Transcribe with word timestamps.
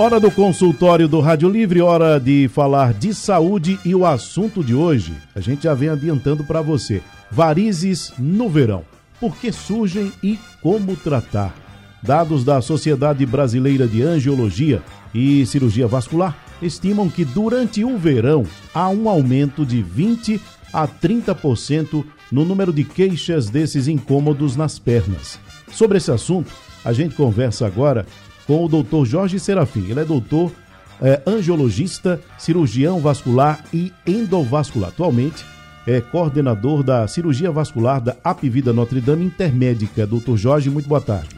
Hora 0.00 0.20
do 0.20 0.30
consultório 0.30 1.08
do 1.08 1.18
Rádio 1.18 1.48
Livre, 1.48 1.80
hora 1.82 2.20
de 2.20 2.46
falar 2.46 2.94
de 2.94 3.12
saúde 3.12 3.80
e 3.84 3.96
o 3.96 4.06
assunto 4.06 4.62
de 4.62 4.72
hoje, 4.72 5.12
a 5.34 5.40
gente 5.40 5.64
já 5.64 5.74
vem 5.74 5.88
adiantando 5.88 6.44
para 6.44 6.62
você. 6.62 7.02
Varizes 7.32 8.12
no 8.16 8.48
verão. 8.48 8.84
Por 9.18 9.36
que 9.36 9.50
surgem 9.50 10.12
e 10.22 10.38
como 10.62 10.94
tratar? 10.94 11.52
Dados 12.00 12.44
da 12.44 12.62
Sociedade 12.62 13.26
Brasileira 13.26 13.88
de 13.88 14.00
Angiologia 14.00 14.80
e 15.12 15.44
Cirurgia 15.46 15.88
Vascular 15.88 16.38
estimam 16.62 17.08
que 17.10 17.24
durante 17.24 17.82
o 17.82 17.98
verão 17.98 18.46
há 18.72 18.88
um 18.88 19.08
aumento 19.08 19.66
de 19.66 19.82
20 19.82 20.40
a 20.72 20.86
30% 20.86 22.04
no 22.30 22.44
número 22.44 22.72
de 22.72 22.84
queixas 22.84 23.50
desses 23.50 23.88
incômodos 23.88 24.54
nas 24.54 24.78
pernas. 24.78 25.40
Sobre 25.72 25.98
esse 25.98 26.12
assunto, 26.12 26.52
a 26.84 26.92
gente 26.92 27.16
conversa 27.16 27.66
agora 27.66 28.06
com 28.48 28.64
o 28.64 28.68
Dr. 28.68 29.04
Jorge 29.04 29.38
Serafim. 29.38 29.90
Ele 29.90 30.00
é 30.00 30.04
doutor 30.06 30.50
é, 31.02 31.20
angiologista, 31.26 32.18
cirurgião 32.38 32.98
vascular 32.98 33.62
e 33.72 33.92
endovascular. 34.06 34.88
Atualmente 34.88 35.44
é 35.86 36.00
coordenador 36.00 36.82
da 36.82 37.06
cirurgia 37.06 37.52
vascular 37.52 38.00
da 38.00 38.16
Apivida 38.24 38.72
Notre 38.72 39.02
Dame 39.02 39.26
Intermédica. 39.26 40.06
Doutor 40.06 40.38
Jorge, 40.38 40.70
muito 40.70 40.88
boa 40.88 41.00
tarde. 41.00 41.28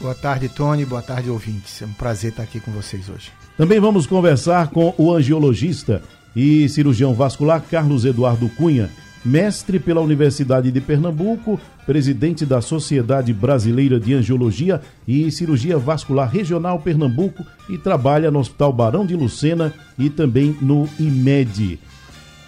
Boa 0.00 0.14
tarde, 0.14 0.48
Tony. 0.48 0.84
Boa 0.84 1.02
tarde, 1.02 1.30
ouvintes. 1.30 1.80
É 1.80 1.86
um 1.86 1.92
prazer 1.92 2.30
estar 2.30 2.42
aqui 2.42 2.58
com 2.58 2.72
vocês 2.72 3.08
hoje. 3.08 3.30
Também 3.56 3.78
vamos 3.78 4.06
conversar 4.06 4.68
com 4.68 4.92
o 4.98 5.12
angiologista 5.12 6.02
e 6.34 6.68
cirurgião 6.68 7.14
vascular 7.14 7.62
Carlos 7.62 8.04
Eduardo 8.04 8.48
Cunha 8.50 8.90
mestre 9.24 9.78
pela 9.78 10.00
Universidade 10.00 10.70
de 10.70 10.80
Pernambuco, 10.80 11.60
presidente 11.86 12.44
da 12.46 12.60
Sociedade 12.60 13.32
Brasileira 13.32 13.98
de 13.98 14.14
Angiologia 14.14 14.80
e 15.06 15.30
Cirurgia 15.30 15.78
Vascular 15.78 16.30
Regional 16.30 16.78
Pernambuco 16.80 17.44
e 17.68 17.78
trabalha 17.78 18.30
no 18.30 18.38
Hospital 18.38 18.72
Barão 18.72 19.06
de 19.06 19.16
Lucena 19.16 19.72
e 19.98 20.08
também 20.10 20.56
no 20.60 20.88
IMED. 20.98 21.78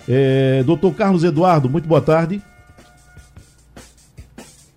É, 0.09 0.63
Doutor 0.65 0.95
Carlos 0.95 1.25
Eduardo, 1.25 1.69
muito 1.69 1.89
boa 1.89 2.01
tarde. 2.01 2.43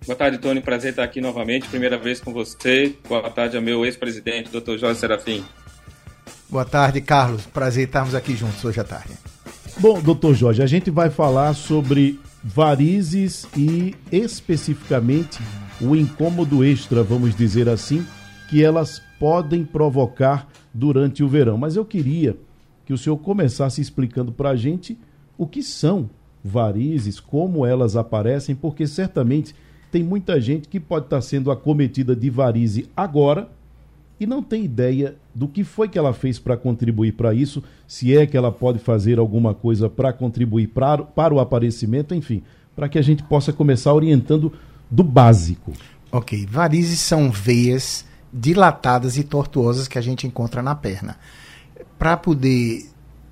Boa 0.06 0.16
tarde, 0.16 0.38
Tony. 0.38 0.60
Prazer 0.60 0.90
estar 0.90 1.02
aqui 1.02 1.20
novamente. 1.20 1.66
Primeira 1.68 1.96
vez 1.96 2.20
com 2.20 2.32
você. 2.32 2.94
Boa 3.08 3.30
tarde 3.30 3.56
ao 3.56 3.62
meu 3.62 3.86
ex-presidente, 3.86 4.50
doutor 4.50 4.78
Jorge 4.78 5.00
Serafim. 5.00 5.42
Boa 6.48 6.64
tarde, 6.64 7.00
Carlos. 7.00 7.46
Prazer 7.46 7.86
estarmos 7.86 8.14
aqui 8.14 8.36
juntos 8.36 8.64
hoje 8.64 8.80
à 8.80 8.84
tarde. 8.84 9.33
Bom, 9.80 10.00
doutor 10.00 10.34
Jorge, 10.34 10.62
a 10.62 10.66
gente 10.66 10.88
vai 10.88 11.10
falar 11.10 11.52
sobre 11.52 12.20
varizes 12.42 13.46
e 13.56 13.94
especificamente 14.10 15.40
o 15.80 15.96
incômodo 15.96 16.62
extra, 16.62 17.02
vamos 17.02 17.34
dizer 17.34 17.68
assim, 17.68 18.06
que 18.48 18.62
elas 18.62 19.02
podem 19.18 19.64
provocar 19.64 20.48
durante 20.72 21.24
o 21.24 21.28
verão. 21.28 21.58
Mas 21.58 21.74
eu 21.74 21.84
queria 21.84 22.36
que 22.86 22.92
o 22.92 22.98
senhor 22.98 23.16
começasse 23.16 23.80
explicando 23.80 24.30
para 24.30 24.50
a 24.50 24.56
gente 24.56 24.96
o 25.36 25.46
que 25.46 25.62
são 25.62 26.08
varizes, 26.42 27.18
como 27.18 27.66
elas 27.66 27.96
aparecem, 27.96 28.54
porque 28.54 28.86
certamente 28.86 29.54
tem 29.90 30.04
muita 30.04 30.40
gente 30.40 30.68
que 30.68 30.78
pode 30.78 31.06
estar 31.06 31.20
sendo 31.20 31.50
acometida 31.50 32.14
de 32.14 32.30
varize 32.30 32.88
agora 32.96 33.50
e 34.18 34.26
não 34.26 34.42
tem 34.42 34.64
ideia 34.64 35.16
do 35.34 35.48
que 35.48 35.64
foi 35.64 35.88
que 35.88 35.98
ela 35.98 36.12
fez 36.12 36.38
para 36.38 36.56
contribuir 36.56 37.12
para 37.12 37.34
isso, 37.34 37.62
se 37.86 38.16
é 38.16 38.26
que 38.26 38.36
ela 38.36 38.52
pode 38.52 38.78
fazer 38.78 39.18
alguma 39.18 39.54
coisa 39.54 39.88
para 39.90 40.12
contribuir 40.12 40.68
para, 40.68 41.02
para 41.02 41.34
o 41.34 41.40
aparecimento, 41.40 42.14
enfim, 42.14 42.42
para 42.76 42.88
que 42.88 42.98
a 42.98 43.02
gente 43.02 43.22
possa 43.24 43.52
começar 43.52 43.92
orientando 43.92 44.52
do 44.90 45.02
básico. 45.02 45.72
Ok, 46.12 46.46
varizes 46.48 47.00
são 47.00 47.30
veias 47.30 48.04
dilatadas 48.32 49.16
e 49.16 49.24
tortuosas 49.24 49.88
que 49.88 49.98
a 49.98 50.02
gente 50.02 50.26
encontra 50.26 50.62
na 50.62 50.74
perna. 50.74 51.16
Para 51.98 52.16
poder 52.16 52.86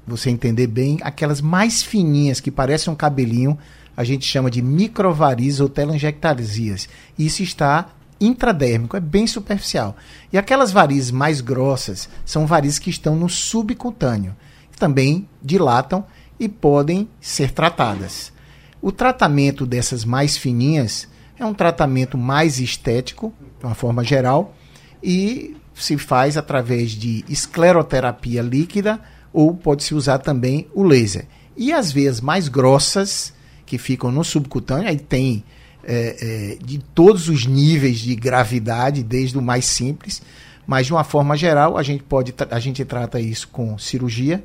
você 0.07 0.31
entender 0.31 0.67
bem, 0.67 0.99
aquelas 1.03 1.41
mais 1.41 1.83
fininhas 1.83 2.41
que 2.41 2.51
parecem 2.51 2.93
um 2.93 2.97
cabelinho, 2.97 3.57
a 3.97 4.05
gente 4.05 4.27
chama 4.27 4.51
de 4.51 4.61
microvarizes 4.63 5.61
ou 5.61 5.69
telangiectasias. 5.69 6.89
Isso 7.19 7.43
está 7.43 7.89
intradérmico, 8.27 8.97
é 8.97 9.01
bem 9.01 9.27
superficial. 9.27 9.97
E 10.33 10.39
aquelas 10.39 10.73
varizes 10.73 11.11
mais 11.11 11.41
grossas 11.41 12.09
são 12.25 12.47
varizes 12.47 12.79
que 12.79 12.91
estão 12.91 13.17
no 13.17 13.29
subcutâneo, 13.29 14.37
que 14.71 14.79
também 14.79 15.29
dilatam 15.43 16.05
e 16.39 16.49
podem 16.49 17.09
ser 17.21 17.51
tratadas. 17.51 18.33
O 18.81 18.91
tratamento 18.91 19.67
dessas 19.67 20.05
mais 20.05 20.37
fininhas 20.37 21.09
é 21.39 21.45
um 21.45 21.55
tratamento 21.55 22.17
mais 22.17 22.59
estético, 22.59 23.33
de 23.59 23.67
uma 23.67 23.75
forma 23.75 24.03
geral, 24.03 24.55
e 25.03 25.57
se 25.75 25.97
faz 25.97 26.37
através 26.37 26.93
de 26.93 27.25
escleroterapia 27.29 28.43
líquida 28.43 29.01
ou 29.33 29.55
pode-se 29.55 29.95
usar 29.95 30.19
também 30.19 30.69
o 30.75 30.83
laser. 30.83 31.27
E 31.57 31.73
as 31.73 31.93
veias 31.93 32.21
mais 32.21 32.49
grossas, 32.49 33.33
que 33.65 33.79
ficam 33.79 34.11
no 34.11 34.25
subcutâneo, 34.25 34.89
aí 34.89 34.99
tem 34.99 35.45
é, 35.85 36.17
é, 36.61 36.65
de 36.65 36.79
todos 36.79 37.29
os 37.29 37.47
níveis 37.47 37.99
de 37.99 38.15
gravidade, 38.15 39.03
desde 39.03 39.37
o 39.39 39.43
mais 39.43 39.65
simples, 39.65 40.23
mas 40.67 40.87
de 40.87 40.93
uma 40.93 41.05
forma 41.05 41.37
geral 41.37 41.77
a 41.77 41.83
gente 41.83 42.03
pode 42.03 42.35
a 42.51 42.59
gente 42.59 42.85
trata 42.85 43.21
isso 43.21 43.49
com 43.49 43.77
cirurgia 43.79 44.45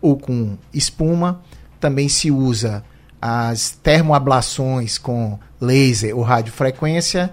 ou 0.00 0.16
com 0.16 0.56
espuma. 0.72 1.42
Também 1.78 2.08
se 2.08 2.30
usa 2.30 2.84
as 3.20 3.70
termoablações 3.70 4.98
com 4.98 5.38
laser 5.60 6.16
ou 6.16 6.22
radiofrequência. 6.22 7.32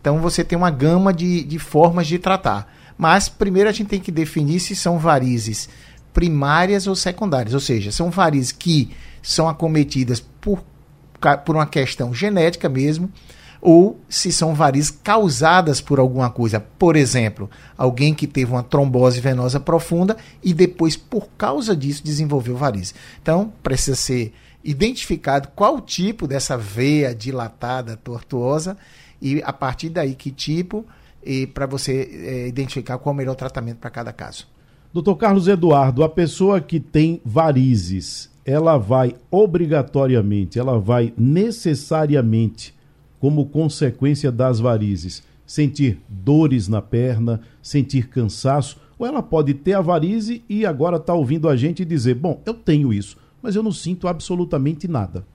Então 0.00 0.20
você 0.20 0.42
tem 0.44 0.56
uma 0.56 0.70
gama 0.70 1.12
de, 1.12 1.42
de 1.44 1.58
formas 1.58 2.06
de 2.06 2.18
tratar. 2.18 2.72
Mas 2.98 3.28
primeiro 3.28 3.68
a 3.68 3.72
gente 3.72 3.88
tem 3.88 4.00
que 4.00 4.10
definir 4.10 4.60
se 4.60 4.74
são 4.74 4.98
varizes 4.98 5.68
primárias 6.12 6.86
ou 6.86 6.96
secundárias, 6.96 7.52
ou 7.52 7.60
seja, 7.60 7.92
são 7.92 8.10
varizes 8.10 8.50
que 8.50 8.90
são 9.22 9.48
acometidas 9.48 10.18
por 10.40 10.64
por 11.44 11.56
uma 11.56 11.66
questão 11.66 12.12
genética 12.14 12.68
mesmo, 12.68 13.10
ou 13.60 13.98
se 14.08 14.30
são 14.30 14.54
varizes 14.54 14.90
causadas 14.90 15.80
por 15.80 15.98
alguma 15.98 16.30
coisa. 16.30 16.60
Por 16.60 16.94
exemplo, 16.94 17.50
alguém 17.76 18.14
que 18.14 18.26
teve 18.26 18.52
uma 18.52 18.62
trombose 18.62 19.20
venosa 19.20 19.58
profunda 19.58 20.16
e 20.42 20.54
depois, 20.54 20.96
por 20.96 21.28
causa 21.36 21.74
disso, 21.74 22.04
desenvolveu 22.04 22.56
varize. 22.56 22.94
Então, 23.20 23.52
precisa 23.62 23.96
ser 23.96 24.32
identificado 24.62 25.48
qual 25.54 25.80
tipo 25.80 26.26
dessa 26.26 26.56
veia 26.56 27.14
dilatada, 27.14 27.96
tortuosa, 27.96 28.76
e 29.22 29.42
a 29.44 29.52
partir 29.52 29.88
daí 29.88 30.14
que 30.14 30.30
tipo, 30.30 30.84
e 31.24 31.46
para 31.46 31.66
você 31.66 32.10
é, 32.12 32.48
identificar 32.48 32.98
qual 32.98 33.12
é 33.12 33.14
o 33.14 33.16
melhor 33.16 33.34
tratamento 33.34 33.78
para 33.78 33.90
cada 33.90 34.12
caso. 34.12 34.46
Doutor 34.92 35.16
Carlos 35.16 35.48
Eduardo, 35.48 36.02
a 36.02 36.08
pessoa 36.08 36.60
que 36.60 36.80
tem 36.80 37.20
varizes, 37.24 38.30
ela 38.46 38.78
vai 38.78 39.16
obrigatoriamente, 39.28 40.56
ela 40.56 40.78
vai 40.78 41.12
necessariamente, 41.18 42.72
como 43.18 43.46
consequência 43.46 44.30
das 44.30 44.60
varizes, 44.60 45.24
sentir 45.44 46.00
dores 46.08 46.68
na 46.68 46.80
perna, 46.80 47.40
sentir 47.60 48.08
cansaço, 48.08 48.80
ou 48.96 49.04
ela 49.06 49.22
pode 49.22 49.52
ter 49.52 49.72
a 49.72 49.80
varize 49.80 50.44
e 50.48 50.64
agora 50.64 50.96
está 50.96 51.12
ouvindo 51.12 51.48
a 51.48 51.56
gente 51.56 51.84
dizer: 51.84 52.14
Bom, 52.14 52.40
eu 52.46 52.54
tenho 52.54 52.92
isso, 52.92 53.18
mas 53.42 53.56
eu 53.56 53.62
não 53.64 53.72
sinto 53.72 54.06
absolutamente 54.06 54.86
nada. 54.86 55.26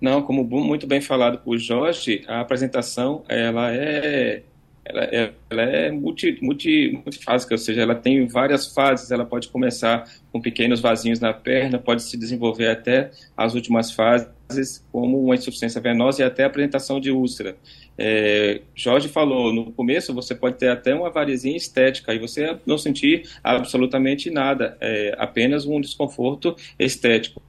Não, 0.00 0.22
como 0.22 0.44
muito 0.44 0.86
bem 0.86 1.00
falado 1.00 1.38
por 1.38 1.58
Jorge, 1.58 2.24
a 2.26 2.40
apresentação 2.40 3.24
ela 3.28 3.72
é 3.72 4.42
ela, 4.88 5.34
ela 5.50 5.62
é 5.62 5.90
multi, 5.90 6.38
multi, 6.40 6.92
multifásica, 7.04 7.54
ou 7.54 7.58
seja, 7.58 7.82
ela 7.82 7.94
tem 7.94 8.26
várias 8.26 8.72
fases. 8.72 9.10
Ela 9.10 9.24
pode 9.24 9.48
começar 9.48 10.04
com 10.32 10.40
pequenos 10.40 10.80
vasinhos 10.80 11.20
na 11.20 11.32
perna, 11.32 11.78
pode 11.78 12.02
se 12.02 12.16
desenvolver 12.16 12.68
até 12.68 13.10
as 13.36 13.54
últimas 13.54 13.90
fases, 13.90 14.84
como 14.92 15.22
uma 15.22 15.34
insuficiência 15.34 15.80
venosa 15.80 16.22
e 16.22 16.24
até 16.24 16.44
apresentação 16.44 17.00
de 17.00 17.10
úlcera. 17.10 17.56
É, 17.98 18.60
Jorge 18.74 19.08
falou, 19.08 19.52
no 19.52 19.72
começo 19.72 20.12
você 20.14 20.34
pode 20.34 20.58
ter 20.58 20.68
até 20.68 20.94
uma 20.94 21.10
varizinha 21.10 21.56
estética 21.56 22.14
e 22.14 22.18
você 22.18 22.56
não 22.66 22.76
sentir 22.76 23.28
absolutamente 23.42 24.30
nada, 24.30 24.76
é, 24.80 25.14
apenas 25.18 25.64
um 25.64 25.80
desconforto 25.80 26.54
estético. 26.78 27.42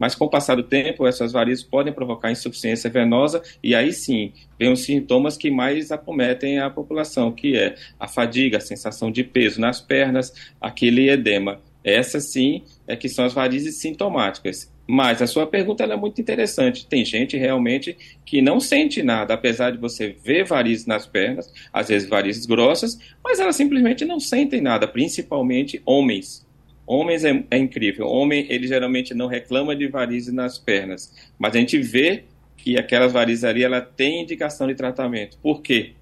Mas 0.00 0.14
com 0.14 0.24
o 0.24 0.30
passar 0.30 0.56
do 0.56 0.62
tempo, 0.62 1.06
essas 1.06 1.30
varizes 1.30 1.62
podem 1.62 1.92
provocar 1.92 2.32
insuficiência 2.32 2.88
venosa 2.88 3.42
e 3.62 3.74
aí 3.74 3.92
sim 3.92 4.32
vem 4.58 4.72
os 4.72 4.80
sintomas 4.80 5.36
que 5.36 5.50
mais 5.50 5.92
acometem 5.92 6.58
a 6.58 6.70
população, 6.70 7.30
que 7.30 7.54
é 7.54 7.74
a 7.98 8.08
fadiga, 8.08 8.56
a 8.56 8.60
sensação 8.60 9.12
de 9.12 9.22
peso 9.22 9.60
nas 9.60 9.78
pernas, 9.78 10.32
aquele 10.58 11.10
edema. 11.10 11.60
Essas 11.84 12.32
sim 12.32 12.62
é 12.86 12.96
que 12.96 13.08
são 13.10 13.26
as 13.26 13.34
varizes 13.34 13.76
sintomáticas. 13.76 14.72
Mas 14.86 15.22
a 15.22 15.26
sua 15.26 15.46
pergunta 15.46 15.84
é 15.84 15.96
muito 15.96 16.20
interessante. 16.20 16.86
Tem 16.86 17.04
gente 17.04 17.36
realmente 17.36 17.96
que 18.24 18.42
não 18.42 18.58
sente 18.58 19.02
nada, 19.02 19.34
apesar 19.34 19.70
de 19.70 19.78
você 19.78 20.08
ver 20.08 20.44
varizes 20.44 20.84
nas 20.84 21.06
pernas, 21.06 21.52
às 21.72 21.88
vezes 21.88 22.08
varizes 22.08 22.44
grossas, 22.44 22.98
mas 23.22 23.38
elas 23.38 23.54
simplesmente 23.54 24.04
não 24.04 24.18
sentem 24.18 24.60
nada, 24.60 24.88
principalmente 24.88 25.80
homens. 25.84 26.44
Homens 26.92 27.24
é, 27.24 27.44
é 27.52 27.56
incrível. 27.56 28.08
Homem, 28.08 28.46
ele 28.48 28.66
geralmente 28.66 29.14
não 29.14 29.28
reclama 29.28 29.76
de 29.76 29.86
varizes 29.86 30.34
nas 30.34 30.58
pernas, 30.58 31.14
mas 31.38 31.54
a 31.54 31.58
gente 31.60 31.78
vê 31.78 32.24
que 32.56 32.76
aquelas 32.76 33.12
varizes 33.12 33.44
ali, 33.44 33.62
ela 33.62 33.80
tem 33.80 34.22
indicação 34.22 34.66
de 34.66 34.74
tratamento. 34.74 35.38
Por 35.38 35.62
quê? 35.62 35.92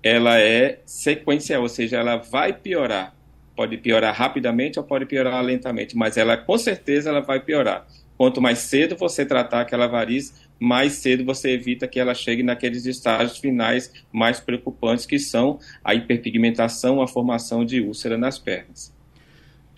Ela 0.00 0.40
é 0.40 0.78
sequencial, 0.86 1.62
ou 1.62 1.68
seja, 1.68 1.96
ela 1.96 2.18
vai 2.18 2.52
piorar. 2.52 3.16
Pode 3.56 3.78
piorar 3.78 4.14
rapidamente 4.14 4.78
ou 4.78 4.84
pode 4.84 5.06
piorar 5.06 5.42
lentamente, 5.42 5.96
mas 5.96 6.16
ela 6.16 6.36
com 6.36 6.56
certeza 6.56 7.10
ela 7.10 7.20
vai 7.20 7.40
piorar. 7.40 7.84
Quanto 8.16 8.40
mais 8.40 8.60
cedo 8.60 8.96
você 8.96 9.26
tratar 9.26 9.62
aquela 9.62 9.88
variz, 9.88 10.46
mais 10.60 10.92
cedo 10.92 11.24
você 11.24 11.50
evita 11.50 11.88
que 11.88 11.98
ela 11.98 12.14
chegue 12.14 12.44
naqueles 12.44 12.86
estágios 12.86 13.38
finais 13.38 13.92
mais 14.12 14.38
preocupantes, 14.38 15.04
que 15.04 15.18
são 15.18 15.58
a 15.82 15.96
hiperpigmentação, 15.96 17.02
a 17.02 17.08
formação 17.08 17.64
de 17.64 17.80
úlcera 17.80 18.16
nas 18.16 18.38
pernas. 18.38 18.96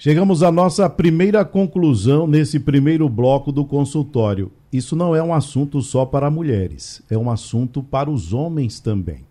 Chegamos 0.02 0.42
à 0.42 0.50
nossa 0.50 0.88
primeira 0.88 1.44
conclusão 1.44 2.26
nesse 2.26 2.58
primeiro 2.58 3.06
bloco 3.06 3.52
do 3.52 3.66
consultório. 3.66 4.50
Isso 4.72 4.96
não 4.96 5.14
é 5.14 5.22
um 5.22 5.34
assunto 5.34 5.82
só 5.82 6.06
para 6.06 6.30
mulheres, 6.30 7.02
é 7.10 7.18
um 7.18 7.30
assunto 7.30 7.82
para 7.82 8.08
os 8.08 8.32
homens 8.32 8.80
também. 8.80 9.26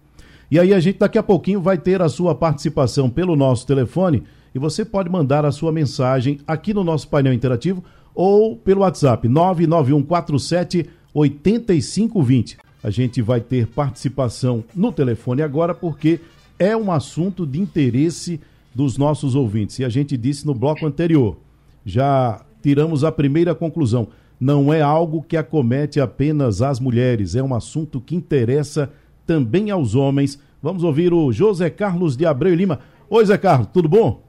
E 0.52 0.60
aí 0.60 0.72
a 0.72 0.80
gente 0.80 1.00
daqui 1.00 1.18
a 1.18 1.24
pouquinho 1.24 1.60
vai 1.60 1.76
ter 1.76 2.04
a 2.04 2.08
sua 2.08 2.36
participação 2.36 3.10
pelo 3.10 3.36
nosso 3.36 3.66
telefone 3.66 4.22
e 4.54 4.60
você 4.60 4.86
pode 4.86 5.10
mandar 5.10 5.44
a 5.44 5.52
sua 5.52 5.72
mensagem 5.72 6.40
aqui 6.46 6.72
no 6.72 6.84
nosso 6.84 7.08
painel 7.08 7.34
interativo 7.34 7.84
ou 8.14 8.56
pelo 8.56 8.82
WhatsApp 8.82 9.28
99147 9.28 10.88
8520. 11.16 12.60
A 12.84 12.92
gente 12.92 13.24
vai 13.24 13.42
ter 13.42 13.66
participação 13.66 14.64
no 14.76 14.92
telefone 14.92 15.42
agora 15.42 15.74
porque 15.74 16.20
é 16.60 16.78
um 16.78 16.92
assunto 16.92 17.44
de 17.48 17.60
interesse 17.60 18.40
dos 18.74 18.98
nossos 18.98 19.36
ouvintes. 19.36 19.80
E 19.80 19.86
a 19.86 19.90
gente 19.90 20.18
disse 20.18 20.46
no 20.46 20.54
bloco 20.54 20.86
anterior, 20.86 21.38
já 21.86 22.44
tiramos 22.62 23.04
a 23.04 23.12
primeira 23.12 23.56
conclusão. 23.56 24.08
Não 24.40 24.74
é 24.74 24.82
algo 24.82 25.22
que 25.22 25.36
acomete 25.36 26.00
apenas 26.00 26.62
as 26.62 26.80
mulheres, 26.80 27.36
é 27.36 27.44
um 27.44 27.54
assunto 27.54 28.00
que 28.00 28.16
interessa 28.16 28.92
também 29.26 29.70
aos 29.70 29.96
homens. 29.96 30.42
Vamos 30.62 30.84
ouvir 30.84 31.14
o 31.14 31.32
José 31.32 31.70
Carlos 31.70 32.16
de 32.16 32.26
Abreu 32.26 32.56
Lima. 32.56 32.80
Oi, 33.10 33.26
Zé 33.26 33.38
Carlos, 33.38 33.68
tudo 33.74 33.90
bom? 33.90 34.24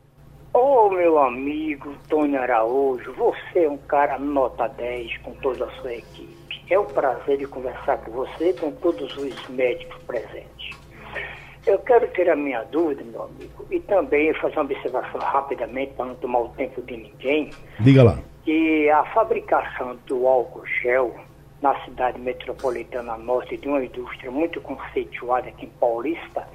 Ô 0.52 0.58
oh, 0.58 0.90
meu 0.90 1.18
amigo 1.18 1.94
Tony 2.08 2.36
Araújo, 2.36 3.12
você 3.12 3.60
é 3.60 3.70
um 3.70 3.76
cara 3.76 4.18
nota 4.18 4.66
10 4.66 5.18
com 5.18 5.32
toda 5.34 5.64
a 5.66 5.70
sua 5.80 5.94
equipe. 5.94 6.64
É 6.68 6.78
um 6.78 6.86
prazer 6.86 7.38
de 7.38 7.46
conversar 7.46 7.98
com 7.98 8.10
você 8.10 8.50
e 8.50 8.54
com 8.54 8.72
todos 8.72 9.16
os 9.16 9.48
médicos 9.48 10.02
presentes. 10.02 10.79
Eu 11.66 11.78
quero 11.80 12.08
ter 12.08 12.28
a 12.30 12.36
minha 12.36 12.62
dúvida, 12.64 13.02
meu 13.04 13.24
amigo, 13.24 13.66
e 13.70 13.80
também 13.80 14.32
fazer 14.34 14.54
uma 14.56 14.62
observação 14.62 15.20
rapidamente 15.20 15.92
para 15.92 16.06
não 16.06 16.14
tomar 16.16 16.40
o 16.40 16.48
tempo 16.50 16.80
de 16.82 16.96
ninguém. 16.96 17.50
Diga 17.78 18.02
lá. 18.02 18.18
Que 18.44 18.88
a 18.90 19.04
fabricação 19.04 19.98
do 20.06 20.26
álcool 20.26 20.64
gel 20.82 21.14
na 21.60 21.78
cidade 21.84 22.18
metropolitana 22.18 23.18
norte 23.18 23.56
de 23.58 23.68
uma 23.68 23.84
indústria 23.84 24.30
muito 24.30 24.60
conceituada 24.62 25.48
aqui 25.48 25.66
em 25.66 25.70
Paulista 25.78 26.46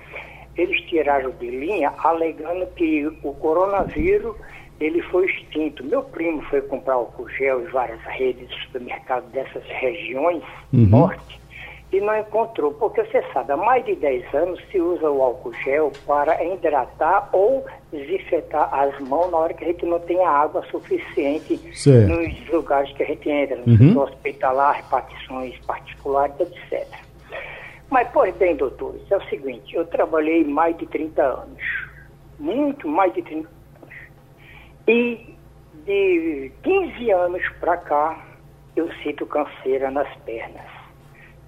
eles 0.57 0.81
tiraram 0.81 1.31
de 1.31 1.49
linha 1.49 1.93
alegando 1.97 2.65
que 2.75 3.05
o 3.23 3.33
coronavírus 3.33 4.35
ele 4.79 5.01
foi 5.03 5.25
extinto. 5.25 5.83
Meu 5.83 6.03
primo 6.03 6.41
foi 6.43 6.61
comprar 6.61 6.95
álcool 6.95 7.29
gel 7.29 7.61
em 7.61 7.71
várias 7.71 8.01
redes 8.03 8.47
de 8.49 8.61
supermercado 8.65 9.29
dessas 9.31 9.63
regiões 9.67 10.43
uhum. 10.73 10.87
norte 10.87 11.39
e 11.95 12.01
não 12.01 12.17
encontrou, 12.17 12.73
porque 12.73 13.01
você 13.05 13.23
sabe, 13.31 13.53
há 13.53 13.57
mais 13.57 13.85
de 13.85 13.95
10 13.95 14.33
anos 14.33 14.61
se 14.69 14.81
usa 14.81 15.09
o 15.09 15.21
álcool 15.21 15.53
gel 15.63 15.91
para 16.05 16.43
hidratar 16.43 17.29
ou 17.31 17.65
desinfetar 17.89 18.73
as 18.73 18.99
mãos 18.99 19.31
na 19.31 19.37
hora 19.37 19.53
que 19.53 19.63
a 19.63 19.67
gente 19.67 19.85
não 19.85 19.99
tem 19.99 20.21
água 20.25 20.61
suficiente 20.69 21.57
certo. 21.73 22.09
nos 22.09 22.49
lugares 22.49 22.91
que 22.93 23.03
a 23.03 23.05
gente 23.05 23.29
entra, 23.29 23.57
no 23.65 23.73
uhum. 23.73 23.97
hospitalar, 23.99 24.75
repartições 24.75 25.57
particulares, 25.65 26.35
etc. 26.41 26.85
Mas, 27.89 28.09
pois 28.11 28.35
bem, 28.35 28.57
doutores, 28.57 29.09
é 29.09 29.15
o 29.15 29.23
seguinte, 29.29 29.73
eu 29.73 29.85
trabalhei 29.85 30.43
mais 30.43 30.77
de 30.77 30.85
30 30.87 31.23
anos, 31.23 31.63
muito 32.37 32.89
mais 32.89 33.13
de 33.13 33.21
30 33.21 33.47
anos. 33.47 33.95
E 34.85 35.33
de 35.85 36.51
15 36.61 37.11
anos 37.11 37.41
para 37.61 37.77
cá, 37.77 38.25
eu 38.75 38.91
sinto 39.01 39.25
canseira 39.25 39.89
nas 39.89 40.13
pernas. 40.25 40.74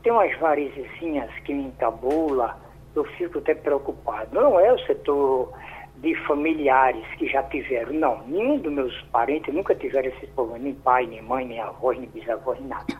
Tem 0.07 0.13
umas 0.13 0.39
varizezinhas 0.39 1.29
que 1.43 1.53
me 1.53 1.65
entabula, 1.65 2.57
eu 2.95 3.03
fico 3.17 3.39
até 3.39 3.53
preocupado. 3.53 4.33
Não 4.33 4.57
é 4.57 4.71
o 4.71 4.79
setor 4.85 5.51
de 5.97 6.15
familiares 6.25 7.05
que 7.17 7.27
já 7.27 7.43
tiveram, 7.43 7.91
não. 7.91 8.25
Nenhum 8.25 8.57
dos 8.57 8.71
meus 8.71 9.01
parentes 9.11 9.53
nunca 9.53 9.75
tiveram 9.75 10.07
esse 10.07 10.25
problema, 10.27 10.59
nem 10.59 10.75
pai, 10.75 11.07
nem 11.07 11.21
mãe, 11.21 11.45
nem 11.45 11.59
avó, 11.59 11.91
nem 11.91 12.07
bisavó, 12.07 12.53
nem 12.53 12.67
nada. 12.67 12.97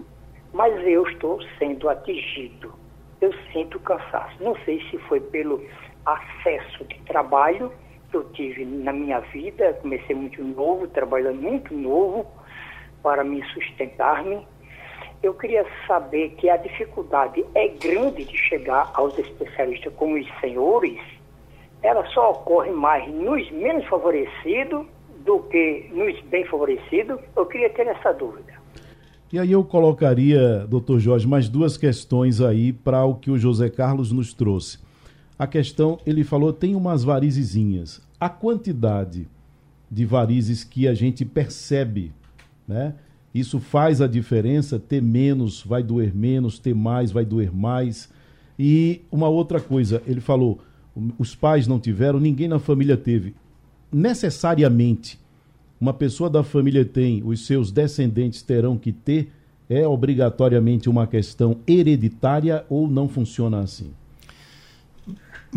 Mas 0.51 0.86
eu 0.86 1.07
estou 1.07 1.39
sendo 1.57 1.88
atingido 1.88 2.74
eu 3.21 3.33
sinto 3.53 3.80
cansaço. 3.80 4.44
Não 4.44 4.53
sei 4.65 4.81
se 4.89 4.98
foi 5.07 5.21
pelo 5.21 5.65
acesso 6.06 6.83
de 6.83 7.00
trabalho 7.03 7.71
que 8.12 8.18
eu 8.18 8.25
tive 8.33 8.65
na 8.65 8.92
minha 8.92 9.21
vida, 9.21 9.74
comecei 9.81 10.13
muito 10.13 10.44
novo, 10.44 10.89
trabalhando 10.89 11.42
muito 11.42 11.74
novo 11.74 12.30
para 13.01 13.24
me 13.24 13.42
sustentar-me. 13.53 14.45
Eu 15.22 15.34
queria 15.34 15.66
saber 15.88 16.30
que 16.38 16.50
a 16.50 16.58
dificuldade 16.58 17.44
é 17.56 17.68
grande 17.68 18.24
de 18.24 18.38
chegar 18.38 18.92
aos 18.94 19.18
especialistas 19.18 19.92
como 19.96 20.16
os 20.16 20.28
senhores, 20.40 21.00
ela 21.81 22.06
só 22.08 22.31
ocorre 22.31 22.72
mais 22.72 23.12
nos 23.14 23.50
menos 23.52 23.86
favorecidos 23.86 24.86
do 25.25 25.40
que 25.40 25.90
nos 25.94 26.19
bem 26.25 26.46
favorecidos. 26.46 27.19
Eu 27.36 27.46
queria 27.46 27.69
ter 27.69 27.88
essa 27.88 28.14
dúvida. 28.14 28.54
E 29.31 29.38
aí 29.38 29.52
eu 29.52 29.64
colocaria, 29.64 30.66
doutor 30.68 31.00
Jorge, 31.00 31.28
mais 31.28 31.50
duas 31.50 31.78
questões 31.78 32.40
aí 32.40 32.72
para 32.72 33.04
o 33.04 33.16
que 33.16 33.30
o 33.30 33.38
José 33.38 33.70
Carlos 33.70 34.12
nos 34.12 34.34
trouxe. 34.34 34.80
A 35.38 35.46
questão, 35.46 36.00
ele 36.06 36.24
falou, 36.24 36.54
tem 36.54 36.75
umas 36.75 37.04
varizezinhas. 37.04 38.02
A 38.20 38.30
quantidade 38.30 39.28
de 39.92 40.06
varizes 40.06 40.63
que 40.63 40.88
a 40.88 40.94
gente 40.94 41.25
percebe, 41.25 42.13
né? 42.68 42.96
Isso 43.33 43.59
faz 43.59 44.01
a 44.01 44.07
diferença, 44.07 44.79
ter 44.79 45.01
menos 45.01 45.62
vai 45.63 45.84
doer 45.84 46.15
menos, 46.15 46.60
ter 46.60 46.74
mais 46.74 47.12
vai 47.12 47.25
doer 47.25 47.53
mais. 47.53 48.10
E 48.57 49.01
uma 49.12 49.27
outra 49.27 49.60
coisa, 49.60 50.01
ele 50.07 50.22
falou, 50.22 50.60
os 51.17 51.36
pais 51.36 51.67
não 51.67 51.79
tiveram, 51.79 52.19
ninguém 52.19 52.48
na 52.48 52.60
família 52.60 52.98
teve. 52.98 53.36
Necessariamente, 53.91 55.19
uma 55.79 55.93
pessoa 55.93 56.29
da 56.29 56.43
família 56.43 56.84
tem, 56.84 57.22
os 57.24 57.46
seus 57.46 57.72
descendentes 57.72 58.41
terão 58.41 58.77
que 58.77 58.91
ter, 58.91 59.31
é 59.69 59.88
obrigatoriamente 59.88 60.89
uma 60.89 61.05
questão 61.05 61.57
hereditária 61.67 62.65
ou 62.69 62.88
não 62.88 63.07
funciona 63.07 63.60
assim? 63.60 63.91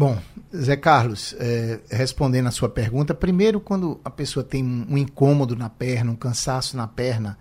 Bom, 0.00 0.18
Zé 0.56 0.76
Carlos, 0.76 1.36
é, 1.38 1.78
respondendo 1.90 2.46
a 2.46 2.50
sua 2.50 2.70
pergunta, 2.70 3.12
primeiro, 3.12 3.60
quando 3.60 4.00
a 4.02 4.08
pessoa 4.08 4.42
tem 4.42 4.64
um 4.64 4.96
incômodo 4.96 5.54
na 5.54 5.68
perna, 5.68 6.10
um 6.10 6.16
cansaço 6.16 6.74
na 6.74 6.86
perna, 6.86 7.36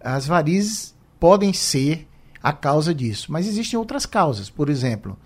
as 0.00 0.26
varizes 0.26 0.96
podem 1.20 1.52
ser 1.52 2.08
a 2.42 2.52
causa 2.52 2.92
disso, 2.92 3.30
mas 3.30 3.46
existem 3.46 3.78
outras 3.78 4.04
causas, 4.04 4.50
por 4.50 4.68
exemplo, 4.68 5.16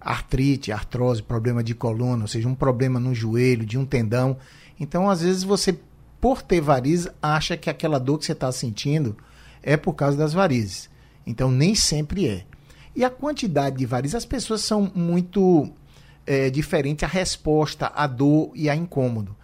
artrite, 0.00 0.72
artrose, 0.72 1.22
problema 1.22 1.62
de 1.62 1.72
coluna, 1.72 2.24
ou 2.24 2.28
seja, 2.28 2.48
um 2.48 2.54
problema 2.56 2.98
no 2.98 3.14
joelho, 3.14 3.64
de 3.64 3.78
um 3.78 3.86
tendão. 3.86 4.36
Então, 4.80 5.08
às 5.08 5.20
vezes, 5.22 5.44
você 5.44 5.78
por 6.20 6.42
ter 6.42 6.60
varizes, 6.60 7.06
acha 7.22 7.56
que 7.56 7.70
aquela 7.70 8.00
dor 8.00 8.18
que 8.18 8.24
você 8.24 8.32
está 8.32 8.50
sentindo 8.50 9.16
é 9.62 9.76
por 9.76 9.92
causa 9.92 10.18
das 10.18 10.32
varizes. 10.32 10.90
Então, 11.24 11.48
nem 11.48 11.76
sempre 11.76 12.26
é. 12.26 12.44
E 12.96 13.04
a 13.04 13.10
quantidade 13.10 13.76
de 13.76 13.86
varizes, 13.86 14.16
as 14.16 14.26
pessoas 14.26 14.62
são 14.62 14.90
muito 14.96 15.72
é, 16.26 16.50
diferentes 16.50 17.04
a 17.04 17.06
resposta 17.06 17.92
à 17.94 18.06
dor 18.06 18.50
e 18.54 18.68
a 18.68 18.76
incômodo. 18.76 19.36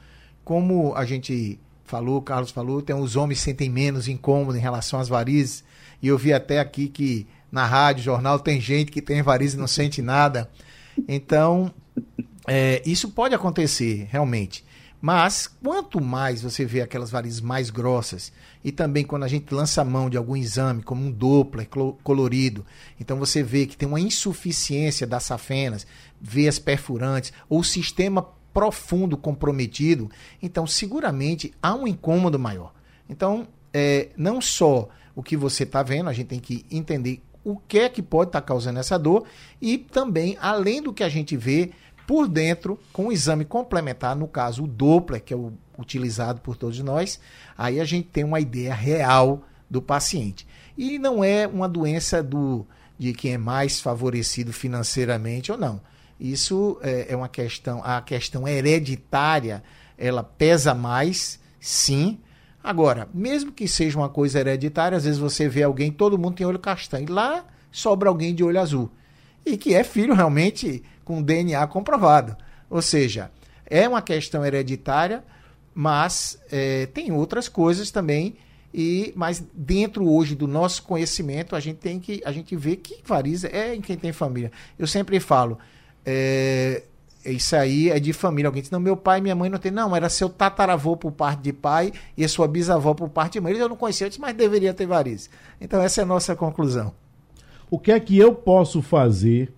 Como 0.45 0.95
a 0.95 1.05
gente 1.05 1.59
falou, 1.85 2.23
Carlos 2.23 2.51
falou, 2.51 2.81
tem 2.81 2.95
os 2.95 3.17
homens 3.17 3.41
sentem 3.41 3.69
menos 3.69 4.09
incômodo 4.09 4.57
em 4.57 4.61
relação 4.61 5.01
às 5.01 5.09
varizes. 5.09 5.65
E 6.03 6.09
eu 6.09 6.17
vi 6.17 6.33
até 6.33 6.61
aqui 6.61 6.89
que 6.89 7.27
na 7.51 7.67
rádio, 7.67 8.05
jornal, 8.05 8.39
tem 8.39 8.61
gente 8.61 8.93
que 8.93 9.03
tem 9.03 9.23
varizes 9.23 9.55
e 9.55 9.59
não 9.59 9.67
sente 9.67 10.01
nada. 10.01 10.49
Então, 11.09 11.73
é, 12.47 12.81
isso 12.87 13.11
pode 13.11 13.35
acontecer, 13.35 14.07
realmente. 14.11 14.65
Mas 15.01 15.47
quanto 15.47 16.01
mais 16.01 16.43
você 16.43 16.65
vê 16.65 16.83
aquelas 16.83 17.11
varizes 17.11 17.41
mais 17.41 17.71
grossas, 17.71 18.33
e 18.63 18.71
também 18.71 19.03
quando 19.03 19.23
a 19.23 19.29
gente 19.29 19.55
lança 19.55 19.81
a 19.81 19.85
mão 19.85 20.11
de 20.11 20.17
algum 20.17 20.37
exame, 20.37 20.83
como 20.83 21.03
um 21.05 21.11
Doppler 21.11 21.67
colorido, 22.03 22.67
então 23.01 23.19
você 23.19 23.43
vê 23.43 23.67
que 23.67 23.77
tem 23.77 23.89
uma 23.89 24.01
insuficiência 24.01 25.07
das 25.07 25.25
safenas, 25.25 25.87
veias 26.21 26.59
perfurantes, 26.59 27.33
ou 27.49 27.65
sistema 27.65 28.27
profundo, 28.53 29.17
comprometido, 29.17 30.11
então 30.43 30.67
seguramente 30.67 31.55
há 31.63 31.75
um 31.75 31.87
incômodo 31.87 32.39
maior. 32.39 32.75
Então, 33.09 33.49
é, 33.73 34.11
não 34.17 34.41
só 34.41 34.89
o 35.15 35.23
que 35.23 35.37
você 35.37 35.63
está 35.63 35.83
vendo, 35.83 36.11
a 36.11 36.13
gente 36.13 36.29
tem 36.29 36.41
que 36.41 36.67
entender 36.71 37.23
o 37.43 37.57
que 37.57 37.79
é 37.79 37.89
que 37.89 38.03
pode 38.03 38.29
estar 38.29 38.41
tá 38.41 38.47
causando 38.47 38.79
essa 38.79 38.99
dor 38.99 39.25
e 39.61 39.79
também, 39.79 40.37
além 40.41 40.83
do 40.83 40.93
que 40.93 41.03
a 41.03 41.09
gente 41.09 41.37
vê 41.37 41.71
por 42.11 42.27
dentro, 42.27 42.77
com 42.93 43.07
o 43.07 43.13
exame 43.13 43.45
complementar, 43.45 44.17
no 44.17 44.27
caso 44.27 44.65
o 44.65 44.67
Doppler, 44.67 45.23
que 45.23 45.33
é 45.33 45.37
o 45.37 45.53
utilizado 45.79 46.41
por 46.41 46.57
todos 46.57 46.81
nós, 46.81 47.21
aí 47.57 47.79
a 47.79 47.85
gente 47.85 48.09
tem 48.09 48.25
uma 48.25 48.41
ideia 48.41 48.75
real 48.75 49.45
do 49.71 49.81
paciente. 49.81 50.45
E 50.77 50.99
não 50.99 51.23
é 51.23 51.47
uma 51.47 51.69
doença 51.69 52.21
do 52.21 52.67
de 52.99 53.13
quem 53.13 53.35
é 53.35 53.39
mais 53.39 53.81
favorecido 53.81 54.53
financeiramente 54.53 55.53
ou 55.53 55.57
não. 55.57 55.81
Isso 56.19 56.81
é, 56.83 57.13
é 57.13 57.17
uma 57.17 57.29
questão, 57.29 57.81
a 57.85 58.03
questão 58.03 58.49
hereditária, 58.49 59.63
ela 59.97 60.25
pesa 60.25 60.75
mais, 60.75 61.39
sim, 61.61 62.19
Agora, 62.63 63.09
mesmo 63.15 63.53
que 63.53 63.69
seja 63.69 63.97
uma 63.97 64.09
coisa 64.09 64.41
hereditária, 64.41 64.99
às 64.99 65.05
vezes 65.05 65.19
você 65.21 65.49
vê 65.49 65.63
alguém, 65.63 65.93
todo 65.93 66.19
mundo 66.19 66.35
tem 66.35 66.47
olho 66.47 66.59
castanho. 66.59 67.11
Lá 67.11 67.45
sobra 67.71 68.09
alguém 68.09 68.35
de 68.35 68.43
olho 68.43 68.61
azul. 68.61 68.91
E 69.47 69.57
que 69.57 69.75
é 69.75 69.83
filho 69.83 70.13
realmente 70.13 70.83
com 71.05 71.23
DNA 71.23 71.67
comprovado. 71.67 72.37
Ou 72.69 72.83
seja, 72.83 73.31
é 73.67 73.89
uma 73.89 74.03
questão 74.03 74.45
hereditária, 74.45 75.25
mas 75.75 76.39
é, 76.51 76.87
tem 76.87 77.13
outras 77.13 77.49
coisas 77.49 77.91
também. 77.91 78.37
E, 78.73 79.13
mas 79.17 79.43
dentro 79.53 80.09
hoje 80.09 80.37
do 80.37 80.47
nosso 80.47 80.85
conhecimento, 80.85 81.57
a 81.57 81.61
gente 81.61 81.79
tem 81.79 81.99
que 81.99 82.23
a 82.25 82.31
gente 82.31 82.55
vê 82.55 82.77
que 82.77 83.01
varizes 83.05 83.51
é 83.53 83.75
em 83.75 83.81
quem 83.81 83.97
tem 83.97 84.13
família. 84.13 84.53
Eu 84.79 84.87
sempre 84.87 85.19
falo, 85.19 85.59
é, 86.07 86.85
isso 87.25 87.55
aí 87.57 87.91
é 87.91 87.99
de 87.99 88.13
família. 88.13 88.49
Alguém 88.49 88.63
diz, 88.63 88.71
não, 88.71 88.81
meu 88.81 88.97
pai 88.97 89.19
e 89.19 89.23
minha 89.23 89.35
mãe 89.35 89.51
não 89.51 89.59
tem. 89.59 89.73
Não, 89.73 89.95
era 89.95 90.09
seu 90.09 90.29
tataravô 90.29 90.97
por 90.97 91.13
parte 91.13 91.43
de 91.43 91.53
pai 91.53 91.93
e 92.17 92.25
a 92.25 92.29
sua 92.29 92.49
bisavó 92.49 92.95
por 92.95 93.09
parte 93.09 93.35
de 93.35 93.41
mãe. 93.41 93.57
Eu 93.57 93.69
não 93.69 93.77
conhecia 93.77 94.07
antes, 94.07 94.19
mas 94.19 94.35
deveria 94.35 94.73
ter 94.73 94.87
varizes. 94.87 95.29
Então 95.61 95.81
essa 95.83 96.01
é 96.01 96.05
a 96.05 96.07
nossa 96.07 96.35
conclusão. 96.35 96.95
O 97.71 97.79
que 97.79 97.93
é 97.93 98.01
que 98.01 98.17
eu 98.17 98.35
posso 98.35 98.83
fazer 98.83 99.53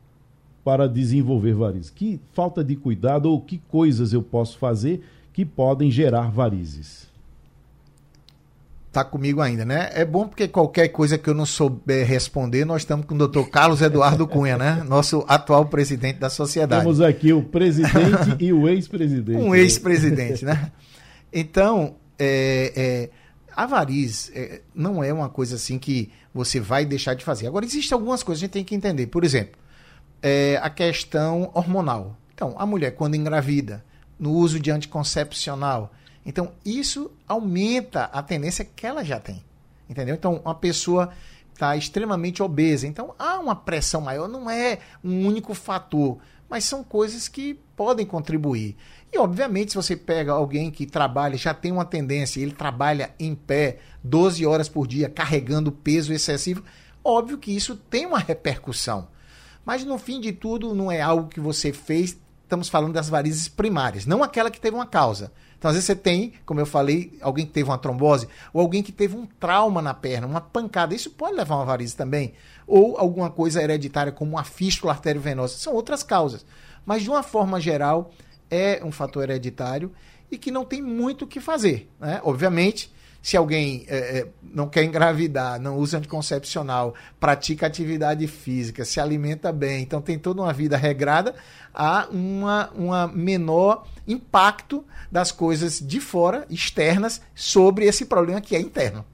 para 0.65 0.89
desenvolver 0.89 1.55
varizes? 1.55 1.91
Que 1.91 2.21
falta 2.33 2.63
de 2.63 2.77
cuidado 2.77 3.27
ou 3.31 3.41
que 3.41 3.59
coisas 3.59 4.13
eu 4.13 4.23
posso 4.23 4.59
fazer 4.59 5.03
que 5.33 5.45
podem 5.45 5.91
gerar 5.91 6.31
varizes? 6.31 7.13
tá 8.93 9.03
comigo 9.03 9.41
ainda, 9.41 9.65
né? 9.65 9.91
É 9.95 10.05
bom 10.05 10.29
porque 10.29 10.47
qualquer 10.47 10.89
coisa 10.89 11.17
que 11.17 11.29
eu 11.29 11.35
não 11.35 11.47
souber 11.47 12.07
responder, 12.07 12.67
nós 12.67 12.83
estamos 12.83 13.07
com 13.07 13.15
o 13.15 13.19
doutor 13.19 13.49
Carlos 13.49 13.81
Eduardo 13.81 14.29
Cunha, 14.29 14.59
né? 14.59 14.85
Nosso 14.87 15.25
atual 15.27 15.65
presidente 15.65 16.19
da 16.19 16.29
sociedade. 16.29 16.83
Temos 16.83 17.01
aqui 17.01 17.33
o 17.33 17.43
presidente 17.43 18.37
e 18.39 18.53
o 18.53 18.69
ex-presidente. 18.69 19.39
Um 19.39 19.55
ex-presidente, 19.55 20.45
né? 20.45 20.71
Então, 21.33 21.95
é, 22.19 22.73
é, 22.77 23.11
a 23.57 23.65
variz 23.65 24.31
é, 24.35 24.61
não 24.75 25.03
é 25.03 25.11
uma 25.11 25.31
coisa 25.31 25.57
assim 25.57 25.79
que 25.79 26.11
você 26.35 26.61
vai 26.61 26.85
deixar 26.85 27.15
de 27.15 27.25
fazer. 27.25 27.47
Agora, 27.47 27.65
existem 27.65 27.95
algumas 27.97 28.23
coisas 28.23 28.41
que 28.41 28.45
a 28.45 28.47
gente 28.47 28.53
tem 28.53 28.65
que 28.65 28.75
entender. 28.75 29.07
Por 29.07 29.25
exemplo, 29.25 29.59
é, 30.23 30.59
a 30.63 30.71
questão 30.71 31.51
hormonal. 31.53 32.17
Então, 32.35 32.55
a 32.57 32.65
mulher, 32.65 32.93
quando 32.93 33.15
engravida, 33.15 33.85
no 34.19 34.33
uso 34.33 34.61
de 34.61 34.71
anticoncepcional, 34.71 35.93
então, 36.25 36.53
isso 36.65 37.11
aumenta 37.27 38.05
a 38.05 38.23
tendência 38.23 38.65
que 38.65 38.87
ela 38.87 39.05
já 39.05 39.19
tem. 39.19 39.43
Entendeu? 39.89 40.15
Então, 40.15 40.41
uma 40.45 40.55
pessoa 40.55 41.13
está 41.53 41.77
extremamente 41.77 42.43
obesa. 42.43 42.87
Então, 42.87 43.15
há 43.19 43.39
uma 43.39 43.57
pressão 43.57 44.01
maior. 44.01 44.29
Não 44.29 44.49
é 44.49 44.79
um 45.03 45.27
único 45.27 45.53
fator, 45.53 46.19
mas 46.49 46.65
são 46.65 46.85
coisas 46.85 47.29
que 47.29 47.55
podem 47.77 48.07
contribuir. 48.07 48.77
E, 49.13 49.19
obviamente, 49.19 49.73
se 49.73 49.77
você 49.77 49.97
pega 49.97 50.33
alguém 50.33 50.71
que 50.71 50.87
trabalha, 50.87 51.37
já 51.37 51.53
tem 51.53 51.73
uma 51.73 51.85
tendência, 51.85 52.41
ele 52.41 52.53
trabalha 52.53 53.11
em 53.19 53.35
pé 53.35 53.79
12 54.03 54.47
horas 54.47 54.69
por 54.69 54.87
dia, 54.87 55.11
carregando 55.11 55.71
peso 55.71 56.13
excessivo, 56.13 56.65
óbvio 57.05 57.37
que 57.37 57.55
isso 57.55 57.77
tem 57.77 58.07
uma 58.07 58.19
repercussão. 58.19 59.09
Mas, 59.65 59.85
no 59.85 59.99
fim 59.99 60.21
de 60.21 60.33
tudo, 60.33 60.75
não 60.75 60.91
é 60.91 61.01
algo 61.01 61.29
que 61.29 61.41
você 61.41 61.73
fez. 61.73 62.19
Estamos 62.43 62.69
falando 62.69 62.93
das 62.93 63.09
varizes 63.09 63.49
primárias, 63.49 64.05
não 64.05 64.23
aquela 64.23 64.51
que 64.51 64.61
teve 64.61 64.77
uma 64.77 64.87
causa. 64.87 65.33
Então, 65.57 65.69
às 65.69 65.77
vezes 65.77 65.87
você 65.87 65.95
tem, 65.95 66.33
como 66.45 66.61
eu 66.61 66.67
falei, 66.67 67.17
alguém 67.21 67.47
que 67.47 67.53
teve 67.53 67.71
uma 67.71 67.79
trombose, 67.79 68.29
ou 68.53 68.61
alguém 68.61 68.83
que 68.83 68.91
teve 68.91 69.17
um 69.17 69.25
trauma 69.25 69.81
na 69.81 69.95
perna, 69.95 70.27
uma 70.27 70.41
pancada. 70.41 70.93
Isso 70.93 71.11
pode 71.11 71.37
levar 71.37 71.55
a 71.55 71.59
uma 71.59 71.65
varize 71.65 71.95
também. 71.95 72.35
Ou 72.67 72.99
alguma 72.99 73.31
coisa 73.31 73.63
hereditária, 73.63 74.11
como 74.11 74.33
uma 74.33 74.43
fístula 74.43 74.93
arteriovenosa. 74.93 75.57
São 75.57 75.73
outras 75.73 76.03
causas. 76.03 76.45
Mas, 76.85 77.05
de 77.05 77.11
uma 77.11 77.23
forma 77.23 77.61
geral, 77.61 78.11
é 78.51 78.83
um 78.85 78.91
fator 78.91 79.23
hereditário 79.23 79.93
e 80.31 80.37
que 80.37 80.51
não 80.51 80.65
tem 80.65 80.83
muito 80.83 81.25
o 81.25 81.29
que 81.29 81.41
fazer. 81.41 81.89
Né? 82.01 82.21
Obviamente, 82.25 82.93
se 83.23 83.37
alguém 83.37 83.87
é, 83.89 84.19
é, 84.19 84.27
não 84.43 84.69
quer 84.69 84.83
engravidar, 84.83 85.61
não 85.61 85.77
usa 85.77 85.99
anticoncepcional, 85.99 86.93
pratica 87.21 87.67
atividade 87.67 88.27
física, 88.27 88.85
se 88.85 88.99
alimenta 88.99 89.53
bem, 89.53 89.83
então 89.83 90.03
tem 90.03 90.19
toda 90.19 90.43
uma 90.43 90.53
vida 90.53 90.77
regrada, 90.77 91.33
há 91.73 92.09
uma, 92.11 92.71
uma 92.75 93.07
menor 93.07 93.87
impacto 94.09 94.85
das 95.11 95.31
coisas 95.31 95.79
de 95.79 96.01
fora, 96.01 96.45
externas, 96.51 97.23
sobre 97.33 97.85
esse 97.85 98.07
problema 98.07 98.41
que 98.41 98.57
é 98.57 98.61
interno. 98.61 99.05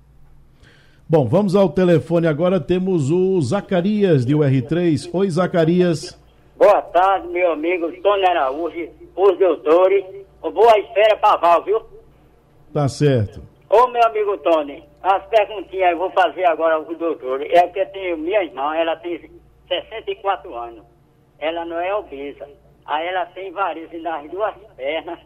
Bom, 1.06 1.26
vamos 1.26 1.54
ao 1.54 1.68
telefone 1.68 2.26
agora. 2.26 2.60
Temos 2.60 3.10
o 3.10 3.40
Zacarias 3.40 4.26
de 4.26 4.34
UR3. 4.34 5.08
Oi, 5.12 5.30
Zacarias. 5.30 6.18
Boa 6.56 6.82
tarde, 6.82 7.28
meu 7.28 7.52
amigo 7.52 7.90
Tony 8.02 8.26
Araújo, 8.26 8.88
os 9.16 9.38
doutores. 9.38 10.04
Boa 10.40 10.78
espera 10.78 11.16
para 11.16 11.36
Val, 11.36 11.64
viu? 11.64 11.80
Tá 12.74 12.88
certo. 12.88 13.42
Ô, 13.70 13.86
meu 13.88 14.02
amigo 14.02 14.38
Tony, 14.38 14.82
as 15.02 15.26
perguntinhas 15.26 15.92
eu 15.92 15.98
vou 15.98 16.10
fazer 16.12 16.46
agora 16.46 16.76
ao 16.76 16.84
doutor. 16.84 17.42
É 17.42 17.68
que 17.68 17.80
eu 17.80 17.86
tenho 17.90 18.16
minha 18.16 18.42
irmã, 18.42 18.74
ela 18.74 18.96
tem 18.96 19.30
64 19.68 20.54
anos. 20.54 20.86
Ela 21.38 21.66
não 21.66 21.78
é 21.78 21.94
obesa. 21.94 22.48
Aí 22.86 23.06
ela 23.06 23.26
tem 23.26 23.52
varizes 23.52 24.02
nas 24.02 24.30
duas 24.30 24.54
pernas. 24.74 25.18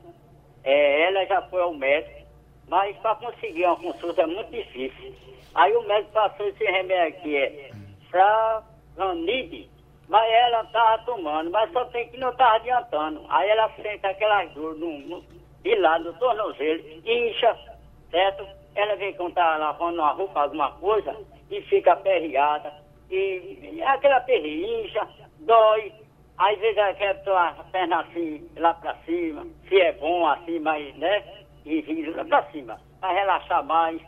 É, 0.64 1.02
ela 1.06 1.24
já 1.26 1.42
foi 1.42 1.62
ao 1.62 1.72
médico, 1.72 2.26
mas 2.68 2.96
para 2.96 3.14
conseguir 3.14 3.64
uma 3.64 3.76
consulta 3.76 4.22
é 4.22 4.26
muito 4.26 4.50
difícil. 4.50 5.14
Aí 5.54 5.72
o 5.76 5.86
médico 5.86 6.12
passou 6.12 6.48
esse 6.48 6.64
remédio 6.64 7.18
aqui, 7.18 7.36
é 7.36 7.70
Fraganide, 8.10 9.70
mas 10.08 10.32
ela 10.32 10.62
estava 10.62 11.02
tomando, 11.04 11.50
mas 11.50 11.70
só 11.72 11.84
tem 11.86 12.08
que 12.08 12.18
não 12.18 12.30
estar 12.30 12.54
adiantando. 12.56 13.24
Aí 13.28 13.48
ela 13.48 13.70
sente 13.76 14.04
aquelas 14.04 14.50
dores 14.52 14.80
no, 14.80 14.98
no, 15.00 15.24
de 15.62 15.74
lado 15.76 16.04
do 16.04 16.18
tornozelo, 16.18 16.82
incha 17.04 17.71
certo? 18.12 18.46
Ela 18.76 18.94
vem 18.96 19.12
quando 19.14 19.34
tá 19.34 19.56
lavando 19.56 20.00
uma 20.00 20.12
roupa, 20.12 20.42
alguma 20.42 20.70
coisa, 20.72 21.16
e 21.50 21.60
fica 21.62 21.94
aperreada. 21.94 22.72
E, 23.10 23.70
e 23.72 23.82
aquela 23.82 24.20
perrincha, 24.20 25.08
dói. 25.40 25.92
Às 26.38 26.58
vezes 26.58 26.76
ela 26.76 26.94
quer 26.94 27.22
a 27.26 27.64
perna 27.70 28.00
assim, 28.00 28.48
lá 28.56 28.74
pra 28.74 28.94
cima, 29.04 29.46
se 29.68 29.80
é 29.80 29.92
bom 29.92 30.26
assim, 30.26 30.58
mas, 30.60 30.94
né? 30.96 31.22
E, 31.66 32.10
lá 32.16 32.24
pra 32.24 32.42
cima, 32.50 32.80
pra 33.00 33.12
relaxar 33.12 33.64
mais. 33.64 34.00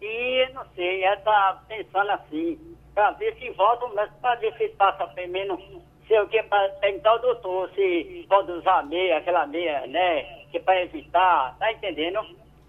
E, 0.00 0.48
não 0.52 0.64
sei, 0.74 1.02
ela 1.02 1.16
tá 1.18 1.62
pensando 1.68 2.10
assim, 2.10 2.76
pra 2.94 3.10
ver 3.12 3.34
se 3.36 3.50
volta 3.50 3.86
o 3.86 3.94
médico, 3.94 4.20
pra 4.20 4.36
ver 4.36 4.54
se 4.56 4.68
passa 4.70 5.12
menos, 5.28 5.60
sei 6.06 6.20
o 6.20 6.28
que, 6.28 6.42
pra 6.44 6.68
perguntar 6.80 7.10
ao 7.10 7.18
doutor 7.18 7.70
se 7.70 8.24
pode 8.28 8.52
usar 8.52 8.86
meia, 8.86 9.18
aquela 9.18 9.46
meia, 9.46 9.86
né? 9.86 10.22
Que 10.52 10.60
pra 10.60 10.80
evitar, 10.80 11.56
tá 11.58 11.72
entendendo? 11.72 12.24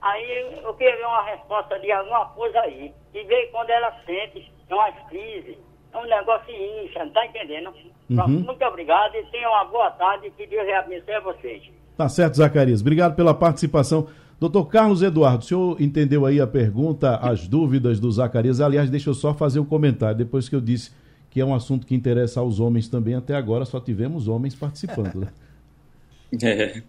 Aí 0.06 0.54
eu 0.64 0.72
queria 0.76 1.08
uma 1.08 1.24
resposta 1.24 1.80
de 1.80 1.92
alguma 1.92 2.28
coisa 2.28 2.60
aí. 2.60 2.94
E 3.12 3.24
ver 3.24 3.50
quando 3.52 3.72
ela 3.72 3.92
sente, 4.06 4.52
é 4.70 4.76
uma 4.76 4.92
crise, 5.10 5.58
é 5.92 5.98
um 5.98 6.06
negócio 6.06 6.54
incha, 6.54 7.04
não 7.04 7.12
tá 7.12 7.26
entendendo? 7.26 7.74
Uhum. 8.08 8.28
Muito 8.28 8.64
obrigado 8.64 9.16
e 9.16 9.26
tenham 9.32 9.52
uma 9.52 9.66
boa 9.66 9.90
tarde. 9.90 10.32
Que 10.38 10.46
Deus 10.46 10.70
abençoe 10.70 11.20
vocês. 11.22 11.64
Tá 11.98 12.08
certo, 12.08 12.36
Zacarias. 12.36 12.82
Obrigado 12.82 13.16
pela 13.16 13.34
participação. 13.34 14.08
Doutor 14.40 14.66
Carlos 14.68 15.02
Eduardo, 15.02 15.40
o 15.40 15.48
senhor 15.48 15.82
entendeu 15.82 16.24
aí 16.24 16.40
a 16.40 16.46
pergunta, 16.46 17.16
as 17.16 17.48
dúvidas 17.48 18.00
do 18.00 18.12
Zacarias? 18.12 18.62
Aliás, 18.62 18.92
deixa 18.92 19.10
eu 19.10 19.14
só 19.16 19.34
fazer 19.34 19.60
um 19.60 19.66
comentário, 19.66 20.18
depois 20.18 20.48
que 20.48 20.56
eu 20.56 20.62
disse 20.62 20.92
que 21.32 21.42
é 21.42 21.46
um 21.46 21.56
assunto 21.56 21.88
que 21.88 21.96
interessa 21.96 22.42
aos 22.42 22.60
homens 22.60 22.88
também, 22.88 23.16
até 23.16 23.34
agora 23.34 23.66
só 23.66 23.80
tivemos 23.80 24.28
homens 24.28 24.54
participando. 24.54 25.16
Né? 25.16 25.28
É, 26.44 26.82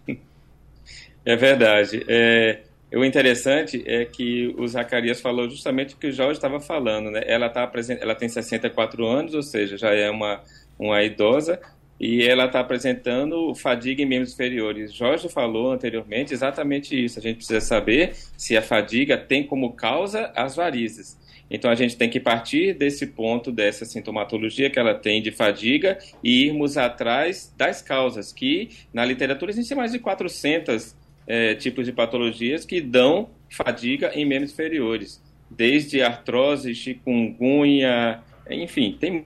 é 1.23 1.35
verdade. 1.35 2.03
É, 2.07 2.63
o 2.93 3.03
interessante 3.03 3.83
é 3.85 4.05
que 4.05 4.53
o 4.57 4.67
Zacarias 4.67 5.19
falou 5.19 5.49
justamente 5.49 5.93
o 5.93 5.97
que 5.97 6.07
o 6.07 6.11
Jorge 6.11 6.33
estava 6.33 6.59
falando, 6.59 7.11
né? 7.11 7.21
Ela, 7.25 7.49
tá, 7.49 7.69
ela 7.99 8.15
tem 8.15 8.29
64 8.29 9.05
anos, 9.05 9.33
ou 9.33 9.43
seja, 9.43 9.77
já 9.77 9.93
é 9.93 10.09
uma, 10.09 10.41
uma 10.79 11.03
idosa, 11.03 11.59
e 11.99 12.23
ela 12.23 12.45
está 12.45 12.59
apresentando 12.59 13.53
fadiga 13.55 14.01
em 14.01 14.05
membros 14.05 14.33
inferiores. 14.33 14.93
Jorge 14.93 15.27
falou 15.27 15.71
anteriormente 15.71 16.33
exatamente 16.33 16.95
isso. 17.03 17.19
A 17.19 17.21
gente 17.21 17.37
precisa 17.37 17.59
saber 17.59 18.15
se 18.37 18.55
a 18.55 18.61
fadiga 18.61 19.17
tem 19.17 19.43
como 19.43 19.73
causa 19.73 20.31
as 20.35 20.55
varizes. 20.55 21.17
Então 21.49 21.71
a 21.71 21.75
gente 21.75 21.97
tem 21.97 22.09
que 22.09 22.19
partir 22.19 22.73
desse 22.73 23.07
ponto, 23.07 23.51
dessa 23.51 23.85
sintomatologia 23.85 24.69
que 24.69 24.77
ela 24.77 24.93
tem 24.93 25.21
de 25.21 25.31
fadiga 25.31 25.97
e 26.23 26.45
irmos 26.45 26.77
atrás 26.77 27.53
das 27.57 27.81
causas, 27.81 28.31
que 28.31 28.69
na 28.93 29.03
literatura 29.03 29.51
existem 29.51 29.75
mais 29.75 29.91
de 29.91 29.99
400 29.99 30.95
é, 31.27 31.53
tipos 31.55 31.85
de 31.85 31.91
patologias 31.91 32.65
que 32.65 32.81
dão 32.81 33.29
fadiga 33.49 34.11
em 34.13 34.25
membros 34.25 34.51
inferiores, 34.51 35.21
desde 35.49 36.01
artrose, 36.01 36.73
chikungunya, 36.73 38.21
enfim, 38.49 38.97
tem 38.99 39.25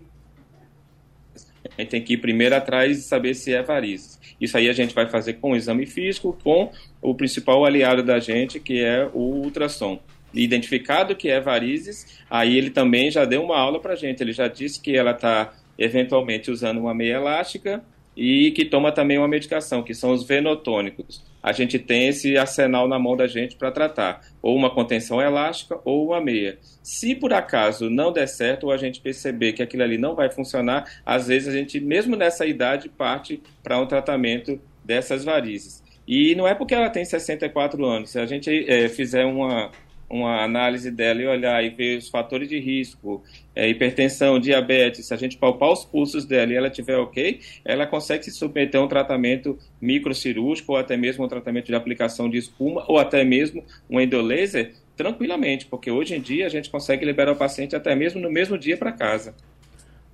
a 1.77 1.81
gente 1.81 1.89
tem 1.89 2.01
que 2.01 2.13
ir 2.13 2.17
primeiro 2.17 2.55
atrás 2.55 2.97
e 2.97 3.01
saber 3.01 3.33
se 3.33 3.53
é 3.53 3.61
varizes. 3.61 4.19
Isso 4.39 4.57
aí 4.57 4.67
a 4.67 4.73
gente 4.73 4.93
vai 4.93 5.07
fazer 5.07 5.33
com 5.33 5.51
o 5.51 5.55
exame 5.55 5.85
físico, 5.85 6.37
com 6.43 6.71
o 7.01 7.13
principal 7.15 7.63
aliado 7.63 8.03
da 8.03 8.19
gente, 8.19 8.59
que 8.59 8.83
é 8.83 9.09
o 9.13 9.19
ultrassom. 9.43 9.99
Identificado 10.33 11.15
que 11.15 11.29
é 11.29 11.39
varizes, 11.39 12.19
aí 12.29 12.57
ele 12.57 12.69
também 12.69 13.11
já 13.11 13.25
deu 13.25 13.43
uma 13.43 13.57
aula 13.57 13.79
para 13.79 13.93
a 13.93 13.95
gente. 13.95 14.21
Ele 14.21 14.33
já 14.33 14.47
disse 14.47 14.81
que 14.81 14.95
ela 14.95 15.11
está 15.11 15.53
eventualmente 15.77 16.49
usando 16.49 16.79
uma 16.79 16.93
meia 16.93 17.15
elástica 17.15 17.83
e 18.15 18.51
que 18.51 18.65
toma 18.65 18.91
também 18.91 19.17
uma 19.17 19.27
medicação, 19.27 19.83
que 19.83 19.93
são 19.93 20.11
os 20.11 20.23
venotônicos. 20.23 21.23
A 21.41 21.51
gente 21.51 21.79
tem 21.79 22.07
esse 22.07 22.37
arsenal 22.37 22.87
na 22.87 22.99
mão 22.99 23.15
da 23.15 23.27
gente 23.27 23.55
para 23.55 23.71
tratar, 23.71 24.21
ou 24.41 24.55
uma 24.55 24.69
contenção 24.69 25.21
elástica 25.21 25.79
ou 25.83 26.07
uma 26.07 26.21
meia. 26.21 26.57
Se 26.83 27.15
por 27.15 27.33
acaso 27.33 27.89
não 27.89 28.11
der 28.11 28.27
certo 28.27 28.65
ou 28.65 28.71
a 28.71 28.77
gente 28.77 29.01
perceber 29.01 29.53
que 29.53 29.63
aquilo 29.63 29.83
ali 29.83 29.97
não 29.97 30.15
vai 30.15 30.29
funcionar, 30.29 30.85
às 31.05 31.27
vezes 31.27 31.47
a 31.47 31.51
gente, 31.51 31.79
mesmo 31.79 32.15
nessa 32.15 32.45
idade, 32.45 32.89
parte 32.89 33.41
para 33.63 33.79
um 33.79 33.87
tratamento 33.87 34.59
dessas 34.83 35.23
varizes. 35.23 35.81
E 36.07 36.35
não 36.35 36.47
é 36.47 36.53
porque 36.53 36.73
ela 36.73 36.89
tem 36.89 37.05
64 37.05 37.85
anos. 37.85 38.09
Se 38.09 38.19
a 38.19 38.25
gente 38.25 38.69
é, 38.69 38.89
fizer 38.89 39.25
uma, 39.25 39.71
uma 40.11 40.43
análise 40.43 40.91
dela 40.91 41.21
e 41.21 41.27
olhar 41.27 41.63
e 41.63 41.69
ver 41.69 41.97
os 41.97 42.09
fatores 42.09 42.49
de 42.49 42.59
risco, 42.59 43.23
é, 43.55 43.69
hipertensão, 43.69 44.39
diabetes, 44.39 45.07
se 45.07 45.13
a 45.13 45.17
gente 45.17 45.37
palpar 45.37 45.71
os 45.71 45.85
pulsos 45.85 46.25
dela 46.25 46.51
e 46.51 46.55
ela 46.55 46.67
estiver 46.67 46.97
ok, 46.97 47.39
ela 47.63 47.87
consegue 47.87 48.25
se 48.25 48.31
submeter 48.31 48.79
a 48.79 48.83
um 48.83 48.87
tratamento 48.87 49.57
microcirúrgico 49.79 50.73
ou 50.73 50.77
até 50.77 50.97
mesmo 50.97 51.23
um 51.23 51.29
tratamento 51.29 51.67
de 51.67 51.75
aplicação 51.75 52.29
de 52.29 52.37
espuma 52.37 52.83
ou 52.87 52.99
até 52.99 53.23
mesmo 53.23 53.63
um 53.89 53.99
endolaser 53.99 54.73
tranquilamente, 54.97 55.65
porque 55.65 55.89
hoje 55.89 56.13
em 56.15 56.21
dia 56.21 56.45
a 56.45 56.49
gente 56.49 56.69
consegue 56.69 57.05
liberar 57.05 57.31
o 57.31 57.35
paciente 57.35 57.75
até 57.75 57.95
mesmo 57.95 58.19
no 58.19 58.29
mesmo 58.29 58.57
dia 58.57 58.77
para 58.77 58.91
casa. 58.91 59.33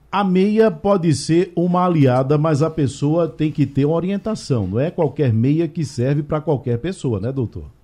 A 0.09 0.23
meia 0.23 0.71
pode 0.71 1.13
ser 1.13 1.51
uma 1.53 1.85
aliada, 1.85 2.37
mas 2.37 2.61
a 2.61 2.69
pessoa 2.69 3.27
tem 3.27 3.51
que 3.51 3.65
ter 3.65 3.83
uma 3.83 3.95
orientação. 3.95 4.65
Não 4.65 4.79
é 4.79 4.89
qualquer 4.89 5.33
meia 5.33 5.67
que 5.67 5.83
serve 5.83 6.23
para 6.23 6.39
qualquer 6.39 6.77
pessoa, 6.77 7.19
né, 7.19 7.29
doutor? 7.29 7.76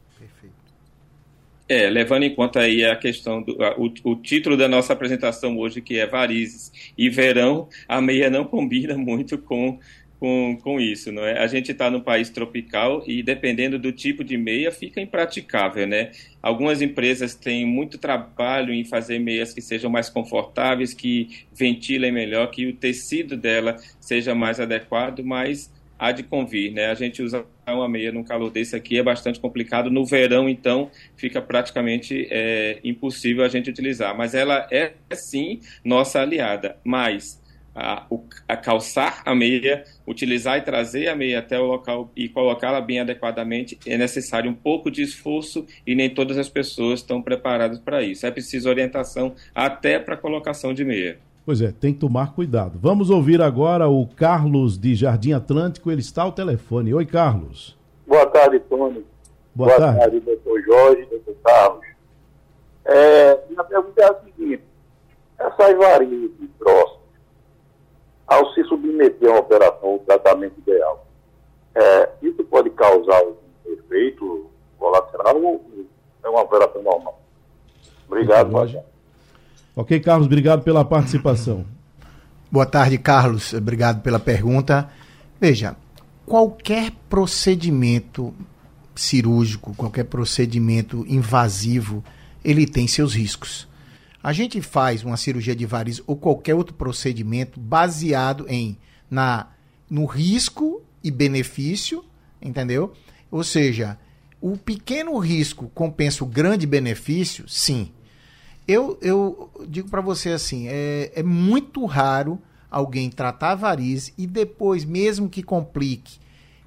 É, 1.67 1.89
levando 1.89 2.23
em 2.23 2.35
conta 2.35 2.59
aí 2.59 2.83
a 2.83 2.95
questão 2.95 3.41
do 3.41 3.61
a, 3.63 3.77
o, 3.79 3.91
o, 4.03 4.15
título 4.17 4.57
da 4.57 4.67
nossa 4.67 4.91
apresentação 4.91 5.57
hoje, 5.57 5.81
que 5.81 5.97
é 5.97 6.05
varizes 6.05 6.71
e 6.97 7.09
verão, 7.09 7.69
a 7.87 8.01
meia 8.01 8.29
não 8.29 8.43
combina 8.43 8.97
muito 8.97 9.37
com, 9.37 9.79
com, 10.19 10.57
com 10.61 10.79
isso, 10.79 11.09
não 11.11 11.25
é? 11.25 11.39
A 11.39 11.47
gente 11.47 11.71
está 11.71 11.89
no 11.89 12.01
país 12.01 12.29
tropical 12.29 13.01
e 13.07 13.23
dependendo 13.23 13.79
do 13.79 13.93
tipo 13.93 14.25
de 14.25 14.37
meia 14.37 14.71
fica 14.71 14.99
impraticável, 14.99 15.87
né? 15.87 16.11
Algumas 16.41 16.81
empresas 16.81 17.33
têm 17.33 17.65
muito 17.65 17.97
trabalho 17.97 18.73
em 18.73 18.83
fazer 18.83 19.19
meias 19.19 19.53
que 19.53 19.61
sejam 19.61 19.89
mais 19.89 20.09
confortáveis, 20.09 20.93
que 20.93 21.45
ventilem 21.53 22.11
melhor, 22.11 22.51
que 22.51 22.67
o 22.67 22.73
tecido 22.73 23.37
dela 23.37 23.77
seja 24.01 24.35
mais 24.35 24.59
adequado, 24.59 25.23
mas 25.23 25.71
há 26.03 26.11
de 26.11 26.21
convir, 26.21 26.73
né? 26.73 26.87
A 26.87 26.93
gente 26.95 27.23
usa 27.23 27.45
uma 27.65 27.87
meia 27.87 28.11
num 28.11 28.25
calor 28.25 28.51
desse 28.51 28.75
aqui 28.75 28.97
é 28.99 29.03
bastante 29.03 29.39
complicado. 29.39 29.89
No 29.89 30.05
verão, 30.05 30.49
então, 30.49 30.91
fica 31.15 31.41
praticamente 31.41 32.27
é, 32.29 32.79
impossível 32.83 33.41
a 33.45 33.47
gente 33.47 33.69
utilizar. 33.69 34.15
Mas 34.17 34.35
ela 34.35 34.67
é, 34.69 34.91
sim, 35.13 35.61
nossa 35.83 36.19
aliada. 36.19 36.75
Mas 36.83 37.41
a, 37.73 38.05
a, 38.49 38.57
calçar 38.57 39.21
a 39.25 39.33
meia, 39.33 39.85
utilizar 40.05 40.57
e 40.57 40.61
trazer 40.61 41.07
a 41.07 41.15
meia 41.15 41.39
até 41.39 41.57
o 41.57 41.63
local 41.63 42.11
e 42.17 42.27
colocá-la 42.27 42.81
bem 42.81 42.99
adequadamente, 42.99 43.79
é 43.85 43.97
necessário 43.97 44.51
um 44.51 44.55
pouco 44.55 44.91
de 44.91 45.01
esforço 45.01 45.65
e 45.87 45.95
nem 45.95 46.09
todas 46.09 46.37
as 46.37 46.49
pessoas 46.49 46.99
estão 46.99 47.21
preparadas 47.21 47.79
para 47.79 48.03
isso. 48.03 48.25
É 48.25 48.31
preciso 48.31 48.67
orientação 48.67 49.35
até 49.55 49.99
para 49.99 50.15
a 50.15 50.17
colocação 50.17 50.73
de 50.73 50.83
meia. 50.83 51.17
Pois 51.45 51.61
é, 51.61 51.71
tem 51.71 51.93
que 51.93 51.99
tomar 51.99 52.33
cuidado. 52.33 52.79
Vamos 52.81 53.09
ouvir 53.09 53.41
agora 53.41 53.87
o 53.89 54.07
Carlos 54.07 54.77
de 54.77 54.95
Jardim 54.95 55.33
Atlântico, 55.33 55.91
ele 55.91 55.99
está 55.99 56.23
ao 56.23 56.31
telefone. 56.31 56.93
Oi, 56.93 57.05
Carlos. 57.05 57.77
Boa 58.07 58.25
tarde, 58.27 58.59
Tony. 58.61 59.05
Boa, 59.53 59.67
Boa 59.69 59.79
tarde. 59.79 59.99
tarde, 59.99 60.19
doutor 60.21 60.61
Jorge, 60.63 61.05
doutor 61.05 61.35
Carlos. 61.43 61.85
É, 62.85 63.39
minha 63.49 63.63
pergunta 63.63 64.01
é 64.01 64.05
a 64.05 64.15
seguinte: 64.21 64.63
essas 65.37 65.77
varizes 65.77 66.31
próximas, 66.57 66.99
ao 68.25 68.53
se 68.53 68.63
submeter 68.63 69.29
a 69.29 69.33
uma 69.33 69.39
operação, 69.41 69.95
o 69.95 69.99
tratamento 69.99 70.57
ideal, 70.59 71.05
é, 71.75 72.09
isso 72.21 72.43
pode 72.45 72.69
causar 72.69 73.21
um 73.23 73.35
efeito 73.65 74.49
colateral 74.77 75.41
ou 75.41 75.61
é 76.23 76.29
uma 76.29 76.41
operação 76.41 76.81
normal? 76.81 77.19
Obrigado, 78.07 78.51
Major. 78.51 78.83
Ok, 79.75 79.99
Carlos, 80.01 80.27
obrigado 80.27 80.61
pela 80.61 80.85
participação. 80.85 81.65
Boa 82.51 82.65
tarde, 82.65 82.99
Carlos. 82.99 83.53
Obrigado 83.53 84.03
pela 84.03 84.19
pergunta. 84.19 84.87
Veja, 85.41 85.75
qualquer 86.27 86.91
procedimento 87.09 88.31
cirúrgico, 88.95 89.73
qualquer 89.73 90.03
procedimento 90.03 91.03
invasivo, 91.07 92.03
ele 92.45 92.67
tem 92.67 92.87
seus 92.87 93.15
riscos. 93.15 93.67
A 94.21 94.31
gente 94.31 94.61
faz 94.61 95.03
uma 95.03 95.17
cirurgia 95.17 95.55
de 95.55 95.65
varizes 95.65 96.03
ou 96.05 96.15
qualquer 96.15 96.53
outro 96.53 96.75
procedimento 96.75 97.59
baseado 97.59 98.45
em 98.47 98.77
na 99.09 99.47
no 99.89 100.05
risco 100.05 100.81
e 101.03 101.09
benefício, 101.09 102.03
entendeu? 102.39 102.93
Ou 103.31 103.43
seja, 103.43 103.97
o 104.39 104.55
pequeno 104.55 105.17
risco 105.17 105.71
compensa 105.73 106.23
o 106.23 106.27
grande 106.27 106.67
benefício? 106.67 107.49
Sim. 107.49 107.91
Eu, 108.67 108.97
eu 109.01 109.51
digo 109.67 109.89
para 109.89 110.01
você 110.01 110.29
assim, 110.29 110.67
é, 110.67 111.11
é 111.15 111.23
muito 111.23 111.85
raro 111.85 112.41
alguém 112.71 113.09
tratar 113.09 113.55
variz 113.55 114.13
e 114.17 114.25
depois, 114.25 114.85
mesmo 114.85 115.29
que 115.29 115.43
complique, 115.43 116.17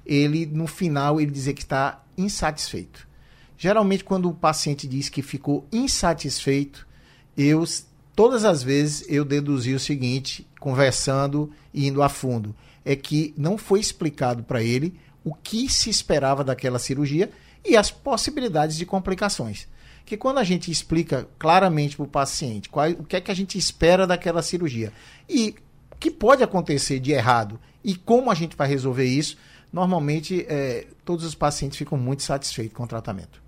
ele 0.05 0.45
no 0.45 0.67
final 0.67 1.19
ele 1.19 1.31
dizer 1.31 1.53
que 1.53 1.63
está 1.63 2.03
insatisfeito. 2.17 3.07
Geralmente 3.57 4.03
quando 4.03 4.29
o 4.29 4.33
paciente 4.33 4.87
diz 4.87 5.09
que 5.09 5.23
ficou 5.23 5.65
insatisfeito, 5.71 6.87
eu 7.35 7.63
todas 8.15 8.45
as 8.45 8.61
vezes 8.61 9.03
eu 9.09 9.25
deduzi 9.25 9.73
o 9.73 9.79
seguinte, 9.79 10.47
conversando 10.59 11.51
e 11.73 11.87
indo 11.87 12.03
a 12.03 12.09
fundo, 12.09 12.55
é 12.85 12.95
que 12.95 13.33
não 13.35 13.57
foi 13.57 13.79
explicado 13.79 14.43
para 14.43 14.61
ele 14.61 14.99
o 15.23 15.33
que 15.33 15.67
se 15.67 15.89
esperava 15.89 16.43
daquela 16.43 16.79
cirurgia 16.79 17.31
e 17.65 17.75
as 17.75 17.89
possibilidades 17.89 18.77
de 18.77 18.85
complicações 18.85 19.67
que 20.07 20.15
quando 20.15 20.37
a 20.37 20.43
gente 20.43 20.71
explica 20.71 21.27
claramente 21.37 21.97
para 21.97 22.05
o 22.05 22.07
paciente 22.07 22.69
qual, 22.69 22.89
o 22.91 23.03
que 23.03 23.17
é 23.17 23.21
que 23.21 23.29
a 23.29 23.35
gente 23.35 23.57
espera 23.57 24.07
daquela 24.07 24.41
cirurgia 24.41 24.93
e 25.29 25.53
o 25.91 25.95
que 25.97 26.09
pode 26.09 26.41
acontecer 26.41 26.97
de 26.97 27.11
errado 27.11 27.59
e 27.83 27.93
como 27.93 28.31
a 28.31 28.33
gente 28.33 28.55
vai 28.55 28.69
resolver 28.69 29.03
isso, 29.03 29.37
normalmente 29.71 30.45
é, 30.47 30.87
todos 31.03 31.25
os 31.25 31.35
pacientes 31.35 31.77
ficam 31.77 31.97
muito 31.97 32.23
satisfeitos 32.23 32.75
com 32.75 32.83
o 32.83 32.87
tratamento. 32.87 33.43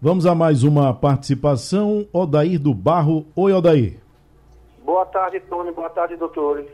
Vamos 0.00 0.26
a 0.26 0.34
mais 0.34 0.62
uma 0.62 0.94
participação. 0.94 2.06
Odair 2.12 2.58
do 2.58 2.72
Barro. 2.72 3.26
Oi, 3.34 3.52
Odair. 3.52 3.98
Boa 4.84 5.04
tarde, 5.06 5.40
Tony. 5.40 5.72
Boa 5.72 5.90
tarde, 5.90 6.16
doutores. 6.16 6.66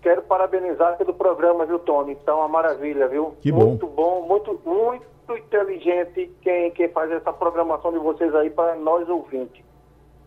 Quero 0.00 0.22
parabenizar 0.22 0.96
pelo 0.96 1.12
programa, 1.12 1.66
viu, 1.66 1.78
Tony? 1.78 2.12
Então, 2.12 2.38
uma 2.38 2.48
maravilha, 2.48 3.06
viu? 3.06 3.36
Que 3.42 3.52
bom. 3.52 3.66
Muito 3.66 3.86
bom, 3.86 4.26
muito, 4.26 4.60
muito 4.64 5.04
muito 5.30 5.46
inteligente 5.46 6.30
quem, 6.42 6.70
quem 6.72 6.88
faz 6.88 7.10
essa 7.12 7.32
programação 7.32 7.92
de 7.92 7.98
vocês 7.98 8.34
aí 8.34 8.50
para 8.50 8.74
nós 8.76 9.08
ouvintes. 9.08 9.64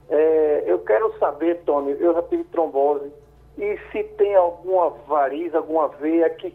É, 0.10 0.64
eu 0.66 0.80
quero 0.80 1.18
saber, 1.20 1.62
Tony, 1.66 1.96
eu 2.00 2.14
já 2.14 2.22
tive 2.24 2.44
trombose, 2.46 3.12
e 3.58 3.78
se 3.92 4.04
tem 4.18 4.36
alguma 4.36 4.90
variz, 5.08 5.54
alguma 5.54 5.88
veia 5.90 6.30
que 6.30 6.54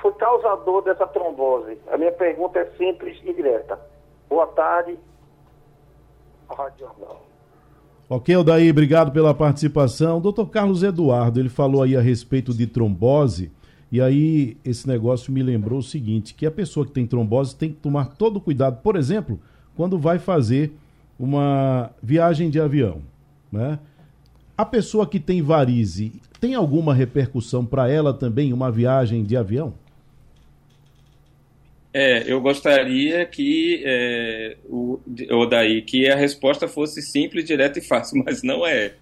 foi 0.00 0.12
causador 0.12 0.82
dessa 0.82 1.06
trombose? 1.06 1.78
A 1.90 1.96
minha 1.96 2.12
pergunta 2.12 2.58
é 2.58 2.66
simples 2.76 3.18
e 3.24 3.32
direta. 3.32 3.78
Boa 4.28 4.46
tarde. 4.48 4.98
Rádio. 6.48 6.88
Ok, 8.08 8.36
Odaí, 8.36 8.70
obrigado 8.70 9.12
pela 9.12 9.34
participação. 9.34 10.20
Doutor 10.20 10.50
Carlos 10.50 10.82
Eduardo, 10.82 11.40
ele 11.40 11.48
falou 11.48 11.82
aí 11.82 11.96
a 11.96 12.00
respeito 12.00 12.52
de 12.52 12.66
trombose. 12.66 13.50
E 13.94 14.00
aí 14.00 14.56
esse 14.64 14.88
negócio 14.88 15.32
me 15.32 15.40
lembrou 15.40 15.78
o 15.78 15.82
seguinte, 15.82 16.34
que 16.34 16.44
a 16.44 16.50
pessoa 16.50 16.84
que 16.84 16.90
tem 16.90 17.06
trombose 17.06 17.54
tem 17.54 17.70
que 17.70 17.76
tomar 17.76 18.06
todo 18.16 18.40
cuidado, 18.40 18.80
por 18.82 18.96
exemplo, 18.96 19.38
quando 19.76 19.96
vai 20.00 20.18
fazer 20.18 20.72
uma 21.16 21.92
viagem 22.02 22.50
de 22.50 22.58
avião, 22.58 23.02
né? 23.52 23.78
A 24.58 24.66
pessoa 24.66 25.06
que 25.06 25.20
tem 25.20 25.40
varize, 25.40 26.10
tem 26.40 26.56
alguma 26.56 26.92
repercussão 26.92 27.64
para 27.64 27.88
ela 27.88 28.12
também 28.12 28.52
uma 28.52 28.68
viagem 28.68 29.22
de 29.22 29.36
avião? 29.36 29.74
É, 31.92 32.24
eu 32.26 32.40
gostaria 32.40 33.24
que 33.24 33.80
é, 33.86 34.56
o, 34.68 34.98
o 35.30 35.46
daí 35.46 35.82
que 35.82 36.08
a 36.08 36.16
resposta 36.16 36.66
fosse 36.66 37.00
simples, 37.00 37.44
direta 37.44 37.78
e 37.78 37.82
fácil, 37.82 38.20
mas 38.26 38.42
não 38.42 38.66
é. 38.66 38.94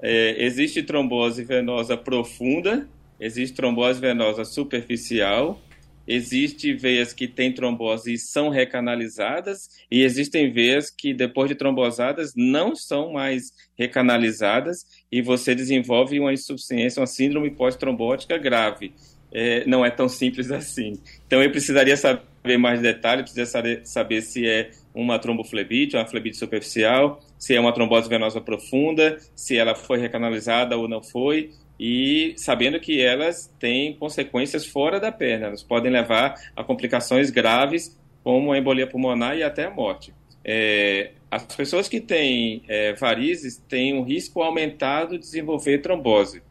é. 0.00 0.44
Existe 0.44 0.82
trombose 0.82 1.44
venosa 1.44 1.96
profunda, 1.96 2.88
existe 3.22 3.54
trombose 3.54 4.00
venosa 4.00 4.44
superficial, 4.44 5.60
existe 6.06 6.74
veias 6.74 7.12
que 7.12 7.28
têm 7.28 7.52
trombose 7.52 8.14
e 8.14 8.18
são 8.18 8.48
recanalizadas, 8.48 9.68
e 9.88 10.02
existem 10.02 10.52
veias 10.52 10.90
que 10.90 11.14
depois 11.14 11.48
de 11.48 11.54
trombosadas 11.54 12.32
não 12.36 12.74
são 12.74 13.12
mais 13.12 13.52
recanalizadas 13.78 14.84
e 15.10 15.22
você 15.22 15.54
desenvolve 15.54 16.18
uma 16.18 16.32
insuficiência, 16.32 17.00
uma 17.00 17.06
síndrome 17.06 17.52
pós-trombótica 17.52 18.36
grave. 18.36 18.92
É, 19.32 19.64
não 19.66 19.86
é 19.86 19.90
tão 19.90 20.08
simples 20.08 20.50
assim. 20.50 20.94
Então 21.24 21.40
eu 21.40 21.50
precisaria 21.50 21.96
saber 21.96 22.58
mais 22.58 22.82
detalhes, 22.82 23.30
precisa 23.30 23.80
saber 23.84 24.20
se 24.20 24.46
é 24.46 24.72
uma 24.92 25.18
tromboflebite, 25.18 25.96
uma 25.96 26.06
flebite 26.06 26.36
superficial, 26.36 27.20
se 27.38 27.54
é 27.54 27.60
uma 27.60 27.72
trombose 27.72 28.08
venosa 28.08 28.40
profunda, 28.40 29.16
se 29.34 29.56
ela 29.56 29.74
foi 29.74 29.98
recanalizada 29.98 30.76
ou 30.76 30.86
não 30.86 31.02
foi, 31.02 31.50
e 31.78 32.34
sabendo 32.36 32.78
que 32.78 33.00
elas 33.00 33.52
têm 33.58 33.94
consequências 33.94 34.66
fora 34.66 35.00
da 35.00 35.10
perna, 35.10 35.46
elas 35.46 35.62
podem 35.62 35.90
levar 35.90 36.34
a 36.54 36.62
complicações 36.62 37.30
graves, 37.30 37.98
como 38.22 38.52
a 38.52 38.58
embolia 38.58 38.86
pulmonar 38.86 39.36
e 39.36 39.42
até 39.42 39.64
a 39.66 39.70
morte. 39.70 40.14
É, 40.44 41.12
as 41.30 41.44
pessoas 41.44 41.88
que 41.88 42.00
têm 42.00 42.62
é, 42.68 42.92
varizes 42.94 43.56
têm 43.68 43.94
um 43.94 44.02
risco 44.02 44.42
aumentado 44.42 45.12
de 45.12 45.18
desenvolver 45.18 45.78
trombose. 45.78 46.42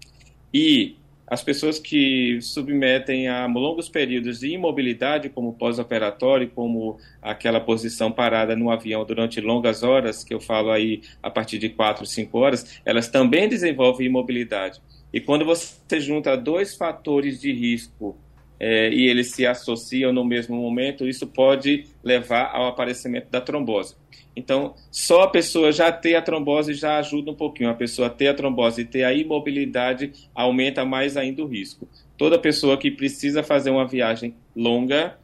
E 0.54 0.96
as 1.32 1.42
pessoas 1.42 1.80
que 1.80 2.42
submetem 2.42 3.30
a 3.30 3.46
longos 3.46 3.88
períodos 3.88 4.42
de 4.42 4.50
imobilidade, 4.50 5.30
como 5.30 5.54
pós-operatório, 5.54 6.50
como 6.50 6.98
aquela 7.22 7.62
posição 7.62 8.12
parada 8.12 8.54
no 8.54 8.70
avião 8.70 9.06
durante 9.06 9.40
longas 9.40 9.82
horas, 9.82 10.26
que 10.26 10.34
eu 10.34 10.42
falo 10.42 10.72
aí 10.72 11.02
a 11.24 11.30
partir 11.30 11.58
de 11.58 11.70
4, 11.70 12.06
5 12.06 12.38
horas, 12.38 12.82
elas 12.84 13.08
também 13.08 13.48
desenvolvem 13.48 14.08
imobilidade. 14.08 14.82
E 15.14 15.20
quando 15.20 15.46
você 15.46 16.00
junta 16.00 16.36
dois 16.36 16.76
fatores 16.76 17.40
de 17.40 17.52
risco 17.52 18.18
é, 18.60 18.90
e 18.90 19.08
eles 19.08 19.32
se 19.32 19.46
associam 19.46 20.14
no 20.14 20.24
mesmo 20.24 20.56
momento, 20.56 21.08
isso 21.08 21.28
pode 21.28 21.86
levar 22.04 22.52
ao 22.54 22.68
aparecimento 22.68 23.30
da 23.30 23.42
trombose. 23.42 23.96
Então, 24.36 24.76
só 24.90 25.24
a 25.24 25.28
pessoa 25.28 25.72
já 25.72 25.92
ter 25.92 26.16
a 26.16 26.22
trombose 26.22 26.74
já 26.74 26.98
ajuda 26.98 27.32
um 27.32 27.36
pouquinho. 27.36 27.70
A 27.70 27.74
pessoa 27.74 28.10
ter 28.10 28.30
a 28.30 28.34
trombose 28.34 28.82
e 28.82 28.86
ter 28.86 29.04
a 29.04 29.14
imobilidade 29.14 30.12
aumenta 30.34 30.86
mais 30.86 31.18
ainda 31.18 31.44
o 31.44 31.48
risco. 31.48 31.88
Toda 32.18 32.40
pessoa 32.40 32.78
que 32.78 32.90
precisa 32.90 33.44
fazer 33.44 33.72
uma 33.72 33.88
viagem 33.88 34.36
longa 34.56 35.18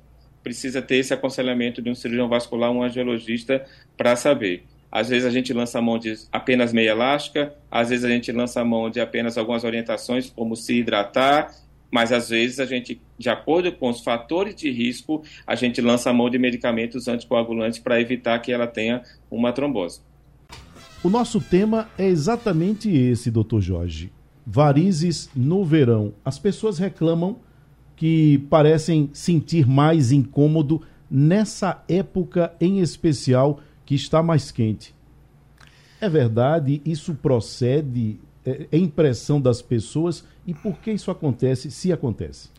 precisa 0.43 0.81
ter 0.81 0.97
esse 0.97 1.13
aconselhamento 1.13 1.81
de 1.81 1.89
um 1.89 1.95
cirurgião 1.95 2.27
vascular, 2.29 2.71
um 2.71 2.81
angiologista, 2.81 3.65
para 3.97 4.15
saber. 4.15 4.63
Às 4.91 5.09
vezes 5.09 5.25
a 5.25 5.29
gente 5.29 5.51
lança 5.53 5.79
a 5.79 5.81
mão 5.81 5.99
de 5.99 6.15
apenas 6.31 6.71
meia 6.71 6.91
elástica, 6.91 7.53
às 7.69 7.89
vezes 7.89 8.05
a 8.05 8.09
gente 8.09 8.31
lança 8.31 8.61
a 8.61 8.65
mão 8.65 8.89
de 8.89 8.99
apenas 8.99 9.37
algumas 9.37 9.63
orientações, 9.63 10.29
como 10.29 10.55
se 10.55 10.75
hidratar, 10.75 11.53
mas 11.91 12.11
às 12.11 12.29
vezes 12.29 12.59
a 12.59 12.65
gente, 12.65 13.01
de 13.17 13.29
acordo 13.29 13.71
com 13.71 13.89
os 13.89 14.01
fatores 14.01 14.55
de 14.55 14.71
risco, 14.71 15.23
a 15.45 15.55
gente 15.55 15.81
lança 15.81 16.09
a 16.09 16.13
mão 16.13 16.29
de 16.29 16.37
medicamentos 16.37 17.07
anticoagulantes 17.07 17.79
para 17.79 17.99
evitar 17.99 18.39
que 18.39 18.51
ela 18.51 18.67
tenha 18.67 19.01
uma 19.29 19.51
trombose. 19.51 20.01
O 21.03 21.09
nosso 21.09 21.39
tema 21.39 21.89
é 21.97 22.07
exatamente 22.07 22.89
esse, 22.89 23.29
doutor 23.29 23.61
Jorge. 23.61 24.11
Varizes 24.45 25.29
no 25.35 25.63
verão. 25.63 26.13
As 26.23 26.39
pessoas 26.39 26.77
reclamam 26.79 27.39
que 27.95 28.39
parecem 28.49 29.09
sentir 29.13 29.67
mais 29.67 30.11
incômodo 30.11 30.81
nessa 31.09 31.83
época 31.87 32.53
em 32.59 32.79
especial 32.79 33.59
que 33.87 33.95
está 33.95 34.21
mais 34.21 34.51
quente. 34.51 34.93
É 35.99 36.09
verdade? 36.09 36.81
Isso 36.85 37.15
procede? 37.15 38.19
É, 38.45 38.67
é 38.69 38.77
impressão 38.77 39.39
das 39.39 39.61
pessoas? 39.61 40.25
E 40.45 40.53
por 40.53 40.77
que 40.79 40.91
isso 40.91 41.09
acontece, 41.09 41.71
se 41.71 41.91
acontece? 41.91 42.49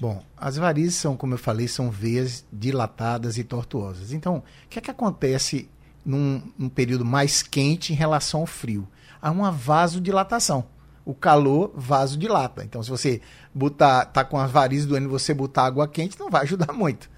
Bom, 0.00 0.24
as 0.34 0.56
varizes 0.56 0.94
são, 0.94 1.18
como 1.18 1.34
eu 1.34 1.38
falei, 1.38 1.68
são 1.68 1.90
veias 1.90 2.46
dilatadas 2.50 3.36
e 3.36 3.44
tortuosas. 3.44 4.14
Então, 4.14 4.38
o 4.38 4.68
que 4.70 4.78
é 4.78 4.82
que 4.82 4.90
acontece 4.90 5.68
num, 6.04 6.42
num 6.58 6.70
período 6.70 7.04
mais 7.04 7.42
quente 7.42 7.92
em 7.92 7.96
relação 7.96 8.40
ao 8.40 8.46
frio? 8.46 8.88
Há 9.20 9.30
uma 9.30 9.52
vasodilatação. 9.52 10.64
O 11.04 11.12
calor 11.12 11.72
vasodilata. 11.74 12.64
Então, 12.64 12.82
se 12.82 12.88
você 12.88 13.20
botar, 13.54 14.06
tá 14.06 14.24
com 14.24 14.38
as 14.38 14.50
varizes 14.50 14.86
doendo 14.86 15.10
você 15.10 15.34
botar 15.34 15.66
água 15.66 15.86
quente, 15.86 16.18
não 16.18 16.30
vai 16.30 16.42
ajudar 16.42 16.72
muito. 16.74 17.10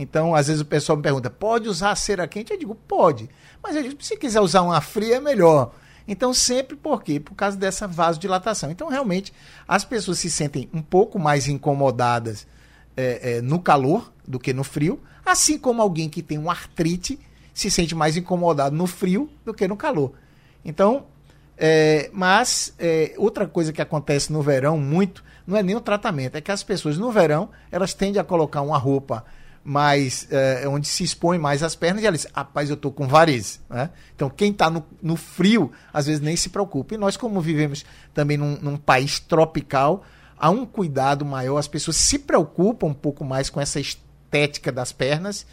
Então, 0.00 0.32
às 0.32 0.46
vezes 0.46 0.62
o 0.62 0.64
pessoal 0.64 0.96
me 0.96 1.02
pergunta: 1.02 1.28
pode 1.28 1.68
usar 1.68 1.96
cera 1.96 2.28
quente? 2.28 2.52
Eu 2.52 2.58
digo: 2.58 2.74
pode. 2.76 3.28
Mas 3.60 3.74
eu 3.74 3.82
digo, 3.82 4.00
se 4.00 4.16
quiser 4.16 4.40
usar 4.40 4.62
uma 4.62 4.80
fria, 4.80 5.16
é 5.16 5.20
melhor. 5.20 5.74
Então, 6.06 6.32
sempre 6.32 6.76
por 6.76 7.02
quê? 7.02 7.18
Por 7.18 7.34
causa 7.34 7.56
dessa 7.56 7.88
vasodilatação. 7.88 8.70
Então, 8.70 8.88
realmente, 8.88 9.32
as 9.66 9.84
pessoas 9.84 10.20
se 10.20 10.30
sentem 10.30 10.70
um 10.72 10.80
pouco 10.80 11.18
mais 11.18 11.48
incomodadas 11.48 12.46
é, 12.96 13.38
é, 13.38 13.42
no 13.42 13.58
calor 13.58 14.12
do 14.26 14.38
que 14.38 14.52
no 14.52 14.62
frio, 14.62 15.00
assim 15.26 15.58
como 15.58 15.82
alguém 15.82 16.08
que 16.08 16.22
tem 16.22 16.38
um 16.38 16.48
artrite 16.48 17.18
se 17.52 17.68
sente 17.68 17.92
mais 17.92 18.16
incomodado 18.16 18.76
no 18.76 18.86
frio 18.86 19.28
do 19.44 19.52
que 19.52 19.66
no 19.66 19.76
calor. 19.76 20.12
Então, 20.64 21.06
é, 21.56 22.08
mas 22.12 22.72
é, 22.78 23.14
outra 23.18 23.48
coisa 23.48 23.72
que 23.72 23.82
acontece 23.82 24.32
no 24.32 24.42
verão 24.42 24.78
muito 24.78 25.24
não 25.44 25.56
é 25.56 25.62
nem 25.62 25.74
o 25.74 25.80
tratamento, 25.80 26.36
é 26.36 26.40
que 26.40 26.52
as 26.52 26.62
pessoas 26.62 26.98
no 26.98 27.10
verão 27.10 27.48
elas 27.72 27.94
tendem 27.94 28.20
a 28.20 28.24
colocar 28.24 28.60
uma 28.60 28.78
roupa 28.78 29.24
mais 29.68 30.26
é, 30.30 30.66
onde 30.66 30.88
se 30.88 31.04
expõe 31.04 31.36
mais 31.36 31.62
as 31.62 31.74
pernas, 31.74 32.02
e 32.02 32.06
ela 32.06 32.16
diz, 32.16 32.26
rapaz, 32.34 32.70
eu 32.70 32.76
tô 32.76 32.90
com 32.90 33.06
varizes. 33.06 33.60
Né? 33.68 33.90
Então, 34.16 34.30
quem 34.30 34.50
está 34.50 34.70
no, 34.70 34.82
no, 35.02 35.14
frio, 35.14 35.70
às 35.92 36.06
vezes 36.06 36.22
nem 36.22 36.34
se 36.36 36.48
preocupa. 36.48 36.94
E 36.94 36.96
nós, 36.96 37.18
como 37.18 37.38
vivemos 37.38 37.84
também 38.14 38.38
num, 38.38 38.56
num, 38.62 38.76
país 38.78 39.20
tropical, 39.20 40.02
há 40.38 40.48
um 40.48 40.64
cuidado 40.64 41.22
maior, 41.22 41.58
as 41.58 41.68
pessoas 41.68 41.98
se 41.98 42.18
preocupam 42.18 42.86
um 42.86 42.94
pouco 42.94 43.26
mais 43.26 43.50
com 43.50 43.60
essa 43.60 43.78
estética 43.78 44.72
das 44.72 44.90
pernas. 44.90 45.44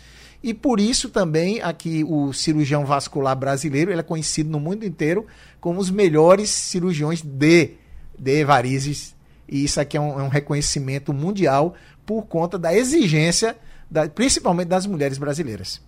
E 0.42 0.54
por 0.54 0.80
isso 0.80 1.10
também 1.10 1.62
aqui 1.62 2.06
o 2.08 2.32
cirurgião 2.32 2.86
vascular 2.86 3.36
brasileiro 3.36 3.92
ele 3.92 4.00
é 4.00 4.04
conhecido 4.04 4.50
no 4.50 4.60
mundo 4.62 4.86
inteiro 4.86 5.26
como 5.60 5.80
os 5.80 5.90
melhores 5.90 6.50
cirurgiões 6.52 7.22
de, 7.22 7.72
de 8.18 8.46
varizes. 8.46 9.14
E 9.50 9.66
isso 9.66 9.82
aqui 9.82 9.98
é 9.98 10.02
um, 10.02 10.20
é 10.20 10.24
um 10.24 10.30
reconhecimento 10.30 11.12
mundial 11.12 11.76
por 12.06 12.28
conta 12.28 12.58
da 12.58 12.74
exigência 12.74 13.58
da, 13.90 14.08
principalmente 14.08 14.68
das 14.68 14.86
mulheres 14.86 15.18
brasileiras. 15.18 15.82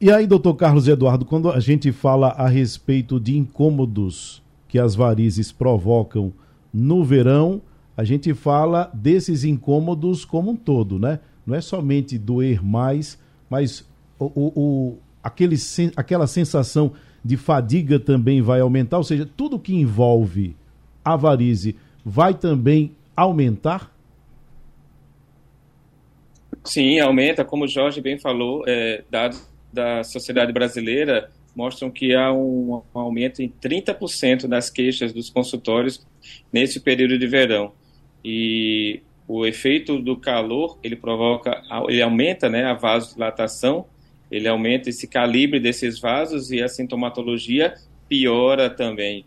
E 0.00 0.10
aí, 0.10 0.26
doutor 0.26 0.54
Carlos 0.54 0.88
Eduardo, 0.88 1.24
quando 1.24 1.50
a 1.50 1.60
gente 1.60 1.92
fala 1.92 2.28
a 2.30 2.48
respeito 2.48 3.20
de 3.20 3.38
incômodos 3.38 4.42
que 4.66 4.78
as 4.78 4.94
varizes 4.94 5.52
provocam 5.52 6.32
no 6.72 7.04
verão, 7.04 7.62
a 7.96 8.02
gente 8.02 8.34
fala 8.34 8.90
desses 8.92 9.44
incômodos 9.44 10.24
como 10.24 10.50
um 10.50 10.56
todo, 10.56 10.98
né? 10.98 11.20
Não 11.46 11.54
é 11.54 11.60
somente 11.60 12.18
doer 12.18 12.64
mais, 12.64 13.18
mas 13.48 13.84
o, 14.18 14.24
o, 14.24 14.52
o 14.56 14.98
aquele, 15.22 15.56
aquela 15.94 16.26
sensação 16.26 16.92
de 17.24 17.36
fadiga 17.36 18.00
também 18.00 18.42
vai 18.42 18.60
aumentar, 18.60 18.98
ou 18.98 19.04
seja, 19.04 19.28
tudo 19.36 19.58
que 19.58 19.74
envolve 19.74 20.56
a 21.04 21.16
varize 21.16 21.76
vai 22.04 22.34
também 22.34 22.92
aumentar? 23.14 23.92
Sim, 26.64 27.00
aumenta. 27.00 27.44
Como 27.44 27.64
o 27.64 27.68
Jorge 27.68 28.00
bem 28.00 28.18
falou, 28.18 28.64
é, 28.66 29.02
dados 29.10 29.48
da 29.72 30.04
sociedade 30.04 30.52
brasileira 30.52 31.30
mostram 31.54 31.90
que 31.90 32.14
há 32.14 32.32
um, 32.32 32.82
um 32.94 32.98
aumento 32.98 33.42
em 33.42 33.48
30% 33.48 34.46
das 34.46 34.70
queixas 34.70 35.12
dos 35.12 35.28
consultórios 35.28 36.06
nesse 36.52 36.80
período 36.80 37.18
de 37.18 37.26
verão. 37.26 37.72
E 38.24 39.02
o 39.26 39.46
efeito 39.46 39.98
do 39.98 40.16
calor, 40.16 40.78
ele 40.82 40.96
provoca, 40.96 41.62
ele 41.88 42.02
aumenta 42.02 42.48
né, 42.48 42.64
a 42.64 42.74
vasodilatação, 42.74 43.86
ele 44.30 44.48
aumenta 44.48 44.88
esse 44.88 45.06
calibre 45.06 45.60
desses 45.60 45.98
vasos 46.00 46.50
e 46.50 46.62
a 46.62 46.68
sintomatologia 46.68 47.74
piora 48.08 48.70
também. 48.70 49.24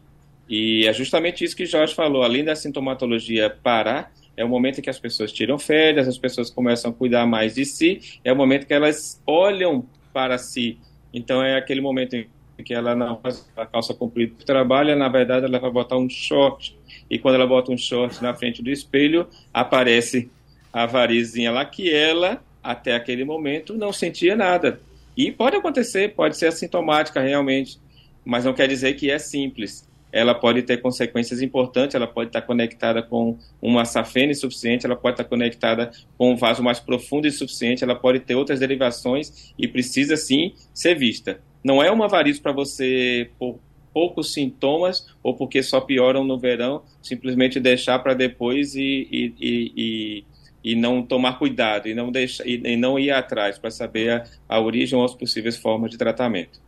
E 0.47 0.85
é 0.87 0.93
justamente 0.93 1.43
isso 1.43 1.55
que 1.55 1.65
Jorge 1.65 1.93
falou, 1.93 2.23
além 2.23 2.43
da 2.43 2.55
sintomatologia 2.55 3.49
parar, 3.49 4.11
é 4.37 4.43
o 4.43 4.49
momento 4.49 4.79
em 4.79 4.81
que 4.81 4.89
as 4.89 4.99
pessoas 4.99 5.31
tiram 5.31 5.57
férias, 5.57 6.07
as 6.07 6.17
pessoas 6.17 6.49
começam 6.49 6.91
a 6.91 6.93
cuidar 6.93 7.25
mais 7.25 7.55
de 7.55 7.65
si, 7.65 8.19
é 8.23 8.31
o 8.31 8.35
momento 8.35 8.67
que 8.67 8.73
elas 8.73 9.21
olham 9.25 9.85
para 10.13 10.37
si. 10.37 10.77
Então 11.13 11.41
é 11.43 11.57
aquele 11.57 11.81
momento 11.81 12.15
em 12.15 12.27
que 12.63 12.73
ela 12.73 12.95
não 12.95 13.19
faz 13.19 13.49
a 13.55 13.65
calça 13.65 13.93
comprida 13.93 14.33
para 14.35 14.43
o 14.43 14.45
trabalho, 14.45 14.95
na 14.95 15.09
verdade 15.09 15.45
ela 15.45 15.59
vai 15.59 15.71
botar 15.71 15.97
um 15.97 16.09
short. 16.09 16.77
E 17.09 17.19
quando 17.19 17.35
ela 17.35 17.47
bota 17.47 17.71
um 17.71 17.77
short 17.77 18.21
na 18.21 18.33
frente 18.33 18.61
do 18.61 18.69
espelho, 18.69 19.27
aparece 19.53 20.29
a 20.71 20.85
varizinha 20.85 21.51
lá 21.51 21.63
que 21.65 21.93
ela, 21.93 22.43
até 22.61 22.95
aquele 22.95 23.23
momento, 23.23 23.77
não 23.77 23.93
sentia 23.93 24.35
nada. 24.35 24.81
E 25.15 25.31
pode 25.31 25.55
acontecer, 25.55 26.13
pode 26.13 26.35
ser 26.35 26.47
assintomática 26.47 27.21
realmente, 27.21 27.79
mas 28.25 28.43
não 28.43 28.53
quer 28.53 28.67
dizer 28.67 28.95
que 28.95 29.09
é 29.09 29.17
simples 29.17 29.87
ela 30.15 30.33
pode 30.33 30.61
ter 30.61 30.77
consequências 30.77 31.41
importantes, 31.41 31.93
ela 31.93 32.07
pode 32.07 32.29
estar 32.29 32.41
conectada 32.41 33.03
com 33.03 33.37
uma 33.61 33.83
safena 33.83 34.31
insuficiente, 34.31 34.85
ela 34.85 34.95
pode 34.95 35.15
estar 35.15 35.25
conectada 35.25 35.91
com 36.17 36.31
um 36.31 36.37
vaso 36.37 36.63
mais 36.63 36.79
profundo 36.79 37.27
insuficiente, 37.27 37.83
ela 37.83 37.95
pode 37.95 38.21
ter 38.21 38.33
outras 38.33 38.61
derivações 38.61 39.53
e 39.59 39.67
precisa 39.67 40.15
sim 40.15 40.53
ser 40.73 40.95
vista. 40.95 41.41
Não 41.61 41.83
é 41.83 41.91
uma 41.91 42.07
variz 42.07 42.39
para 42.39 42.53
você, 42.53 43.29
por 43.37 43.59
poucos 43.93 44.31
sintomas 44.31 45.05
ou 45.21 45.35
porque 45.35 45.61
só 45.61 45.81
pioram 45.81 46.23
no 46.23 46.39
verão, 46.39 46.83
simplesmente 47.01 47.59
deixar 47.59 47.99
para 47.99 48.13
depois 48.13 48.73
e, 48.73 49.07
e, 49.11 49.33
e, 49.37 49.73
e 49.75 50.23
e 50.65 50.75
não 50.75 51.03
tomar 51.03 51.37
cuidado 51.37 51.87
e 51.87 51.93
não, 51.93 52.11
deixar, 52.11 52.43
e, 52.47 52.55
e 52.55 52.75
não 52.75 52.97
ir 52.97 53.11
atrás 53.11 53.59
para 53.59 53.69
saber 53.69 54.09
a, 54.09 54.23
a 54.49 54.59
origem 54.59 54.97
ou 54.97 55.05
as 55.05 55.13
possíveis 55.13 55.55
formas 55.55 55.91
de 55.91 55.97
tratamento. 55.97 56.59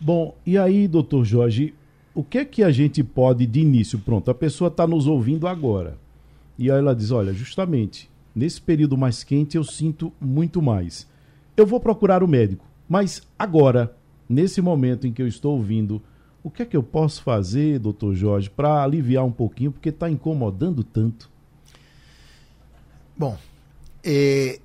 Bom, 0.00 0.34
e 0.46 0.56
aí, 0.56 0.88
doutor 0.88 1.26
Jorge, 1.26 1.74
o 2.20 2.24
que 2.24 2.36
é 2.36 2.44
que 2.44 2.62
a 2.62 2.70
gente 2.70 3.02
pode 3.02 3.46
de 3.46 3.60
início? 3.60 3.98
Pronto, 3.98 4.30
a 4.30 4.34
pessoa 4.34 4.68
está 4.68 4.86
nos 4.86 5.06
ouvindo 5.06 5.46
agora. 5.46 5.96
E 6.58 6.70
aí 6.70 6.76
ela 6.76 6.94
diz: 6.94 7.10
olha, 7.10 7.32
justamente, 7.32 8.10
nesse 8.34 8.60
período 8.60 8.94
mais 8.94 9.24
quente 9.24 9.56
eu 9.56 9.64
sinto 9.64 10.12
muito 10.20 10.60
mais. 10.60 11.08
Eu 11.56 11.66
vou 11.66 11.80
procurar 11.80 12.22
o 12.22 12.28
médico, 12.28 12.66
mas 12.86 13.22
agora, 13.38 13.96
nesse 14.28 14.60
momento 14.60 15.06
em 15.06 15.12
que 15.14 15.22
eu 15.22 15.26
estou 15.26 15.56
ouvindo, 15.56 16.02
o 16.44 16.50
que 16.50 16.60
é 16.60 16.66
que 16.66 16.76
eu 16.76 16.82
posso 16.82 17.22
fazer, 17.22 17.78
doutor 17.78 18.14
Jorge, 18.14 18.50
para 18.50 18.82
aliviar 18.82 19.24
um 19.24 19.32
pouquinho, 19.32 19.72
porque 19.72 19.88
está 19.88 20.10
incomodando 20.10 20.84
tanto? 20.84 21.30
Bom, 23.16 23.38
é, 24.04 24.60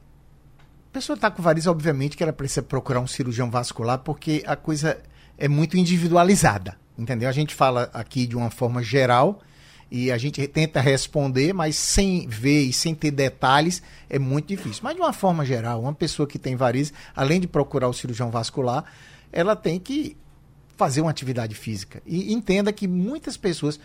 a 0.89 0.93
pessoa 0.93 1.15
está 1.15 1.31
com 1.31 1.41
varizes, 1.41 1.67
obviamente 1.67 2.17
que 2.17 2.23
ela 2.23 2.33
precisa 2.33 2.61
procurar 2.61 2.99
um 2.99 3.07
cirurgião 3.07 3.49
vascular, 3.49 3.99
porque 3.99 4.43
a 4.45 4.57
coisa 4.57 5.01
é 5.37 5.47
muito 5.47 5.77
individualizada, 5.77 6.77
entendeu? 6.97 7.29
A 7.29 7.31
gente 7.31 7.53
fala 7.53 7.89
aqui 7.93 8.25
de 8.25 8.35
uma 8.35 8.49
forma 8.49 8.81
geral 8.81 9.41
e 9.89 10.11
a 10.11 10.17
gente 10.17 10.45
tenta 10.47 10.79
responder, 10.81 11.53
mas 11.53 11.75
sem 11.75 12.27
ver 12.27 12.63
e 12.63 12.73
sem 12.73 12.95
ter 12.95 13.11
detalhes 13.11 13.81
é 14.09 14.17
muito 14.17 14.47
difícil. 14.47 14.81
Mas 14.83 14.95
de 14.95 15.01
uma 15.01 15.13
forma 15.13 15.45
geral, 15.45 15.81
uma 15.81 15.93
pessoa 15.93 16.27
que 16.27 16.39
tem 16.39 16.55
varizes, 16.55 16.93
além 17.15 17.39
de 17.39 17.47
procurar 17.47 17.87
o 17.87 17.93
cirurgião 17.93 18.31
vascular, 18.31 18.83
ela 19.31 19.55
tem 19.55 19.79
que 19.79 20.17
fazer 20.75 21.01
uma 21.01 21.11
atividade 21.11 21.55
física. 21.55 22.01
E 22.05 22.33
entenda 22.33 22.73
que 22.73 22.87
muitas 22.87 23.37
pessoas 23.37 23.79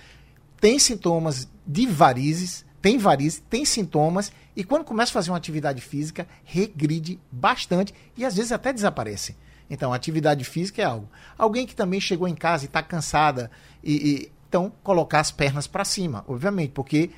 têm 0.60 0.78
sintomas 0.78 1.48
de 1.66 1.86
varizes, 1.86 2.64
tem 2.82 2.98
varizes, 2.98 3.42
tem 3.48 3.64
sintomas 3.64 4.32
e 4.56 4.64
quando 4.64 4.84
começa 4.84 5.10
a 5.10 5.14
fazer 5.14 5.30
uma 5.30 5.36
atividade 5.36 5.80
física, 5.80 6.26
regride 6.44 7.20
bastante 7.30 7.94
e 8.16 8.24
às 8.24 8.34
vezes 8.34 8.52
até 8.52 8.72
desaparece. 8.72 9.36
Então, 9.70 9.92
atividade 9.92 10.44
física 10.44 10.82
é 10.82 10.84
algo. 10.84 11.08
Alguém 11.38 11.64
que 11.64 11.76
também 11.76 12.00
chegou 12.00 12.26
em 12.26 12.34
casa 12.34 12.64
e 12.64 12.66
está 12.66 12.82
cansada 12.82 13.50
e, 13.82 13.92
e, 13.92 14.32
então 14.48 14.72
colocar 14.82 15.20
as 15.20 15.30
pernas 15.30 15.68
para 15.68 15.84
cima, 15.84 16.24
obviamente, 16.26 16.72
porque 16.72 17.10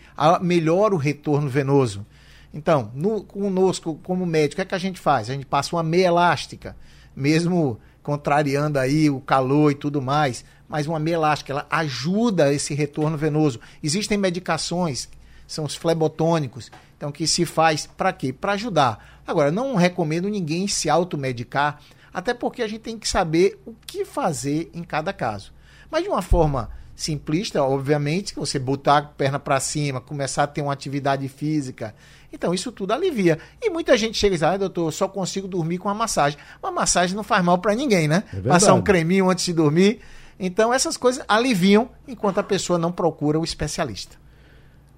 melhora 0.42 0.94
o 0.94 0.98
retorno 0.98 1.48
venoso. 1.48 2.06
Então, 2.52 2.90
no, 2.94 3.24
conosco, 3.24 3.98
como 4.02 4.26
médico, 4.26 4.52
o 4.52 4.56
que, 4.56 4.62
é 4.62 4.66
que 4.66 4.74
a 4.74 4.78
gente 4.78 5.00
faz? 5.00 5.30
A 5.30 5.32
gente 5.32 5.46
passa 5.46 5.74
uma 5.74 5.82
meia 5.82 6.08
elástica, 6.08 6.76
mesmo 7.16 7.80
contrariando 8.02 8.78
aí 8.78 9.08
o 9.08 9.20
calor 9.20 9.72
e 9.72 9.74
tudo 9.74 10.02
mais, 10.02 10.44
mas 10.68 10.86
uma 10.86 10.98
meia 10.98 11.14
elástica, 11.14 11.52
ela 11.52 11.66
ajuda 11.70 12.52
esse 12.52 12.74
retorno 12.74 13.16
venoso. 13.16 13.58
Existem 13.82 14.18
medicações 14.18 15.08
são 15.52 15.64
os 15.64 15.74
flebotônicos. 15.74 16.70
Então, 16.96 17.12
que 17.12 17.26
se 17.26 17.44
faz 17.44 17.86
para 17.86 18.12
quê? 18.12 18.32
Para 18.32 18.52
ajudar. 18.52 19.20
Agora, 19.26 19.50
não 19.50 19.74
recomendo 19.74 20.28
ninguém 20.28 20.66
se 20.66 20.88
automedicar, 20.88 21.80
até 22.12 22.34
porque 22.34 22.62
a 22.62 22.68
gente 22.68 22.80
tem 22.80 22.98
que 22.98 23.08
saber 23.08 23.60
o 23.66 23.74
que 23.86 24.04
fazer 24.04 24.70
em 24.74 24.82
cada 24.82 25.12
caso. 25.12 25.52
Mas 25.90 26.04
de 26.04 26.08
uma 26.08 26.22
forma 26.22 26.70
simplista, 26.94 27.62
obviamente, 27.62 28.34
que 28.34 28.40
você 28.40 28.58
botar 28.58 28.98
a 28.98 29.02
perna 29.02 29.38
para 29.38 29.58
cima, 29.60 30.00
começar 30.00 30.44
a 30.44 30.46
ter 30.46 30.62
uma 30.62 30.72
atividade 30.72 31.26
física, 31.28 31.94
então 32.32 32.54
isso 32.54 32.72
tudo 32.72 32.92
alivia. 32.92 33.38
E 33.60 33.68
muita 33.70 33.96
gente 33.96 34.16
chega 34.16 34.34
e 34.34 34.36
diz: 34.36 34.42
ah, 34.42 34.56
doutor, 34.56 34.92
só 34.92 35.06
consigo 35.06 35.46
dormir 35.46 35.78
com 35.78 35.88
uma 35.88 35.94
massagem. 35.94 36.38
Uma 36.62 36.72
massagem 36.72 37.14
não 37.14 37.22
faz 37.22 37.44
mal 37.44 37.58
para 37.58 37.74
ninguém, 37.74 38.08
né? 38.08 38.24
É 38.32 38.40
Passar 38.40 38.74
um 38.74 38.82
creminho 38.82 39.28
antes 39.28 39.44
de 39.44 39.52
dormir. 39.52 40.00
Então 40.40 40.72
essas 40.72 40.96
coisas 40.96 41.22
aliviam 41.28 41.90
enquanto 42.08 42.38
a 42.38 42.42
pessoa 42.42 42.78
não 42.78 42.90
procura 42.90 43.38
o 43.38 43.44
especialista. 43.44 44.16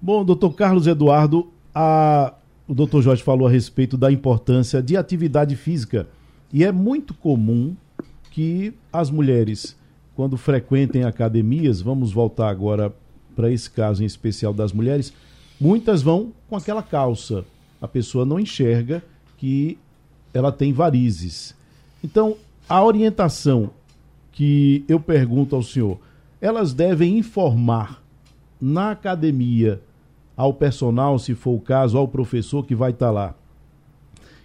Bom, 0.01 0.23
doutor 0.23 0.53
Carlos 0.53 0.87
Eduardo, 0.87 1.51
a... 1.73 2.33
o 2.67 2.73
doutor 2.73 3.01
Jorge 3.01 3.23
falou 3.23 3.47
a 3.47 3.51
respeito 3.51 3.97
da 3.97 4.11
importância 4.11 4.81
de 4.81 4.95
atividade 4.95 5.55
física. 5.55 6.07
E 6.55 6.63
é 6.63 6.71
muito 6.71 7.13
comum 7.13 7.75
que 8.31 8.73
as 8.93 9.11
mulheres, 9.11 9.75
quando 10.15 10.37
frequentem 10.37 11.03
academias, 11.03 11.81
vamos 11.81 12.13
voltar 12.13 12.47
agora 12.47 12.95
para 13.35 13.51
esse 13.51 13.69
caso 13.69 14.01
em 14.01 14.05
especial 14.05 14.53
das 14.53 14.71
mulheres, 14.71 15.11
muitas 15.59 16.01
vão 16.01 16.31
com 16.49 16.55
aquela 16.55 16.81
calça. 16.81 17.43
A 17.81 17.89
pessoa 17.89 18.23
não 18.23 18.39
enxerga 18.39 19.03
que 19.37 19.77
ela 20.33 20.49
tem 20.49 20.71
varizes. 20.71 21.53
Então, 22.01 22.37
a 22.69 22.81
orientação 22.81 23.71
que 24.31 24.85
eu 24.87 24.97
pergunto 24.97 25.57
ao 25.57 25.61
senhor, 25.61 25.99
elas 26.39 26.73
devem 26.73 27.17
informar 27.17 28.01
na 28.61 28.91
academia 28.91 29.81
ao 30.37 30.53
personal, 30.53 31.19
se 31.19 31.35
for 31.35 31.55
o 31.55 31.59
caso, 31.59 31.97
ao 31.97 32.07
professor 32.07 32.65
que 32.65 32.73
vai 32.73 32.91
estar 32.91 33.07
tá 33.07 33.11
lá, 33.11 33.35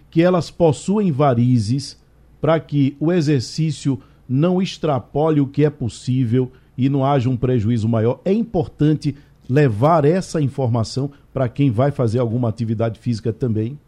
que 0.09 0.21
elas 0.21 0.51
possuem 0.51 1.09
varizes 1.09 2.00
para 2.41 2.59
que 2.59 2.97
o 2.99 3.11
exercício 3.11 4.01
não 4.27 4.61
extrapole 4.61 5.39
o 5.39 5.47
que 5.47 5.63
é 5.63 5.69
possível 5.69 6.51
e 6.77 6.89
não 6.89 7.05
haja 7.05 7.29
um 7.29 7.37
prejuízo 7.37 7.87
maior. 7.87 8.19
É 8.25 8.33
importante 8.33 9.15
levar 9.49 10.03
essa 10.03 10.41
informação 10.41 11.11
para 11.31 11.47
quem 11.47 11.69
vai 11.69 11.91
fazer 11.91 12.19
alguma 12.19 12.49
atividade 12.49 12.99
física 12.99 13.31
também. 13.31 13.79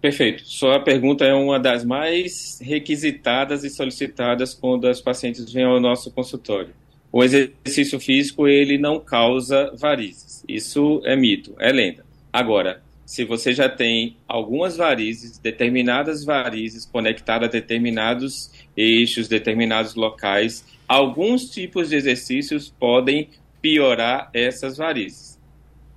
Perfeito. 0.00 0.42
Sua 0.44 0.80
pergunta 0.80 1.24
é 1.24 1.34
uma 1.34 1.60
das 1.60 1.84
mais 1.84 2.58
requisitadas 2.60 3.62
e 3.62 3.70
solicitadas 3.70 4.54
quando 4.54 4.88
as 4.88 5.00
pacientes 5.00 5.52
vêm 5.52 5.64
ao 5.64 5.78
nosso 5.78 6.10
consultório 6.10 6.70
o 7.12 7.22
exercício 7.22 8.00
físico 8.00 8.48
ele 8.48 8.78
não 8.78 8.98
causa 8.98 9.70
varizes. 9.78 10.42
Isso 10.48 11.02
é 11.04 11.14
mito, 11.14 11.54
é 11.60 11.70
lenda. 11.70 12.04
Agora, 12.32 12.82
se 13.04 13.24
você 13.24 13.52
já 13.52 13.68
tem 13.68 14.16
algumas 14.26 14.76
varizes, 14.76 15.38
determinadas 15.38 16.24
varizes 16.24 16.86
conectadas 16.86 17.48
a 17.48 17.52
determinados 17.52 18.50
eixos, 18.76 19.28
determinados 19.28 19.94
locais, 19.94 20.64
alguns 20.88 21.50
tipos 21.50 21.90
de 21.90 21.96
exercícios 21.96 22.72
podem 22.78 23.28
piorar 23.60 24.30
essas 24.32 24.76
varizes. 24.76 25.40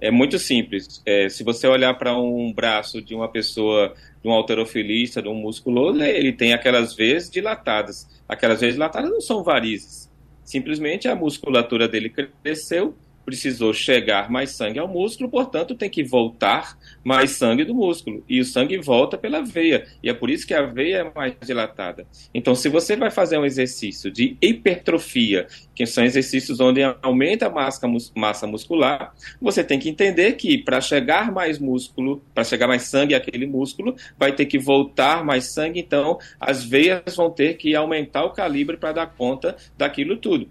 É 0.01 0.11
muito 0.11 0.37
simples. 0.37 1.01
É, 1.05 1.29
se 1.29 1.43
você 1.43 1.67
olhar 1.67 1.93
para 1.93 2.17
um 2.17 2.51
braço 2.51 3.01
de 3.01 3.15
uma 3.15 3.29
pessoa, 3.29 3.95
de 4.21 4.27
um 4.27 4.31
alterofilista, 4.31 5.21
de 5.21 5.29
um 5.29 5.35
musculoso, 5.35 6.01
ele 6.03 6.33
tem 6.33 6.53
aquelas 6.53 6.93
veias 6.93 7.29
dilatadas. 7.29 8.07
Aquelas 8.27 8.59
veias 8.59 8.75
dilatadas 8.75 9.09
não 9.09 9.21
são 9.21 9.43
varizes 9.43 10.05
Simplesmente 10.45 11.07
a 11.07 11.15
musculatura 11.15 11.87
dele 11.87 12.13
cresceu, 12.43 12.95
precisou 13.25 13.73
chegar 13.73 14.29
mais 14.29 14.51
sangue 14.51 14.79
ao 14.79 14.88
músculo, 14.88 15.29
portanto, 15.29 15.75
tem 15.75 15.89
que 15.89 16.03
voltar 16.03 16.77
mais 17.03 17.31
sangue 17.31 17.65
do 17.65 17.73
músculo. 17.73 18.23
E 18.29 18.39
o 18.39 18.45
sangue 18.45 18.77
volta 18.77 19.17
pela 19.17 19.41
veia. 19.41 19.88
E 20.01 20.09
é 20.09 20.13
por 20.13 20.29
isso 20.29 20.45
que 20.45 20.53
a 20.53 20.61
veia 20.61 20.97
é 20.97 21.11
mais 21.13 21.35
dilatada. 21.43 22.05
Então, 22.33 22.53
se 22.55 22.69
você 22.69 22.95
vai 22.95 23.09
fazer 23.09 23.38
um 23.38 23.45
exercício 23.45 24.11
de 24.11 24.38
hipertrofia, 24.41 25.47
que 25.73 25.85
são 25.85 26.05
exercícios 26.05 26.59
onde 26.59 26.81
aumenta 27.01 27.47
a 27.47 27.49
massa, 27.49 27.88
massa 28.15 28.47
muscular, 28.47 29.13
você 29.41 29.63
tem 29.63 29.79
que 29.79 29.89
entender 29.89 30.33
que 30.33 30.57
para 30.57 30.79
chegar 30.79 31.31
mais 31.31 31.57
músculo, 31.59 32.23
para 32.33 32.43
chegar 32.43 32.67
mais 32.67 32.83
sangue 32.83 33.15
àquele 33.15 33.47
músculo, 33.47 33.95
vai 34.17 34.33
ter 34.33 34.45
que 34.45 34.59
voltar 34.59 35.25
mais 35.25 35.45
sangue. 35.51 35.79
Então, 35.79 36.19
as 36.39 36.63
veias 36.63 37.15
vão 37.15 37.31
ter 37.31 37.55
que 37.55 37.75
aumentar 37.75 38.23
o 38.23 38.31
calibre 38.31 38.77
para 38.77 38.91
dar 38.93 39.07
conta 39.07 39.55
daquilo 39.77 40.17
tudo. 40.17 40.49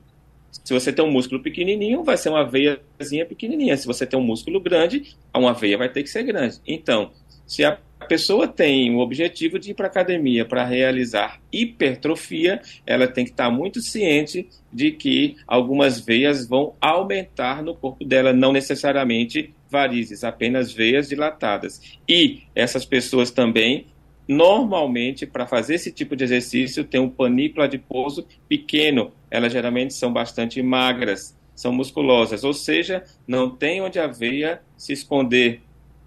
Se 0.65 0.73
você 0.73 0.91
tem 0.91 1.05
um 1.05 1.11
músculo 1.11 1.43
pequenininho, 1.43 2.03
vai 2.03 2.17
ser 2.17 2.31
uma 2.31 2.43
veiazinha 2.43 3.27
pequenininha. 3.27 3.77
Se 3.77 3.87
você 3.87 4.07
tem 4.07 4.19
um 4.19 4.23
músculo 4.23 4.59
grande, 4.59 5.15
uma 5.37 5.53
veia 5.53 5.77
vai 5.77 5.91
ter 5.91 6.03
que 6.03 6.09
ser 6.09 6.23
grande. 6.23 6.59
Então, 6.67 7.13
se 7.47 7.63
a 7.63 7.79
pessoa 8.09 8.49
tem 8.49 8.95
o 8.95 8.99
objetivo 8.99 9.59
de 9.59 9.73
ir 9.73 9.75
para 9.75 9.87
a 9.87 9.91
academia 9.91 10.45
para 10.45 10.65
realizar 10.65 11.39
hipertrofia, 11.53 12.63
ela 12.87 13.07
tem 13.07 13.25
que 13.25 13.31
estar 13.31 13.51
muito 13.51 13.83
ciente 13.83 14.49
de 14.73 14.91
que 14.91 15.37
algumas 15.47 16.01
veias 16.01 16.47
vão 16.47 16.75
aumentar 16.81 17.63
no 17.63 17.75
corpo 17.75 18.05
dela, 18.05 18.33
não 18.33 18.53
necessariamente 18.53 19.55
varizes, 19.71 20.25
apenas 20.25 20.73
veias 20.73 21.09
dilatadas. 21.09 21.99
E 22.09 22.43
essas 22.55 22.87
pessoas 22.87 23.31
também 23.31 23.87
Normalmente, 24.27 25.27
para 25.27 25.47
fazer 25.47 25.75
esse 25.75 25.93
tipo 25.93 26.17
de 26.17 26.25
exercício, 26.25 26.85
tem 26.85 27.01
um 27.01 27.11
panículo 27.11 27.63
adiposo 27.63 28.27
pequeno. 28.49 29.13
Elas 29.31 29.53
geralmente 29.53 29.93
são 29.95 30.13
bastante 30.13 30.63
magras, 30.63 31.37
são 31.55 31.73
musculosas, 31.73 32.43
ou 32.43 32.55
seja, 32.55 33.05
não 33.27 33.51
tem 33.51 33.83
onde 33.83 33.99
a 33.99 34.07
veia 34.07 34.63
se 34.77 34.93
esconder. 34.93 35.61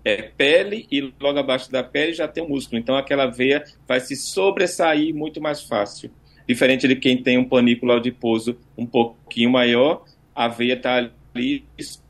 É 0.03 0.21
pele 0.21 0.87
e 0.91 1.13
logo 1.19 1.37
abaixo 1.37 1.71
da 1.71 1.83
pele 1.83 2.13
já 2.13 2.27
tem 2.27 2.43
o 2.43 2.49
músculo. 2.49 2.79
Então, 2.79 2.95
aquela 2.95 3.27
veia 3.27 3.63
vai 3.87 3.99
se 3.99 4.15
sobressair 4.15 5.13
muito 5.13 5.41
mais 5.41 5.61
fácil. 5.61 6.09
Diferente 6.47 6.87
de 6.87 6.95
quem 6.95 7.21
tem 7.21 7.37
um 7.37 7.43
panículo 7.43 7.91
adiposo 7.91 8.57
um 8.77 8.85
pouquinho 8.85 9.49
maior, 9.49 10.05
a 10.33 10.47
veia 10.47 10.73
está 10.73 11.11
ali 11.35 11.65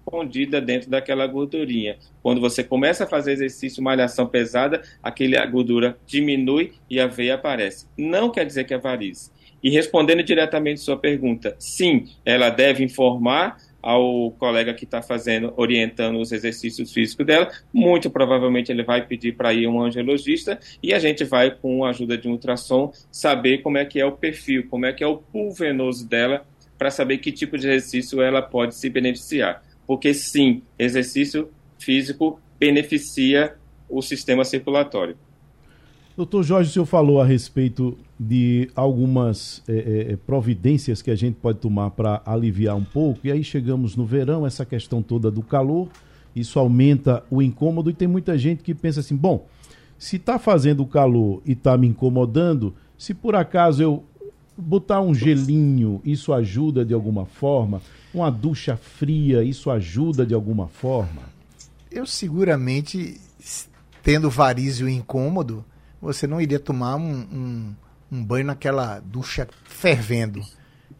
escondida 0.07 0.61
dentro 0.61 0.89
daquela 0.89 1.27
gordurinha. 1.27 1.97
Quando 2.23 2.39
você 2.39 2.63
começa 2.63 3.03
a 3.03 3.07
fazer 3.07 3.33
exercício, 3.33 3.83
malhação 3.83 4.25
pesada, 4.25 4.81
aquele, 5.03 5.37
a 5.37 5.45
gordura 5.45 5.97
diminui 6.05 6.73
e 6.89 6.99
a 6.99 7.07
veia 7.07 7.35
aparece. 7.35 7.87
Não 7.97 8.31
quer 8.31 8.45
dizer 8.45 8.63
que 8.63 8.73
é 8.73 8.77
varize. 8.77 9.31
E 9.61 9.69
respondendo 9.69 10.23
diretamente 10.23 10.79
sua 10.79 10.97
pergunta, 10.97 11.55
sim, 11.59 12.07
ela 12.23 12.49
deve 12.49 12.83
informar 12.83 13.57
ao 13.81 14.31
colega 14.31 14.73
que 14.73 14.85
está 14.85 15.01
fazendo, 15.01 15.53
orientando 15.55 16.19
os 16.19 16.31
exercícios 16.31 16.91
físicos 16.91 17.25
dela, 17.25 17.49
muito 17.73 18.09
provavelmente 18.09 18.71
ele 18.71 18.83
vai 18.83 19.05
pedir 19.05 19.35
para 19.35 19.53
ir 19.53 19.67
um 19.67 19.81
angiologista 19.81 20.59
e 20.81 20.93
a 20.93 20.99
gente 20.99 21.23
vai, 21.23 21.51
com 21.51 21.85
a 21.85 21.89
ajuda 21.89 22.17
de 22.17 22.27
um 22.27 22.31
ultrassom, 22.31 22.91
saber 23.11 23.59
como 23.59 23.77
é 23.77 23.85
que 23.85 23.99
é 23.99 24.05
o 24.05 24.11
perfil, 24.11 24.67
como 24.69 24.85
é 24.85 24.93
que 24.93 25.03
é 25.03 25.07
o 25.07 25.17
pool 25.17 25.53
venoso 25.53 26.07
dela, 26.07 26.45
para 26.77 26.91
saber 26.91 27.17
que 27.17 27.31
tipo 27.31 27.57
de 27.57 27.67
exercício 27.67 28.21
ela 28.21 28.41
pode 28.41 28.75
se 28.75 28.89
beneficiar. 28.89 29.63
Porque 29.87 30.13
sim, 30.13 30.61
exercício 30.77 31.49
físico 31.79 32.39
beneficia 32.59 33.55
o 33.89 34.01
sistema 34.01 34.43
circulatório. 34.43 35.15
Doutor 36.17 36.43
Jorge, 36.43 36.71
o 36.71 36.73
senhor 36.73 36.85
falou 36.85 37.21
a 37.21 37.25
respeito 37.25 37.97
de 38.19 38.69
algumas 38.75 39.63
é, 39.67 40.11
é, 40.13 40.15
providências 40.15 41.01
que 41.01 41.11
a 41.11 41.15
gente 41.15 41.35
pode 41.35 41.59
tomar 41.59 41.91
para 41.91 42.23
aliviar 42.25 42.75
um 42.75 42.83
pouco, 42.83 43.19
e 43.23 43.31
aí 43.31 43.43
chegamos 43.43 43.95
no 43.95 44.03
verão, 44.03 44.45
essa 44.45 44.65
questão 44.65 45.03
toda 45.03 45.29
do 45.29 45.43
calor, 45.43 45.89
isso 46.35 46.57
aumenta 46.57 47.23
o 47.29 47.39
incômodo, 47.39 47.91
e 47.91 47.93
tem 47.93 48.07
muita 48.07 48.35
gente 48.35 48.63
que 48.63 48.73
pensa 48.73 49.01
assim: 49.01 49.15
bom, 49.15 49.47
se 49.97 50.15
está 50.15 50.39
fazendo 50.39 50.83
calor 50.87 51.41
e 51.45 51.51
está 51.51 51.77
me 51.77 51.87
incomodando, 51.87 52.73
se 52.97 53.13
por 53.13 53.35
acaso 53.35 53.83
eu 53.83 54.03
botar 54.57 55.01
um 55.01 55.13
gelinho, 55.13 56.01
isso 56.03 56.33
ajuda 56.33 56.83
de 56.83 56.95
alguma 56.95 57.27
forma? 57.27 57.79
Uma 58.13 58.31
ducha 58.31 58.77
fria, 58.77 59.43
isso 59.43 59.69
ajuda 59.69 60.25
de 60.25 60.33
alguma 60.33 60.67
forma? 60.67 61.23
Eu 61.91 62.05
seguramente, 62.05 63.19
tendo 64.01 64.29
varizes 64.29 64.79
e 64.79 64.91
incômodo, 64.91 65.63
você 66.01 66.27
não 66.27 66.39
iria 66.39 66.59
tomar 66.59 66.95
um, 66.95 67.27
um, 67.31 67.75
um 68.11 68.23
banho 68.23 68.45
naquela 68.45 68.99
ducha 68.99 69.47
fervendo. 69.65 70.41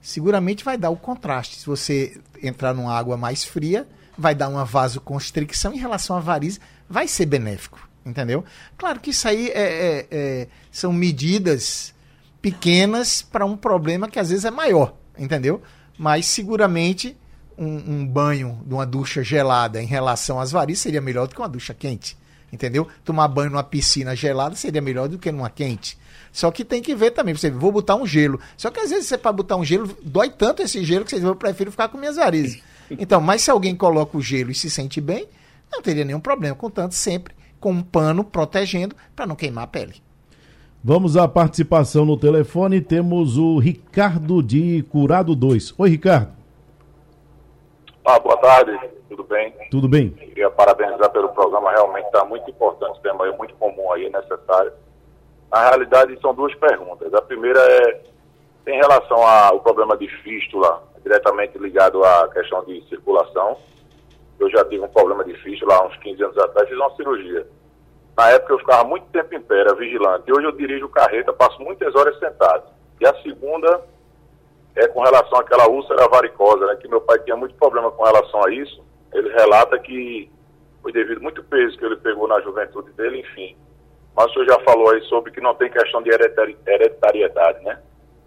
Seguramente 0.02 0.64
vai 0.64 0.78
dar 0.78 0.90
o 0.90 0.98
contraste. 0.98 1.58
Se 1.58 1.66
você 1.66 2.20
entrar 2.42 2.74
numa 2.74 2.94
água 2.94 3.18
mais 3.18 3.44
fria, 3.44 3.88
vai 4.18 4.34
dar 4.34 4.50
uma 4.50 4.66
vasoconstricção 4.66 5.74
em 5.74 5.78
relação 5.78 6.16
à 6.16 6.20
varize, 6.20 6.60
vai 6.90 7.08
ser 7.08 7.26
benéfico, 7.26 7.88
entendeu? 8.06 8.44
Claro 8.78 9.00
que 9.00 9.12
isso 9.12 9.28
aí 9.28 9.50
é, 9.50 9.62
é, 9.62 10.08
é, 10.10 10.48
são 10.72 10.92
medidas 10.92 11.94
pequenas 12.42 13.22
para 13.22 13.46
um 13.46 13.56
problema 13.56 14.08
que 14.08 14.20
às 14.20 14.30
vezes 14.30 14.46
é 14.46 14.52
maior, 14.52 14.96
entendeu? 15.18 15.62
Mas 15.98 16.26
seguramente 16.26 17.18
um, 17.58 18.02
um, 18.02 18.08
banho 18.08 18.62
de 18.66 18.74
uma 18.74 18.86
ducha 18.86 19.24
gelada 19.24 19.82
em 19.82 19.86
relação 19.86 20.40
às 20.40 20.52
varizes 20.52 20.84
seria 20.84 21.02
melhor 21.02 21.28
do 21.28 21.34
que 21.34 21.42
uma 21.42 21.50
ducha 21.50 21.74
quente 21.74 22.18
entendeu? 22.52 22.88
Tomar 23.04 23.28
banho 23.28 23.52
numa 23.52 23.64
piscina 23.64 24.16
gelada 24.16 24.56
seria 24.56 24.82
melhor 24.82 25.08
do 25.08 25.18
que 25.18 25.32
numa 25.32 25.50
quente. 25.50 25.98
Só 26.32 26.52
que 26.52 26.64
tem 26.64 26.82
que 26.82 26.96
ver 26.96 27.12
também, 27.12 27.34
você 27.34 27.50
vou 27.50 27.72
botar 27.72 27.96
um 27.96 28.06
gelo. 28.06 28.40
Só 28.56 28.70
que 28.70 28.80
às 28.80 28.90
vezes 28.90 29.08
você 29.08 29.18
para 29.18 29.32
botar 29.32 29.56
um 29.56 29.66
gelo, 29.66 29.96
dói 30.04 30.30
tanto 30.30 30.62
esse 30.62 30.84
gelo 30.84 31.06
que 31.06 31.12
você 31.12 31.26
eu 31.26 31.36
prefiro 31.36 31.72
ficar 31.72 31.90
com 31.90 31.98
minhas 31.98 32.16
varizes. 32.16 32.62
Então, 32.90 33.20
mas 33.20 33.42
se 33.42 33.52
alguém 33.52 33.76
coloca 33.76 34.18
o 34.18 34.22
gelo 34.22 34.50
e 34.50 34.56
se 34.56 34.70
sente 34.70 35.02
bem, 35.02 35.28
não 35.70 35.82
teria 35.82 36.06
nenhum 36.06 36.22
problema, 36.22 36.56
contanto 36.56 36.96
sempre 36.96 37.36
com 37.60 37.70
um 37.74 37.84
pano 37.84 38.24
protegendo 38.24 38.96
para 39.14 39.28
não 39.28 39.36
queimar 39.36 39.66
a 39.66 39.68
pele. 39.68 40.02
Vamos 40.84 41.18
à 41.18 41.28
participação 41.28 42.06
no 42.06 42.18
telefone, 42.18 42.82
temos 42.82 43.38
o 43.38 43.58
Ricardo 43.58 44.42
de 44.42 44.84
Curado 44.84 45.36
2. 45.36 45.74
Oi, 45.78 45.90
Ricardo. 45.90 46.32
Ah, 48.06 48.20
boa 48.20 48.38
tarde 48.38 48.98
tudo 49.18 49.24
bem? 49.24 49.54
Tudo 49.72 49.88
bem. 49.88 50.10
Queria 50.12 50.50
parabenizar 50.50 51.10
pelo 51.12 51.30
programa, 51.30 51.72
realmente 51.72 52.06
está 52.06 52.24
muito 52.24 52.50
importante, 52.50 53.02
tema 53.02 53.28
é 53.28 53.32
muito 53.36 53.56
comum 53.56 53.92
aí, 53.92 54.10
necessário. 54.10 54.72
Na 55.52 55.70
realidade, 55.70 56.20
são 56.22 56.34
duas 56.34 56.54
perguntas. 56.56 57.14
A 57.14 57.22
primeira 57.22 57.60
é 57.60 58.02
em 58.68 58.76
relação 58.76 59.26
ao 59.26 59.60
problema 59.62 59.98
de 59.98 60.08
fístula, 60.22 60.84
diretamente 61.02 61.58
ligado 61.58 62.04
à 62.04 62.28
questão 62.30 62.64
de 62.66 62.84
circulação. 62.90 63.58
Eu 64.40 64.50
já 64.52 64.64
tive 64.66 64.84
um 64.84 64.90
problema 64.90 65.24
de 65.24 65.34
fístula 65.36 65.76
há 65.76 65.88
uns 65.88 65.96
15 65.98 66.24
anos 66.24 66.38
atrás, 66.38 66.70
fiz 66.70 66.78
uma 66.78 66.96
cirurgia. 66.96 67.48
Na 68.18 68.30
época 68.30 68.54
eu 68.54 68.60
ficava 68.60 68.84
muito 68.84 69.06
tempo 69.12 69.36
em 69.36 69.42
pé, 69.42 69.60
era 69.60 69.76
vigilante. 69.76 70.32
Hoje 70.32 70.48
eu 70.48 70.52
dirijo 70.52 70.90
carreta, 70.90 71.32
passo 71.32 71.62
muitas 71.62 71.94
horas 71.96 72.18
sentado. 72.18 72.64
E 73.00 73.06
a 73.06 73.14
segunda 73.22 73.82
é 74.76 74.88
com 74.88 75.02
relação 75.02 75.40
àquela 75.40 75.68
úlcera 75.70 76.08
varicosa, 76.08 76.66
né, 76.66 76.76
que 76.76 76.88
meu 76.88 77.02
pai 77.02 77.20
tinha 77.20 77.36
muito 77.36 77.54
problema 77.56 77.92
com 77.92 78.04
relação 78.04 78.44
a 78.44 78.52
isso 78.52 78.88
ele 79.14 79.30
relata 79.30 79.78
que 79.80 80.30
foi 80.82 80.92
devido 80.92 81.22
muito 81.22 81.44
peso 81.44 81.78
que 81.78 81.86
ele 81.86 81.98
pegou 81.98 82.28
na 82.28 82.40
juventude 82.42 82.92
dele, 82.94 83.22
enfim. 83.22 83.56
Mas 84.16 84.30
o 84.30 84.34
senhor 84.34 84.46
já 84.46 84.60
falou 84.60 84.92
aí 84.92 85.02
sobre 85.04 85.32
que 85.32 85.42
não 85.42 85.54
tem 85.56 85.70
questão 85.70 86.02
de 86.02 86.10
hereditariedade, 86.10 87.64
né? 87.64 87.80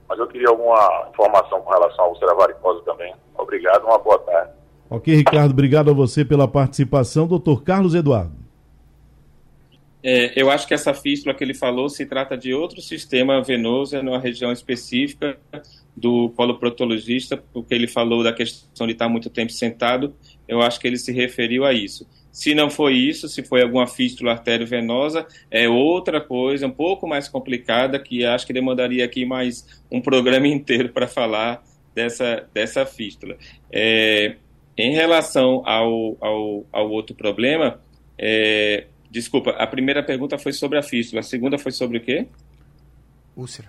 Mas 0.09 0.19
eu 0.19 0.27
queria 0.27 0.49
alguma 0.49 1.09
informação 1.11 1.61
com 1.63 1.71
relação 1.71 2.05
à 2.05 2.09
úlcera 2.09 2.35
varicosa 2.35 2.83
também. 2.85 3.15
Obrigado, 3.37 3.85
uma 3.85 3.99
boa 3.99 4.19
tarde. 4.19 4.53
Ok, 4.89 5.15
Ricardo, 5.15 5.53
obrigado 5.53 5.91
a 5.91 5.95
você 5.95 6.25
pela 6.25 6.49
participação. 6.49 7.27
Doutor 7.27 7.63
Carlos 7.63 7.95
Eduardo. 7.95 8.40
É, 10.03 10.33
eu 10.41 10.51
acho 10.51 10.67
que 10.67 10.73
essa 10.73 10.95
fístula 10.95 11.35
que 11.35 11.45
ele 11.45 11.53
falou 11.53 11.89
se 11.89 12.07
trata 12.07 12.37
de 12.37 12.55
outro 12.55 12.81
sistema 12.81 13.43
venoso, 13.43 13.97
é 13.97 14.03
numa 14.03 14.19
região 14.19 14.51
específica 14.51 15.39
do 15.97 16.31
coloproctologista, 16.31 17.37
porque 17.37 17.75
ele 17.75 17.87
falou 17.87 18.23
da 18.23 18.33
questão 18.33 18.87
de 18.87 18.95
estar 18.95 19.09
muito 19.09 19.29
tempo 19.29 19.53
sentado, 19.53 20.15
eu 20.49 20.63
acho 20.63 20.81
que 20.81 20.87
ele 20.87 20.97
se 20.97 21.13
referiu 21.13 21.65
a 21.65 21.73
isso. 21.73 22.07
Se 22.33 22.55
não 22.55 22.71
foi 22.71 22.95
isso, 22.95 23.29
se 23.29 23.43
foi 23.43 23.63
alguma 23.63 23.87
fístula 23.87 24.33
arteriovenosa, 24.33 25.27
é 25.51 25.69
outra 25.69 26.21
coisa, 26.21 26.67
um 26.67 26.71
pouco 26.71 27.07
mais 27.07 27.29
complicada, 27.29 27.99
que 27.99 28.25
acho 28.25 28.47
que 28.47 28.53
demandaria 28.53 29.05
aqui 29.05 29.25
mais 29.25 29.83
um 29.91 30.01
programa 30.01 30.47
inteiro 30.49 30.91
para 30.91 31.07
falar 31.07 31.63
dessa, 31.95 32.49
dessa 32.55 32.87
fístula. 32.87 33.37
É, 33.71 34.37
em 34.77 34.95
relação 34.95 35.63
ao, 35.67 36.17
ao, 36.21 36.67
ao 36.73 36.91
outro 36.91 37.15
problema, 37.15 37.81
é, 38.17 38.87
desculpa, 39.11 39.51
a 39.51 39.67
primeira 39.67 40.03
pergunta 40.03 40.39
foi 40.39 40.53
sobre 40.53 40.79
a 40.79 40.83
fístula, 40.83 41.21
a 41.21 41.23
segunda 41.23 41.59
foi 41.59 41.73
sobre 41.73 41.99
o 41.99 42.01
quê? 42.01 42.27
Úlcera. 43.37 43.69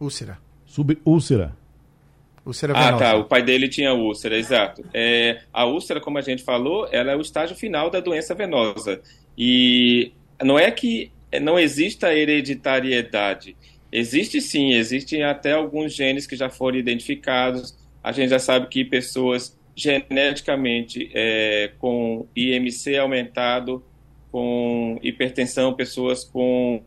Úlcera. 0.00 0.38
Subúlcera. 0.66 1.56
Úlcera 2.44 2.72
venosa. 2.72 2.94
Ah, 2.94 2.98
tá. 2.98 3.16
O 3.16 3.24
pai 3.24 3.42
dele 3.42 3.68
tinha 3.68 3.92
úlcera, 3.92 4.36
exato. 4.36 4.84
É, 4.92 5.40
a 5.52 5.64
úlcera, 5.64 6.00
como 6.00 6.18
a 6.18 6.20
gente 6.20 6.42
falou, 6.42 6.88
ela 6.92 7.12
é 7.12 7.16
o 7.16 7.20
estágio 7.20 7.56
final 7.56 7.90
da 7.90 8.00
doença 8.00 8.34
venosa. 8.34 9.00
E 9.36 10.12
não 10.42 10.58
é 10.58 10.70
que 10.70 11.10
não 11.40 11.58
exista 11.58 12.14
hereditariedade. 12.14 13.56
Existe 13.90 14.40
sim, 14.40 14.72
existem 14.72 15.24
até 15.24 15.52
alguns 15.52 15.94
genes 15.94 16.26
que 16.26 16.36
já 16.36 16.48
foram 16.48 16.78
identificados. 16.78 17.76
A 18.02 18.12
gente 18.12 18.30
já 18.30 18.38
sabe 18.38 18.68
que 18.68 18.84
pessoas 18.84 19.56
geneticamente 19.74 21.10
é, 21.14 21.72
com 21.78 22.26
IMC 22.34 22.96
aumentado, 22.96 23.84
com 24.30 24.98
hipertensão, 25.02 25.74
pessoas 25.74 26.24
com 26.24 26.82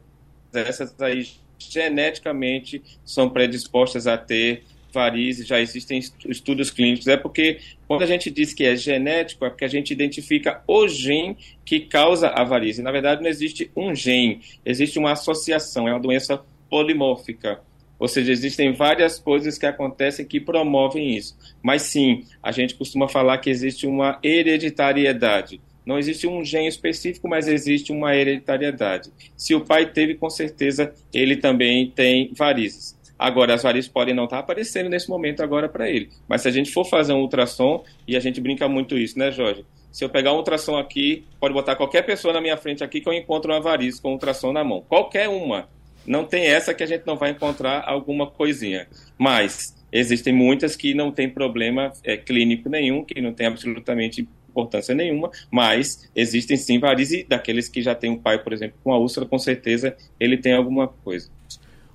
essas 0.54 1.00
aí 1.02 1.28
geneticamente 1.58 2.82
são 3.04 3.30
predispostas 3.30 4.08
a 4.08 4.18
ter 4.18 4.64
varizes, 4.92 5.46
já 5.46 5.60
existem 5.60 6.00
estudos 6.28 6.72
clínicos. 6.72 7.08
É 7.08 7.18
porque 7.18 7.60
quando 7.88 8.02
a 8.04 8.08
gente 8.08 8.32
diz 8.32 8.54
que 8.54 8.66
é 8.66 8.76
genético, 8.76 9.46
é 9.46 9.50
porque 9.50 9.66
a 9.66 9.70
gente 9.70 9.92
identifica 9.92 10.64
o 10.68 10.88
gene 10.88 11.38
que 11.64 11.82
causa 11.82 12.30
a 12.30 12.44
varize. 12.44 12.82
Na 12.82 12.92
verdade, 12.92 13.22
não 13.22 13.30
existe 13.30 13.72
um 13.76 13.94
gene, 13.94 14.42
existe 14.66 14.98
uma 14.98 15.12
associação, 15.12 15.88
é 15.88 15.92
uma 15.92 16.00
doença 16.00 16.42
polimórfica. 16.70 17.62
Ou 18.00 18.08
seja, 18.08 18.32
existem 18.32 18.72
várias 18.72 19.20
coisas 19.20 19.58
que 19.58 19.66
acontecem 19.66 20.26
que 20.26 20.40
promovem 20.40 21.16
isso. 21.18 21.38
Mas 21.62 21.82
sim, 21.82 22.24
a 22.42 22.52
gente 22.52 22.76
costuma 22.76 23.10
falar 23.10 23.38
que 23.40 23.50
existe 23.50 23.86
uma 23.86 24.18
hereditariedade. 24.24 25.62
Não 25.90 25.98
existe 25.98 26.28
um 26.28 26.46
gene 26.46 26.68
específico, 26.68 27.28
mas 27.28 27.48
existe 27.48 27.92
uma 27.92 28.16
hereditariedade. 28.16 29.10
Se 29.36 29.56
o 29.56 29.62
pai 29.66 29.92
teve, 29.92 30.14
com 30.14 30.30
certeza 30.30 30.94
ele 31.12 31.36
também 31.36 31.90
tem 31.90 32.32
varizes. 32.38 32.96
Agora, 33.18 33.56
as 33.56 33.64
varizes 33.64 33.90
podem 33.90 34.14
não 34.14 34.26
estar 34.26 34.38
aparecendo 34.38 34.88
nesse 34.88 35.10
momento 35.10 35.42
agora 35.42 35.68
para 35.68 35.90
ele. 35.90 36.10
Mas 36.28 36.44
se 36.44 36.48
a 36.48 36.52
gente 36.52 36.72
for 36.72 36.86
fazer 36.86 37.14
um 37.14 37.22
ultrassom, 37.22 37.84
e 38.08 38.16
a 38.16 38.20
gente 38.20 38.40
brinca 38.40 38.70
muito 38.70 38.96
isso, 38.96 39.18
né, 39.18 39.32
Jorge? 39.32 39.66
Se 39.92 40.06
eu 40.06 40.10
pegar 40.10 40.32
um 40.32 40.36
ultrassom 40.36 40.78
aqui, 40.78 41.26
pode 41.40 41.56
botar 41.56 41.76
qualquer 41.76 42.04
pessoa 42.04 42.36
na 42.36 42.40
minha 42.40 42.56
frente 42.56 42.84
aqui 42.84 43.02
que 43.02 43.10
eu 43.10 43.14
encontro 43.14 43.52
uma 43.52 43.60
variz 43.60 44.00
com 44.00 44.12
ultrassom 44.12 44.54
na 44.54 44.64
mão. 44.64 44.86
Qualquer 44.88 45.28
uma. 45.28 45.68
Não 46.06 46.24
tem 46.24 46.46
essa 46.46 46.72
que 46.72 46.84
a 46.84 46.88
gente 46.88 47.08
não 47.08 47.18
vai 47.18 47.32
encontrar 47.32 47.84
alguma 47.88 48.30
coisinha. 48.30 48.88
Mas 49.18 49.76
existem 49.92 50.32
muitas 50.32 50.76
que 50.76 50.94
não 50.94 51.12
tem 51.12 51.28
problema 51.28 51.92
é, 52.04 52.16
clínico 52.16 52.70
nenhum, 52.70 53.04
que 53.04 53.20
não 53.20 53.34
tem 53.34 53.48
absolutamente 53.48 54.30
importância 54.50 54.94
nenhuma, 54.94 55.30
mas 55.52 56.10
existem 56.16 56.58
sim 56.58 56.80
varizes 56.80 57.26
daqueles 57.28 57.70
que 57.70 57.82
já 57.82 57.96
têm 57.96 58.12
um 58.12 58.18
pai, 58.18 58.40
por 58.44 58.52
exemplo, 58.54 58.78
com 58.84 58.92
a 58.92 58.98
úlcera, 58.98 59.26
com 59.26 59.40
certeza 59.40 59.96
ele 60.20 60.38
tem 60.38 60.54
alguma 60.54 60.88
coisa. 60.88 61.30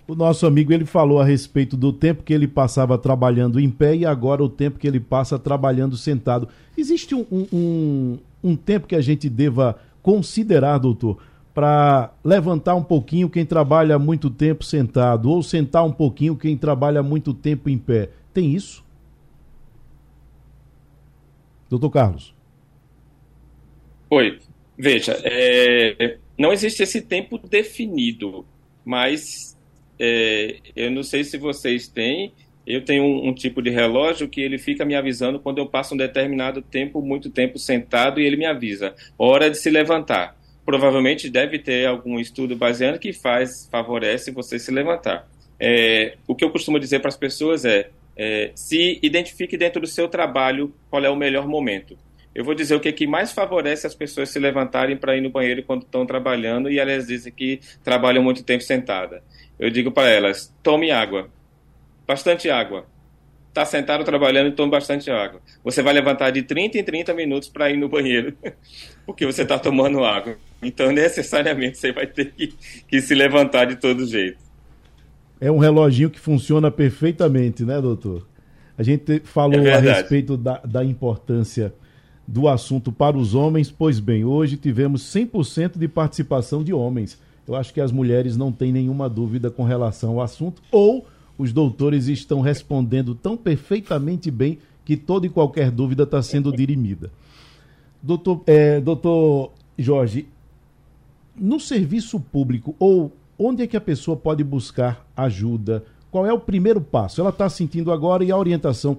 O 0.07 0.15
nosso 0.15 0.47
amigo 0.47 0.71
ele 0.73 0.85
falou 0.85 1.19
a 1.19 1.25
respeito 1.25 1.79
do 1.79 1.91
tempo 1.91 2.23
que 2.23 2.35
ele 2.35 2.47
passava 2.47 2.99
trabalhando 2.99 3.59
em 3.59 3.71
pé 3.71 3.97
e 3.97 4.05
agora 4.05 4.45
o 4.45 4.51
tempo 4.51 4.79
que 4.79 4.87
ele 4.87 5.01
passa 5.01 5.39
trabalhando 5.39 5.97
sentado. 5.97 6.47
Existe 6.77 7.15
um, 7.15 7.25
um, 7.31 8.19
um 8.43 8.55
tempo 8.55 8.87
que 8.87 8.95
a 8.95 9.01
gente 9.01 9.31
deva 9.31 9.79
considerar, 10.03 10.77
doutor, 10.77 11.19
para 11.55 12.13
levantar 12.23 12.75
um 12.75 12.83
pouquinho 12.83 13.31
quem 13.31 13.47
trabalha 13.47 13.99
muito 13.99 14.29
tempo 14.29 14.63
sentado 14.63 15.31
ou 15.31 15.43
sentar 15.43 15.85
um 15.85 15.93
pouquinho 15.93 16.37
quem 16.37 16.55
trabalha 16.55 17.03
muito 17.03 17.33
tempo 17.33 17.71
em 17.71 17.79
pé. 17.79 18.11
Tem 18.35 18.53
isso? 18.53 18.85
Doutor 21.71 21.91
Carlos. 21.91 22.35
Oi. 24.15 24.39
Veja, 24.79 25.21
é, 25.25 26.19
não 26.39 26.53
existe 26.53 26.85
esse 26.85 27.01
tempo 27.01 27.37
definido, 27.37 28.47
mas 28.85 29.59
é, 29.99 30.59
eu 30.77 30.89
não 30.93 31.03
sei 31.03 31.25
se 31.25 31.37
vocês 31.37 31.89
têm, 31.89 32.33
eu 32.65 32.85
tenho 32.85 33.03
um, 33.03 33.31
um, 33.31 33.35
tipo 33.35 33.61
de 33.61 33.71
relógio 33.71 34.29
que 34.29 34.41
ele 34.41 34.57
fica 34.57 34.85
me 34.85 34.95
avisando 34.95 35.41
quando 35.41 35.59
eu 35.59 35.67
passo 35.67 35.95
um 35.95 35.97
determinado 35.97 36.63
tempo, 36.63 37.03
muito 37.03 37.29
tempo 37.29 37.59
sentado, 37.59 38.21
e 38.21 38.25
ele 38.25 38.37
me 38.37 38.47
avisa, 38.47 38.95
hora 39.19 39.51
de 39.51 39.59
se 39.59 39.69
levantar. 39.69 40.37
Provavelmente 40.65 41.29
deve 41.29 41.59
ter 41.59 41.85
algum 41.85 42.21
estudo 42.21 42.55
baseando 42.55 43.01
que 43.01 43.13
faz, 43.13 43.69
favorece 43.69 44.31
você 44.31 44.61
se 44.61 44.71
levantar. 44.71 45.29
É, 45.59 46.19
o 46.29 46.37
que 46.37 46.45
eu 46.45 46.51
costumo 46.51 46.79
dizer 46.79 47.01
para 47.01 47.09
as 47.09 47.17
pessoas 47.17 47.65
é, 47.65 47.91
é, 48.17 48.53
se 48.55 48.97
identifique 49.03 49.57
dentro 49.57 49.81
do 49.81 49.89
seu 49.89 50.07
trabalho 50.07 50.73
qual 50.89 51.05
é 51.05 51.11
o 51.11 51.17
melhor 51.17 51.49
momento. 51.49 51.99
Eu 52.35 52.45
vou 52.45 52.55
dizer 52.55 52.75
o 52.75 52.81
que, 52.81 52.93
que 52.93 53.07
mais 53.07 53.33
favorece 53.33 53.87
as 53.87 53.95
pessoas 53.95 54.29
se 54.29 54.39
levantarem 54.39 54.97
para 54.97 55.17
ir 55.17 55.21
no 55.21 55.31
banheiro 55.31 55.63
quando 55.63 55.83
estão 55.83 56.05
trabalhando 56.05 56.71
e 56.71 56.79
elas 56.79 57.07
dizem 57.07 57.33
que 57.33 57.61
trabalham 57.83 58.23
muito 58.23 58.43
tempo 58.43 58.63
sentada 58.63 59.23
eu 59.59 59.71
digo 59.71 59.91
para 59.91 60.09
elas: 60.09 60.53
tome 60.63 60.91
água, 60.91 61.29
bastante 62.07 62.51
água. 62.51 62.87
Está 63.49 63.65
sentado 63.65 64.03
trabalhando 64.03 64.49
e 64.49 64.53
tome 64.53 64.73
bastante 64.73 65.09
água. 65.13 65.41
Você 65.63 65.81
vai 65.81 65.95
levantar 65.95 66.33
de 66.33 66.43
30 66.43 66.77
em 66.77 66.83
30 66.83 67.15
minutos 67.15 67.49
para 67.49 67.71
ir 67.71 67.77
no 67.77 67.89
banheiro, 67.89 68.37
porque 69.07 69.25
você 69.25 69.43
está 69.43 69.57
tomando 69.57 70.05
água. 70.05 70.37
Então, 70.61 70.91
necessariamente, 70.91 71.79
você 71.79 71.93
vai 71.93 72.05
ter 72.05 72.33
que, 72.33 72.53
que 72.89 73.01
se 73.01 73.15
levantar 73.15 73.67
de 73.67 73.77
todo 73.77 74.05
jeito. 74.05 74.39
É 75.41 75.53
um 75.53 75.59
reloginho 75.59 76.11
que 76.11 76.19
funciona 76.19 76.69
perfeitamente, 76.69 77.63
né, 77.63 77.81
doutor? 77.81 78.27
A 78.77 78.83
gente 78.83 79.21
falou 79.21 79.65
é 79.65 79.75
a 79.75 79.79
respeito 79.79 80.37
da, 80.37 80.59
da 80.65 80.85
importância 80.85 81.73
do 82.27 82.49
assunto 82.49 82.91
para 82.91 83.17
os 83.17 83.35
homens. 83.35 83.71
Pois 83.71 84.01
bem, 84.01 84.25
hoje 84.25 84.57
tivemos 84.57 85.03
100% 85.03 85.79
de 85.79 85.89
participação 85.89 86.63
de 86.63 86.73
homens. 86.73 87.19
Eu 87.47 87.55
acho 87.55 87.73
que 87.75 87.81
as 87.81 87.93
mulheres 87.93 88.37
não 88.37 88.51
têm 88.51 88.73
nenhuma 88.73 89.09
dúvida 89.09 89.51
com 89.51 89.65
relação 89.65 90.13
ao 90.13 90.23
assunto, 90.23 90.63
ou 90.73 91.07
os 91.37 91.53
doutores 91.53 92.07
estão 92.07 92.41
respondendo 92.41 93.15
tão 93.15 93.37
perfeitamente 93.37 94.31
bem 94.31 94.59
que 94.85 94.97
toda 94.97 95.27
e 95.27 95.31
qualquer 95.31 95.71
dúvida 95.71 96.05
está 96.05 96.23
sendo 96.23 96.53
dirimida. 96.53 97.11
Doutor, 98.03 98.43
é, 98.47 98.81
doutor 98.81 99.51
Jorge, 99.79 100.27
no 101.37 101.59
serviço 101.59 102.21
público, 102.21 102.75
ou 102.79 103.13
onde 103.39 103.63
é 103.63 103.67
que 103.67 103.77
a 103.77 103.81
pessoa 103.81 104.17
pode 104.17 104.45
buscar 104.45 105.07
ajuda? 105.17 105.85
Qual 106.11 106.27
é 106.27 106.33
o 106.33 106.39
primeiro 106.39 106.81
passo? 106.81 107.21
Ela 107.21 107.31
está 107.31 107.49
sentindo 107.49 107.91
agora 107.91 108.23
e 108.23 108.31
a 108.31 108.37
orientação 108.37 108.99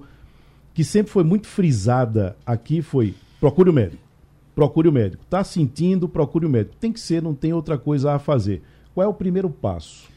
que 0.76 0.84
sempre 0.84 1.10
foi 1.10 1.24
muito 1.24 1.48
frisada 1.48 2.36
aqui 2.44 2.82
foi 2.82 3.14
procure 3.40 3.70
o 3.70 3.72
médico 3.72 4.06
procure 4.54 4.88
o 4.88 4.92
médico. 4.92 5.22
Está 5.22 5.44
sentindo, 5.44 6.08
procure 6.08 6.46
o 6.46 6.48
médico. 6.48 6.76
Tem 6.80 6.90
que 6.90 6.98
ser, 6.98 7.22
não 7.22 7.34
tem 7.34 7.52
outra 7.52 7.76
coisa 7.76 8.14
a 8.14 8.18
fazer. 8.18 8.62
Qual 8.94 9.04
é 9.04 9.06
o 9.06 9.12
primeiro 9.12 9.50
passo? 9.50 10.08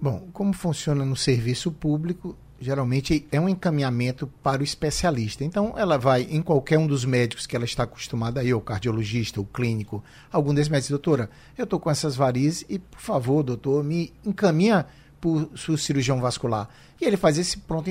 Bom, 0.00 0.26
como 0.32 0.52
funciona 0.52 1.04
no 1.04 1.14
serviço 1.14 1.70
público, 1.70 2.36
geralmente 2.60 3.24
é 3.30 3.40
um 3.40 3.48
encaminhamento 3.48 4.26
para 4.42 4.60
o 4.60 4.64
especialista. 4.64 5.44
Então, 5.44 5.74
ela 5.76 5.96
vai 5.96 6.22
em 6.22 6.42
qualquer 6.42 6.80
um 6.80 6.88
dos 6.88 7.04
médicos 7.04 7.46
que 7.46 7.54
ela 7.54 7.64
está 7.64 7.84
acostumada 7.84 8.40
aí, 8.40 8.52
o 8.52 8.60
cardiologista, 8.60 9.40
o 9.40 9.44
clínico, 9.44 10.02
algum 10.32 10.52
desses 10.52 10.68
médicos, 10.68 10.90
doutora, 10.90 11.30
eu 11.56 11.62
estou 11.62 11.78
com 11.78 11.88
essas 11.88 12.16
varizes 12.16 12.66
e, 12.68 12.80
por 12.80 13.00
favor, 13.00 13.44
doutor, 13.44 13.84
me 13.84 14.12
encaminha 14.26 14.84
para 15.20 15.30
o 15.30 15.78
cirurgião 15.78 16.20
vascular. 16.20 16.68
E 17.00 17.04
ele 17.04 17.16
faz 17.16 17.38
esse 17.38 17.56
pronto 17.58 17.88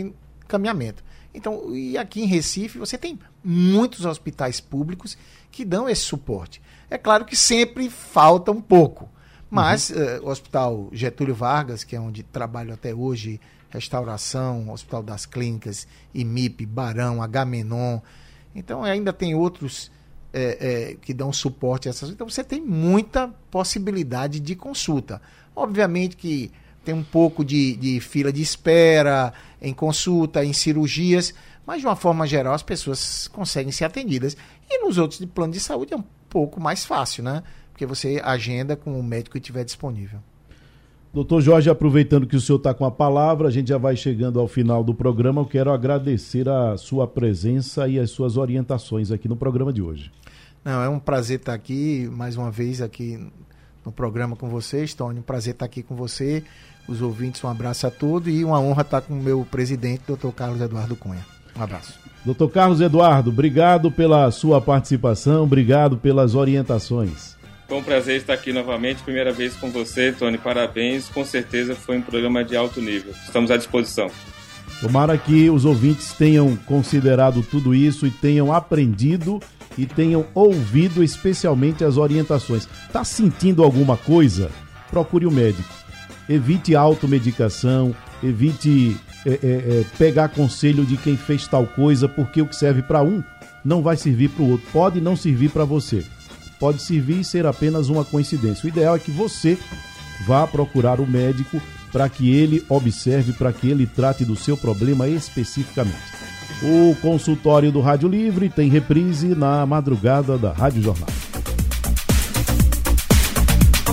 encaminhamento. 0.52 1.04
Então, 1.34 1.74
e 1.74 1.98
aqui 1.98 2.22
em 2.22 2.26
Recife, 2.26 2.78
você 2.78 2.98
tem 2.98 3.18
muitos 3.44 4.06
hospitais 4.06 4.60
públicos 4.60 5.18
que 5.50 5.64
dão 5.64 5.88
esse 5.88 6.02
suporte. 6.02 6.62
É 6.90 6.98
claro 6.98 7.24
que 7.24 7.36
sempre 7.36 7.90
falta 7.90 8.52
um 8.52 8.62
pouco, 8.62 9.10
mas 9.50 9.90
uhum. 9.90 9.98
uh, 9.98 10.26
o 10.26 10.30
Hospital 10.30 10.90
Getúlio 10.92 11.34
Vargas, 11.34 11.84
que 11.84 11.96
é 11.96 12.00
onde 12.00 12.22
trabalho 12.22 12.74
até 12.74 12.94
hoje, 12.94 13.40
Restauração, 13.70 14.70
Hospital 14.70 15.02
das 15.02 15.26
Clínicas, 15.26 15.88
IMIP, 16.14 16.66
Barão, 16.66 17.24
Agamenon, 17.24 18.00
então 18.54 18.84
ainda 18.84 19.14
tem 19.14 19.34
outros 19.34 19.90
é, 20.34 20.92
é, 20.92 20.96
que 20.96 21.14
dão 21.14 21.32
suporte 21.32 21.88
a 21.88 21.92
essas. 21.92 22.10
Então 22.10 22.30
você 22.30 22.44
tem 22.44 22.60
muita 22.62 23.30
possibilidade 23.50 24.42
de 24.42 24.56
consulta. 24.56 25.22
Obviamente 25.56 26.18
que 26.18 26.52
tem 26.84 26.94
um 26.94 27.04
pouco 27.04 27.44
de, 27.46 27.76
de 27.76 28.00
fila 28.00 28.32
de 28.32 28.42
espera 28.42 29.34
em 29.62 29.74
consulta, 29.74 30.44
em 30.44 30.54
cirurgias, 30.54 31.34
mas 31.66 31.82
de 31.82 31.88
uma 31.88 31.96
forma 31.96 32.26
geral 32.26 32.54
as 32.54 32.64
pessoas 32.64 33.28
conseguem 33.28 33.72
ser 33.72 33.86
atendidas. 33.86 34.36
E 34.70 34.84
nos 34.84 34.98
outros 34.98 35.20
de 35.20 35.28
plano 35.28 35.54
de 35.54 35.60
saúde 35.60 35.94
é 35.94 35.98
um 35.98 36.04
pouco 36.30 36.60
mais 36.60 36.86
fácil, 36.86 37.24
né? 37.24 37.44
Porque 37.72 37.86
você 37.86 38.22
agenda 38.24 38.76
com 38.76 39.00
o 39.00 39.04
médico 39.04 39.34
que 39.34 39.40
estiver 39.40 39.64
disponível. 39.64 40.20
Doutor 41.14 41.42
Jorge, 41.42 41.70
aproveitando 41.70 42.26
que 42.26 42.38
o 42.38 42.40
senhor 42.40 42.58
está 42.58 42.74
com 42.74 42.86
a 42.86 42.92
palavra, 42.92 43.50
a 43.50 43.52
gente 43.52 43.68
já 43.68 43.78
vai 43.78 43.98
chegando 43.98 44.40
ao 44.40 44.48
final 44.48 44.82
do 44.82 44.94
programa. 44.94 45.42
Eu 45.42 45.46
quero 45.46 45.70
agradecer 45.70 46.48
a 46.48 46.78
sua 46.78 47.06
presença 47.06 47.86
e 47.86 48.00
as 48.00 48.12
suas 48.12 48.38
orientações 48.38 49.12
aqui 49.12 49.28
no 49.28 49.36
programa 49.36 49.74
de 49.74 49.82
hoje. 49.82 50.10
Não, 50.64 50.82
é 50.82 50.88
um 50.88 51.00
prazer 51.00 51.40
estar 51.40 51.54
aqui 51.54 52.10
mais 52.14 52.38
uma 52.38 52.50
vez 52.50 52.82
aqui 52.82 53.20
no 53.86 53.92
programa 53.92 54.38
com 54.38 54.48
vocês, 54.48 54.94
Tony. 54.94 55.20
Um 55.20 55.24
prazer 55.24 55.54
estar 55.54 55.66
aqui 55.66 55.84
com 55.84 55.96
você 55.96 56.46
os 56.88 57.02
ouvintes, 57.02 57.44
um 57.44 57.48
abraço 57.48 57.88
a 57.88 57.92
todos 57.92 58.34
e 58.34 58.44
uma 58.44 58.60
honra 58.60 58.82
estar 58.82 59.02
com 59.02 59.14
o 59.14 59.22
meu 59.22 59.46
presidente, 59.50 60.04
doutor 60.08 60.32
Carlos 60.34 60.62
Eduardo 60.62 60.96
Cunha. 60.96 61.26
Um 61.58 61.64
abraço. 61.64 61.94
Doutor 62.24 62.50
Carlos 62.50 62.82
Eduardo, 62.82 63.30
obrigado 63.30 63.92
pela 63.92 64.30
sua 64.32 64.62
participação, 64.62 65.44
obrigado 65.44 65.98
pelas 65.98 66.36
orientações. 66.36 67.36
Foi 67.68 67.78
um 67.78 67.84
prazer 67.84 68.18
estar 68.18 68.34
aqui 68.34 68.52
novamente, 68.52 69.02
primeira 69.02 69.32
vez 69.32 69.56
com 69.56 69.72
você, 69.72 70.12
Tony. 70.12 70.38
Parabéns, 70.38 71.08
com 71.08 71.24
certeza 71.24 71.74
foi 71.74 71.98
um 71.98 72.02
programa 72.02 72.44
de 72.44 72.56
alto 72.56 72.82
nível. 72.82 73.14
Estamos 73.26 73.50
à 73.50 73.58
disposição. 73.58 74.12
Tomara 74.82 75.18
que 75.18 75.50
os 75.50 75.64
ouvintes 75.64 76.12
tenham 76.14 76.56
considerado 76.66 77.42
tudo 77.44 77.74
isso 77.74 78.06
e 78.06 78.12
tenham 78.12 78.54
aprendido 78.54 79.40
e 79.78 79.86
tenham 79.86 80.26
ouvido 80.34 81.04
especialmente 81.04 81.84
as 81.84 81.98
orientações. 81.98 82.68
Está 82.88 83.04
sentindo 83.04 83.64
alguma 83.64 83.96
coisa? 83.96 84.52
Procure 84.90 85.26
o 85.26 85.32
médico 85.32 85.82
evite 86.30 86.76
automedicação, 86.76 87.96
evite 88.24 88.98
é, 89.26 89.32
é, 89.32 89.36
é, 89.44 89.86
pegar 89.98 90.30
conselho 90.30 90.86
de 90.86 90.98
quem 90.98 91.16
fez 91.16 91.48
tal 91.48 91.66
coisa, 91.68 92.08
porque 92.08 92.42
o 92.42 92.48
que 92.48 92.56
serve 92.56 92.82
para 92.82 93.04
um 93.04 93.24
não 93.64 93.82
vai 93.82 93.96
servir 93.96 94.30
para 94.30 94.44
o 94.44 94.52
outro. 94.52 94.68
Pode 94.72 95.00
não 95.00 95.16
servir 95.16 95.50
para 95.50 95.66
você. 95.66 96.04
Pode 96.60 96.82
servir 96.82 97.22
e 97.22 97.24
ser 97.24 97.46
apenas 97.46 97.90
uma 97.90 98.06
coincidência. 98.06 98.66
O 98.66 98.70
ideal 98.70 98.96
é 98.96 99.00
que 99.00 99.12
você 99.12 99.58
vá 100.26 100.46
procurar 100.48 101.00
o 101.00 101.08
médico 101.08 101.62
para 101.92 102.08
que 102.08 102.34
ele 102.34 102.64
observe, 102.70 103.34
para 103.34 103.52
que 103.52 103.70
ele 103.70 103.86
trate 103.86 104.24
do 104.24 104.36
seu 104.36 104.56
problema 104.56 105.08
especificamente. 105.08 106.22
O 106.64 106.96
consultório 107.02 107.72
do 107.72 107.82
Rádio 107.82 108.08
Livre 108.08 108.48
tem 108.50 108.70
reprise 108.70 109.30
na 109.30 109.66
madrugada 109.66 110.38
da 110.38 110.52
Rádio 110.52 110.82
Jornal. 110.82 111.10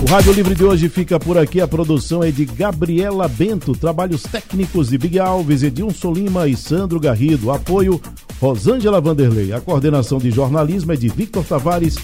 O 0.01 0.05
Rádio 0.05 0.31
Livre 0.31 0.55
de 0.55 0.63
hoje 0.63 0.87
fica 0.87 1.19
por 1.19 1.37
aqui. 1.37 1.59
A 1.59 1.67
produção 1.67 2.23
é 2.23 2.31
de 2.31 2.45
Gabriela 2.45 3.27
Bento, 3.27 3.73
trabalhos 3.73 4.23
técnicos 4.23 4.89
de 4.89 4.97
Big 4.97 5.19
Alves, 5.19 5.61
Edilson 5.61 6.13
Lima 6.13 6.47
e 6.47 6.55
Sandro 6.55 6.99
Garrido. 6.99 7.51
Apoio 7.51 8.01
Rosângela 8.39 9.01
Vanderlei. 9.01 9.51
A 9.51 9.59
coordenação 9.59 10.17
de 10.17 10.31
jornalismo 10.31 10.93
é 10.93 10.95
de 10.95 11.09
Victor 11.09 11.43
Tavares 11.43 11.97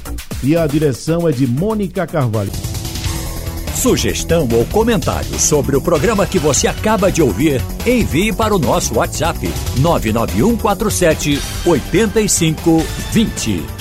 e 0.44 0.58
a 0.58 0.68
direção 0.68 1.28
é 1.28 1.32
de 1.32 1.48
Mônica 1.48 2.06
Carvalho. 2.06 2.52
Sugestão 3.76 4.48
ou 4.52 4.66
comentário 4.66 5.40
sobre 5.40 5.76
o 5.76 5.82
programa 5.82 6.26
que 6.26 6.40
você 6.40 6.68
acaba 6.68 7.12
de 7.12 7.22
ouvir, 7.22 7.62
envie 7.86 8.34
para 8.34 8.56
o 8.56 8.60
nosso 8.60 8.96
WhatsApp 8.96 9.40
99147 9.80 11.40
8520. 11.66 13.75